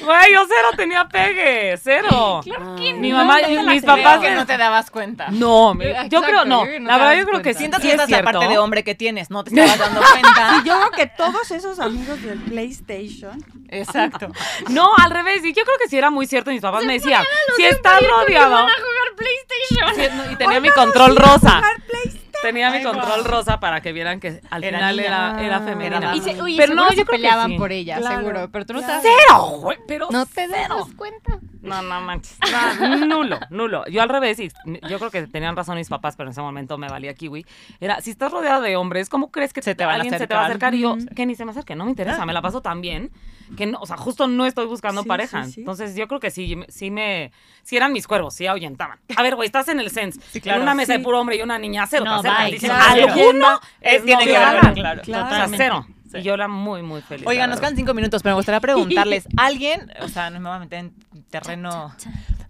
Güey, 0.03 0.33
yo 0.33 0.41
cero 0.49 0.69
tenía 0.77 1.07
pegue, 1.07 1.77
cero. 1.81 2.41
Ay, 2.77 2.93
Mi 2.95 3.11
no, 3.11 3.19
mamá, 3.19 3.41
no 3.43 3.63
mis 3.65 3.83
creo. 3.83 3.97
papás 3.97 4.19
que 4.21 4.31
no 4.33 4.45
te 4.47 4.57
dabas 4.57 4.91
cuenta. 4.91 5.29
No, 5.31 5.75
yo 6.09 6.23
creo, 6.23 6.45
no. 6.45 6.61
yo 6.61 6.65
creo 6.65 6.73
que 6.73 6.81
no 6.81 6.89
la 6.89 6.97
verdad, 6.99 7.17
yo 7.19 7.25
creo 7.27 7.43
que 7.43 7.53
cuenta. 7.53 7.53
sí, 7.53 7.59
Siento 7.59 7.77
sí 7.77 7.83
que 7.83 7.89
es 7.91 7.95
esa 7.95 8.05
es 8.05 8.11
la 8.11 8.23
parte 8.23 8.49
de 8.49 8.59
hombre 8.59 8.83
que 8.83 8.95
tienes, 8.97 9.31
no 9.31 9.45
te 9.45 9.51
estabas 9.55 9.79
dando 9.79 10.01
cuenta. 10.01 10.61
Y 10.63 10.67
yo 10.69 10.75
creo 10.77 10.91
que 10.91 11.07
todos 11.07 11.51
esos 11.53 11.79
amigos 11.79 12.21
del 12.23 12.39
PlayStation 12.41 13.39
Exacto. 13.69 14.29
No, 14.71 14.91
al 14.97 15.11
revés. 15.11 15.45
Y 15.45 15.53
yo 15.53 15.63
creo 15.65 15.77
que 15.83 15.89
sí 15.89 15.97
era 15.99 16.11
muy 16.11 16.27
cierto. 16.27 16.51
Mis 16.51 16.61
papás 16.61 16.85
me 16.85 16.95
decían, 16.95 17.23
si 17.57 17.65
estás 17.65 18.01
rodeado. 18.03 18.51
Van 18.51 18.69
a 18.69 18.73
jugar 18.73 19.17
PlayStation. 19.17 19.95
Sí, 19.95 20.17
no, 20.17 20.33
y 20.33 20.37
tenía 20.37 20.61
mi 20.61 20.71
control 20.71 21.17
rosa. 21.17 21.57
jugar 21.59 21.77
PlayStation. 21.87 22.22
Tenía 22.43 22.71
mi 22.71 22.83
control 22.83 23.23
wow. 23.23 23.31
rosa 23.31 23.61
para 23.61 23.81
que 23.81 23.93
vieran 23.93 24.21
que 24.21 24.41
al 24.51 24.65
Era 24.65 24.79
final 24.79 24.99
era, 25.01 25.43
era 25.43 25.61
femenina. 25.61 25.97
Era 25.99 26.17
Y 26.17 26.21
se, 26.21 26.43
oye, 26.43 26.57
Pero 26.59 26.75
no, 26.75 26.91
se 26.91 27.05
peleaban 27.05 27.51
sí. 27.53 27.59
por 27.59 27.73
ella, 27.73 27.99
Claro, 27.99 28.17
seguro. 28.19 28.49
Pero 28.51 28.67
tú 28.67 28.73
no 28.75 28.81
claro. 28.81 28.97
estás... 28.99 29.15
Cero, 29.29 29.45
güey, 29.61 29.79
pero 29.87 30.09
No 30.11 30.27
te 30.27 30.49
cero. 30.49 30.77
das 30.77 30.95
cuenta. 30.97 31.39
No, 31.63 31.81
no 31.83 32.01
manches. 32.03 32.37
No, 32.79 33.07
nulo, 33.07 33.39
nulo. 33.51 33.85
Yo 33.87 34.03
al 34.03 34.09
revés, 34.09 34.39
y 34.41 34.51
yo 34.89 34.99
creo 34.99 35.11
que 35.11 35.27
tenían 35.27 35.57
razón 35.57 35.77
mis 35.77 35.89
papás, 35.89 36.17
pero 36.17 36.29
en 36.29 36.33
ese 36.33 36.41
momento 36.43 36.77
me 36.79 36.89
valía 36.89 37.15
kiwi. 37.15 37.47
Era, 37.81 38.01
si 38.01 38.11
estás 38.11 38.31
rodeado 38.33 38.63
de 38.63 38.77
hombres, 38.77 39.09
¿cómo 39.09 39.31
crees 39.31 39.53
que 39.53 39.63
Se 39.63 39.75
te 39.75 39.85
van 39.85 39.93
a 39.95 39.97
alguien 40.03 40.19
se 40.19 40.27
te 40.27 40.35
va 40.35 40.43
a 40.43 40.47
acercar? 40.47 40.75
Y 40.75 40.81
yo, 40.81 40.97
que 41.17 41.25
ni 41.27 41.35
se 41.35 41.45
me 41.45 41.53
acerque, 41.53 41.75
no 41.77 41.85
me 41.85 41.91
interesa, 41.91 42.27
me 42.27 42.33
la 42.33 42.43
paso 42.43 42.61
tan 42.63 42.81
bien 42.81 43.11
que 43.57 43.67
no, 43.67 43.79
o 43.81 43.87
sea, 43.87 43.99
justo 43.99 44.27
no 44.29 44.47
estoy 44.47 44.65
buscando 44.67 45.03
Sí, 45.03 45.09
pareja. 45.09 45.45
sí, 45.45 45.53
sí. 45.53 45.61
Entonces 45.61 45.95
yo 45.95 46.09
creo 46.09 46.21
que 46.21 46.31
sí, 46.31 46.57
sí 46.69 46.91
me, 46.91 47.33
sí 47.63 47.77
eran 47.77 47.93
mis 47.93 48.07
cuervos, 48.07 48.33
sí 48.35 48.47
ahuyentaban. 48.47 48.99
A 49.15 49.23
ver, 49.23 49.35
güey, 49.35 49.45
estás 49.47 49.69
en 49.69 49.79
el 49.79 49.91
sense, 49.91 50.19
claro, 50.41 50.57
en 50.59 50.63
una 50.63 50.75
mesa 50.75 50.95
sí. 50.95 50.99
de 50.99 51.05
puro 51.05 51.21
hombre 51.21 51.37
y 51.37 51.43
una 51.43 51.59
niña, 51.59 51.87
cero 51.87 52.05
No, 52.07 52.23
te 52.23 52.29
acercas, 52.29 52.51
bye, 52.51 52.59
claro. 52.59 53.13
alguno 53.13 53.61
Es- 53.83 54.05
tiene 54.05 54.25
que 54.25 54.37
hagan. 54.39 54.73
claro. 54.75 55.03
Claro. 55.03 55.27
O 55.27 55.29
sea, 55.29 55.49
cero. 55.55 55.87
Sí. 56.11 56.19
Y 56.19 56.23
yo 56.23 56.35
era 56.35 56.47
muy, 56.49 56.83
muy 56.83 57.01
feliz. 57.03 57.27
Oigan, 57.27 57.49
nos 57.51 57.59
quedan 57.61 57.75
cinco 57.77 57.93
minutos, 57.95 58.23
pero 58.23 58.35
me 58.35 58.39
gustaría 58.41 58.61
preguntarles, 58.61 59.27
¿alguien, 59.37 59.91
o 60.01 60.09
sea, 60.09 60.29
no 60.31 60.41
me 60.41 60.49
voy 60.49 60.57
a 60.57 60.61
meter 60.61 60.79
en 60.81 60.95
terreno, 61.33 61.93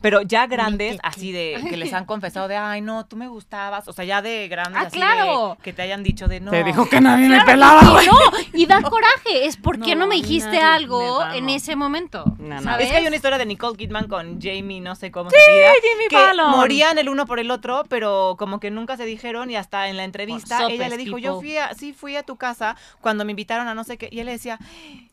pero 0.03 0.21
ya 0.23 0.47
grandes, 0.49 0.99
así 1.03 1.31
de, 1.33 1.65
que 1.71 1.77
les 1.77 1.93
han 1.95 2.05
confesado 2.05 2.49
de, 2.49 2.57
ay, 2.57 2.81
no, 2.81 3.07
tú 3.07 3.17
me 3.17 3.29
gustabas, 3.29 3.87
o 3.89 3.93
sea, 3.93 4.05
ya 4.05 4.21
de 4.21 4.49
grandes, 4.49 4.83
Ah, 4.83 4.87
así 4.89 4.97
claro. 4.99 5.57
de, 5.57 5.63
que 5.63 5.73
te 5.73 5.83
hayan 5.83 6.03
dicho 6.03 6.27
de, 6.29 6.41
no. 6.41 6.51
Te 6.51 6.65
dijo 6.65 6.89
que 6.89 7.01
nadie 7.01 7.29
me 7.29 7.41
pelaba, 7.45 7.81
y 7.83 7.87
güey. 7.93 8.07
no, 8.09 8.19
y 8.53 8.67
da 8.67 8.83
coraje. 8.83 9.47
Es 9.47 9.57
por 9.57 9.81
qué 9.81 9.95
no, 9.95 10.03
No, 10.03 10.07
me 10.09 10.17
dijiste 10.17 10.49
nadie, 10.59 10.61
algo 10.63 11.25
en 11.33 11.49
ese 11.49 11.77
momento. 11.77 12.25
No, 12.39 12.57
no. 12.57 12.63
¿sabes? 12.63 12.87
Es 12.87 12.93
que 12.93 12.99
hay 12.99 13.07
una 13.07 13.15
historia 13.17 13.39
de 13.39 13.47
Nicole 13.47 13.77
Kidman 13.79 14.09
con 14.09 14.41
Jamie, 14.43 14.81
no 14.81 14.95
sé 14.97 15.11
cómo 15.13 15.31
se 15.31 15.37
apellida, 15.41 15.69
Jamie 15.93 16.09
que 16.09 16.17
Fallon. 16.17 16.51
morían 16.51 16.99
el 16.99 17.09
uno 17.09 17.25
por 17.27 17.39
el 17.39 17.51
otro, 17.53 17.85
pero 17.89 18.35
como 18.39 18.59
que 18.59 18.71
nunca 18.73 18.97
se 18.97 19.05
dijeron 19.05 19.51
y 19.51 19.57
hasta 19.57 19.89
en 19.89 19.97
la 19.97 20.03
entrevista 20.05 20.59
Por 20.59 20.71
ella 20.73 20.85
sopes, 20.87 20.91
le 20.91 21.05
dijo, 21.05 21.19
yo 21.19 21.39
fui 21.39 21.57
a, 21.57 21.73
sí 21.75 21.93
fui 21.93 22.17
a 22.17 22.25
tu 22.25 22.35
casa 22.37 22.77
cuando 23.01 23.25
me 23.25 23.31
invitaron 23.33 23.69
a 23.69 23.75
no 23.75 23.85
sé 23.85 23.97
qué, 23.97 24.09
y 24.11 24.19
él 24.19 24.27
le 24.27 24.33
decía, 24.33 24.59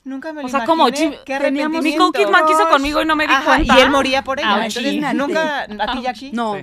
nunca 0.03 0.33
me 0.33 0.41
lo 0.41 0.47
O 0.47 0.49
sea, 0.49 0.65
como 0.65 0.87
Jim- 0.87 1.13
qué 1.25 1.37
teníamos 1.37 1.77
arrepentimiento". 1.77 2.05
Nicole 2.07 2.25
Kidman 2.25 2.45
quiso 2.47 2.67
conmigo 2.69 3.01
y 3.03 3.05
no 3.05 3.15
me 3.15 3.27
di 3.27 3.33
Ajá, 3.33 3.58
y 3.63 3.79
él 3.79 3.89
moría 3.89 4.23
por 4.23 4.39
ella. 4.39 4.63
Ouchie. 4.63 4.97
Entonces, 4.97 5.15
nunca, 5.15 5.61
a 5.79 5.91
ti, 5.93 6.01
Jackie, 6.01 6.31
No. 6.33 6.55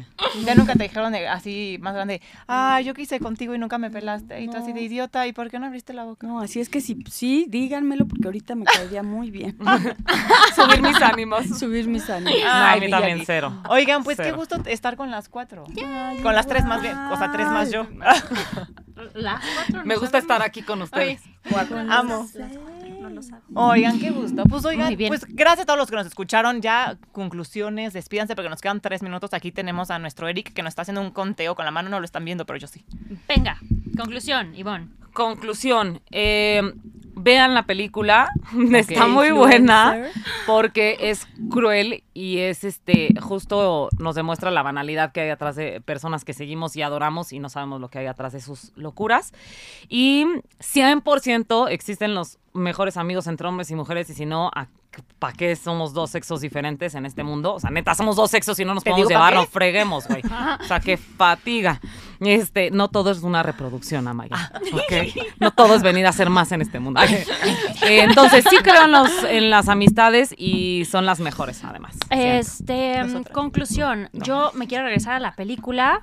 ya 0.45 0.55
nunca 0.55 0.75
te 0.75 0.85
dijeron 0.85 1.13
de- 1.13 1.29
así 1.29 1.79
más 1.81 1.95
grande, 1.95 2.21
ah, 2.49 2.81
yo 2.81 2.95
quise 2.95 3.19
contigo 3.21 3.55
y 3.55 3.59
nunca 3.59 3.79
me 3.79 3.91
pelaste. 3.91 4.41
Y 4.41 4.49
tú 4.49 4.57
así 4.57 4.73
de 4.73 4.81
idiota, 4.83 5.27
¿y 5.27 5.33
por 5.33 5.51
qué 5.51 5.59
no 5.59 5.67
abriste 5.67 5.93
la 5.93 6.05
boca? 6.05 6.27
No, 6.27 6.41
así 6.41 6.61
es 6.61 6.69
que 6.69 6.81
sí, 6.81 6.99
sí, 7.11 7.47
díganmelo 7.49 8.07
porque 8.07 8.27
ahorita 8.29 8.55
me 8.55 8.65
caería 8.65 9.03
muy 9.03 9.31
bien. 9.31 9.57
subir 10.55 10.83
mis 10.83 11.01
ánimos. 11.03 11.47
Subir 11.59 11.87
mis 11.89 12.09
ánimos. 12.09 12.43
A 12.47 12.71
Ay, 12.73 12.81
mí 12.81 12.87
mi 12.87 12.91
también 12.93 13.17
Jackie. 13.19 13.27
cero. 13.27 13.63
Oigan, 13.69 14.03
pues 14.05 14.17
qué 14.19 14.33
gusto 14.33 14.57
estar 14.67 14.97
con 14.97 15.11
las 15.11 15.29
cuatro. 15.29 15.65
Ay, 15.85 16.19
Con 16.19 16.35
las 16.35 16.47
tres 16.47 16.65
más 16.65 16.83
bien, 16.83 16.97
o 16.97 17.17
sea, 17.17 17.33
tres 17.33 17.47
más 17.49 17.71
yo. 17.71 17.87
Las 19.15 19.43
cuatro 19.55 19.85
Me 19.85 19.97
gusta 19.97 20.17
estar 20.19 20.41
aquí 20.43 20.63
con 20.63 20.81
ustedes. 20.81 21.21
Amo. 21.91 22.27
No 22.35 22.76
lo. 23.23 23.43
Oigan, 23.55 23.99
qué 23.99 24.11
gusto. 24.11 24.45
Pues 24.45 24.65
oigan, 24.65 24.87
Muy 24.87 24.97
bien. 24.97 25.09
pues 25.09 25.25
gracias 25.29 25.63
a 25.63 25.67
todos 25.67 25.79
los 25.79 25.89
que 25.91 25.97
nos 25.97 26.07
escucharon. 26.07 26.61
Ya 26.61 26.97
conclusiones, 27.13 27.93
despídanse 27.93 28.35
porque 28.35 28.51
nos 28.51 28.61
quedan 28.61 28.81
tres 28.81 29.03
minutos. 29.03 29.35
Aquí 29.35 29.53
tenemos 29.53 29.91
a 29.91 29.99
nuestro 29.99 30.29
Eric 30.29 30.53
que 30.53 30.63
nos 30.63 30.71
está 30.73 30.83
haciendo 30.83 31.01
un 31.01 31.11
conteo 31.11 31.55
con 31.55 31.65
la 31.65 31.71
mano, 31.71 31.89
no 31.89 31.99
lo 32.01 32.05
están 32.05 32.25
viendo, 32.25 32.47
pero 32.47 32.59
yo 32.59 32.67
sí. 32.67 32.85
Venga, 33.29 33.59
conclusión, 33.97 34.55
Ivonne. 34.55 34.89
Conclusión. 35.17 36.01
eh, 36.11 36.63
vean 37.17 37.55
la 37.55 37.65
película. 37.65 38.29
Está 38.73 39.09
muy 39.09 39.33
buena. 39.33 40.11
Porque 40.47 40.97
es 41.01 41.27
cruel 41.51 42.05
y 42.15 42.39
es 42.39 42.63
este 42.63 43.09
justo 43.21 43.89
nos 43.99 44.15
demuestra 44.15 44.51
la 44.51 44.63
banalidad 44.63 45.11
que 45.13 45.23
hay 45.23 45.31
atrás 45.31 45.57
de 45.57 45.81
personas 45.81 46.25
que 46.25 46.35
seguimos 46.35 46.77
y 46.77 46.83
adoramos 46.83 47.33
y 47.33 47.41
no 47.41 47.49
sabemos 47.49 47.81
lo 47.81 47.89
que 47.89 47.99
hay 47.99 48.07
atrás 48.07 48.33
de 48.33 48.41
sus 48.41 48.73
locuras. 48.77 49.33
Y 49.89 50.27
100% 50.61 51.69
existen 51.71 52.15
los 52.15 52.39
mejores 52.53 52.97
amigos 52.97 53.27
entre 53.27 53.49
hombres 53.49 53.71
y 53.71 53.75
mujeres 53.75 54.09
y 54.11 54.15
si 54.15 54.27
no, 54.27 54.51
¿para 55.19 55.33
qué 55.33 55.57
somos 55.57 55.93
dos 55.93 56.11
sexos 56.11 56.41
diferentes 56.41 56.95
en 56.95 57.07
este 57.07 57.23
mundo? 57.23 57.55
O 57.55 57.61
sea, 57.61 57.71
neta, 57.71 57.95
somos 57.95 58.17
dos 58.17 58.31
sexos 58.31 58.59
y 58.59 58.65
no 58.65 58.75
nos 58.75 58.85
¿Te 58.85 58.91
podemos 58.91 59.09
digo 59.09 59.19
llevar, 59.19 59.33
qué? 59.35 59.39
no 59.41 59.47
freguemos, 59.47 60.07
güey. 60.09 60.23
O 60.61 60.65
sea, 60.65 60.81
qué 60.81 60.97
fatiga. 60.97 61.81
Este, 62.21 62.71
no 62.71 62.89
todo 62.89 63.11
es 63.11 63.23
una 63.23 63.43
reproducción, 63.43 64.09
Amaya. 64.09 64.53
¿ok? 64.73 65.17
No 65.41 65.51
todo 65.51 65.75
es 65.75 65.83
venir 65.83 66.07
a 66.07 66.13
ser 66.13 66.31
más 66.31 66.51
en 66.53 66.63
este 66.63 66.79
mundo. 66.81 67.01
Eh, 67.03 68.01
entonces, 68.03 68.45
sí 68.49 68.57
creo 68.63 68.85
en, 68.85 68.93
los, 68.93 69.11
en 69.25 69.51
las 69.51 69.69
amistades 69.69 70.35
y 70.37 70.85
son 70.91 71.05
las 71.07 71.21
mejores, 71.21 71.63
además. 71.65 71.97
Este, 72.11 72.99
Nosotras. 73.03 73.35
conclusión. 73.35 74.09
Yo 74.13 74.51
me 74.55 74.67
quiero 74.67 74.85
regresar 74.85 75.15
a 75.15 75.21
la 75.21 75.35
película. 75.35 76.03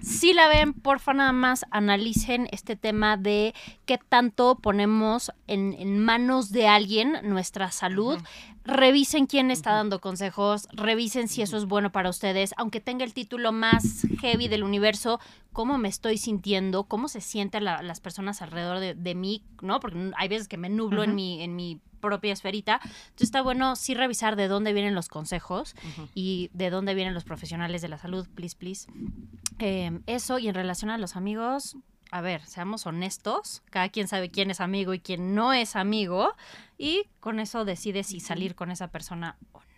Si 0.00 0.32
la 0.32 0.48
ven, 0.48 0.72
porfa, 0.72 1.12
nada 1.12 1.32
más 1.32 1.66
analicen 1.70 2.48
este 2.52 2.76
tema 2.76 3.16
de 3.16 3.54
qué 3.86 3.98
tanto 4.08 4.56
ponemos 4.56 5.32
en, 5.46 5.74
en 5.78 5.98
manos 5.98 6.50
de 6.50 6.68
alguien 6.68 7.14
nuestra 7.24 7.70
salud. 7.72 8.18
Revisen 8.64 9.26
quién 9.26 9.50
está 9.50 9.72
dando 9.72 9.98
consejos, 10.00 10.68
revisen 10.72 11.26
si 11.28 11.40
eso 11.42 11.56
es 11.56 11.64
bueno 11.64 11.90
para 11.90 12.10
ustedes, 12.10 12.52
aunque 12.58 12.80
tenga 12.80 13.04
el 13.04 13.14
título 13.14 13.50
más 13.50 14.06
heavy 14.20 14.46
del 14.48 14.62
universo, 14.62 15.20
cómo 15.54 15.78
me 15.78 15.88
estoy 15.88 16.18
sintiendo, 16.18 16.84
cómo 16.84 17.08
se 17.08 17.22
sienten 17.22 17.64
la- 17.64 17.82
las 17.82 18.00
personas 18.00 18.42
alrededor 18.42 18.78
de, 18.78 18.94
de 18.94 19.14
mí, 19.14 19.42
¿no? 19.62 19.80
Porque 19.80 20.12
hay 20.18 20.28
veces 20.28 20.48
que 20.48 20.58
me 20.58 20.68
nublo 20.68 21.02
en, 21.02 21.14
mi, 21.14 21.42
en 21.42 21.56
mi 21.56 21.80
propia 21.98 22.32
esferita. 22.32 22.80
Entonces 22.82 23.28
está 23.28 23.42
bueno 23.42 23.76
sí 23.76 23.94
revisar 23.94 24.36
de 24.36 24.48
dónde 24.48 24.72
vienen 24.72 24.94
los 24.94 25.08
consejos 25.08 25.74
y 26.14 26.50
de 26.52 26.70
dónde 26.70 26.94
vienen 26.94 27.14
los 27.14 27.24
profesionales 27.24 27.82
de 27.82 27.88
la 27.88 27.98
salud, 27.98 28.28
please, 28.34 28.56
please. 28.56 28.90
Eh, 29.58 30.00
eso 30.06 30.38
y 30.38 30.48
en 30.48 30.54
relación 30.54 30.90
a 30.90 30.98
los 30.98 31.16
amigos, 31.16 31.76
a 32.10 32.20
ver, 32.20 32.42
seamos 32.46 32.86
honestos, 32.86 33.62
cada 33.70 33.88
quien 33.88 34.08
sabe 34.08 34.30
quién 34.30 34.50
es 34.50 34.60
amigo 34.60 34.94
y 34.94 35.00
quién 35.00 35.34
no 35.34 35.52
es 35.52 35.76
amigo 35.76 36.32
y 36.78 37.04
con 37.20 37.40
eso 37.40 37.64
decide 37.64 38.04
si 38.04 38.20
salir 38.20 38.54
con 38.54 38.70
esa 38.70 38.88
persona 38.88 39.36
o 39.52 39.60
no. 39.60 39.68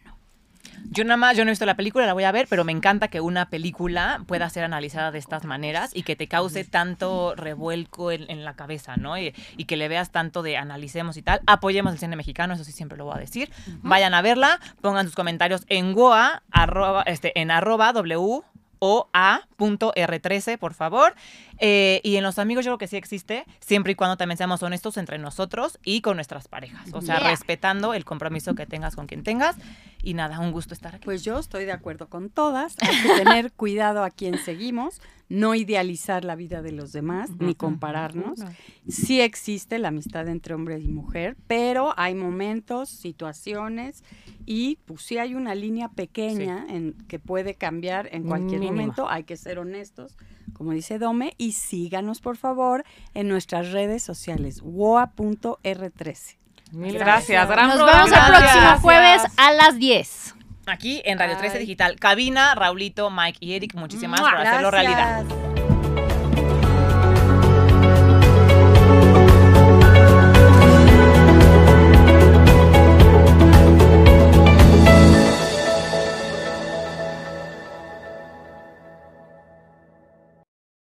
Yo 0.92 1.04
nada 1.04 1.16
más, 1.16 1.36
yo 1.36 1.44
no 1.44 1.50
he 1.50 1.52
visto 1.52 1.66
la 1.66 1.76
película, 1.76 2.04
la 2.04 2.14
voy 2.14 2.24
a 2.24 2.32
ver, 2.32 2.48
pero 2.48 2.64
me 2.64 2.72
encanta 2.72 3.06
que 3.06 3.20
una 3.20 3.48
película 3.48 4.24
pueda 4.26 4.50
ser 4.50 4.64
analizada 4.64 5.12
de 5.12 5.20
estas 5.20 5.44
maneras 5.44 5.92
y 5.94 6.02
que 6.02 6.16
te 6.16 6.26
cause 6.26 6.64
tanto 6.64 7.34
revuelco 7.36 8.10
en, 8.10 8.28
en 8.28 8.44
la 8.44 8.54
cabeza, 8.54 8.96
¿no? 8.96 9.16
Y, 9.16 9.32
y 9.56 9.66
que 9.66 9.76
le 9.76 9.86
veas 9.86 10.10
tanto 10.10 10.42
de 10.42 10.56
analicemos 10.56 11.16
y 11.16 11.22
tal. 11.22 11.42
Apoyemos 11.46 11.92
el 11.92 12.00
cine 12.00 12.16
mexicano, 12.16 12.54
eso 12.54 12.64
sí 12.64 12.72
siempre 12.72 12.98
lo 12.98 13.04
voy 13.04 13.14
a 13.16 13.20
decir. 13.20 13.52
Vayan 13.82 14.14
a 14.14 14.22
verla, 14.22 14.58
pongan 14.80 15.06
sus 15.06 15.14
comentarios 15.14 15.62
en 15.68 15.94
WOA, 15.94 16.42
arroba, 16.50 17.02
este, 17.02 17.38
en 17.40 17.52
arroba 17.52 17.92
W. 17.92 18.42
O 18.80 19.08
A.R13, 19.12 20.58
por 20.58 20.74
favor. 20.74 21.14
Eh, 21.58 22.00
y 22.02 22.16
en 22.16 22.22
los 22.24 22.38
amigos 22.38 22.64
yo 22.64 22.70
creo 22.70 22.78
que 22.78 22.88
sí 22.88 22.96
existe, 22.96 23.44
siempre 23.60 23.92
y 23.92 23.94
cuando 23.94 24.16
también 24.16 24.38
seamos 24.38 24.62
honestos 24.62 24.96
entre 24.96 25.18
nosotros 25.18 25.78
y 25.84 26.00
con 26.00 26.16
nuestras 26.16 26.48
parejas. 26.48 26.88
O 26.92 27.00
sea, 27.02 27.18
Yeah. 27.20 27.30
respetando 27.30 27.94
el 27.94 28.04
compromiso 28.04 28.54
que 28.54 28.66
tengas 28.66 28.96
con 28.96 29.06
quien 29.06 29.22
tengas. 29.22 29.56
Y 30.02 30.14
nada, 30.14 30.38
un 30.40 30.50
gusto 30.52 30.72
estar 30.74 30.94
aquí. 30.94 31.04
Pues 31.04 31.22
yo 31.22 31.38
estoy 31.38 31.66
de 31.66 31.72
acuerdo 31.72 32.08
con 32.08 32.30
todas. 32.30 32.76
Hay 32.80 33.02
que 33.02 33.14
tener 33.22 33.52
cuidado 33.56 34.02
a 34.02 34.10
quien 34.10 34.38
seguimos, 34.38 35.00
no 35.30 35.54
idealizar 35.54 36.24
la 36.24 36.34
vida 36.34 36.60
de 36.60 36.72
los 36.72 36.92
demás, 36.92 37.30
ni 37.38 37.54
compararnos. 37.54 38.40
Sí 38.88 39.20
existe 39.20 39.78
la 39.78 39.88
amistad 39.88 40.28
entre 40.28 40.54
hombre 40.54 40.78
y 40.80 40.88
mujer, 40.88 41.36
pero 41.46 41.94
hay 41.96 42.14
momentos, 42.16 42.88
situaciones 42.90 44.02
y 44.44 44.78
pues 44.86 45.02
sí 45.02 45.18
hay 45.18 45.36
una 45.36 45.54
línea 45.54 45.88
pequeña 45.88 46.66
en 46.68 46.94
que 47.06 47.20
puede 47.20 47.54
cambiar 47.54 48.08
en 48.12 48.24
cualquier 48.24 48.58
Mínima. 48.58 48.72
momento. 48.72 49.08
Hay 49.08 49.22
que 49.22 49.36
ser 49.36 49.60
honestos, 49.60 50.18
como 50.52 50.72
dice 50.72 50.98
Dome, 50.98 51.34
y 51.38 51.52
síganos 51.52 52.20
por 52.20 52.36
favor 52.36 52.84
en 53.14 53.28
nuestras 53.28 53.70
redes 53.70 54.02
sociales, 54.02 54.60
woa.r13. 54.64 56.36
Mil 56.72 56.98
gracias. 56.98 57.48
Gran 57.48 57.68
Nos 57.68 57.78
vemos 57.78 58.06
el 58.06 58.10
Gracias. 58.10 58.52
próximo 58.52 58.80
jueves 58.80 59.22
a 59.36 59.52
las 59.52 59.78
10. 59.78 60.34
Aquí 60.70 61.02
en 61.04 61.18
Radio 61.18 61.36
13 61.36 61.56
Ay. 61.56 61.60
Digital. 61.64 61.96
Cabina, 61.98 62.54
Raulito, 62.54 63.10
Mike 63.10 63.38
y 63.40 63.54
Eric, 63.54 63.74
muchísimas 63.74 64.20
Mua. 64.20 64.30
por 64.30 64.40
hacerlo 64.40 64.70
realidad. 64.70 65.24
Gracias. 65.26 65.59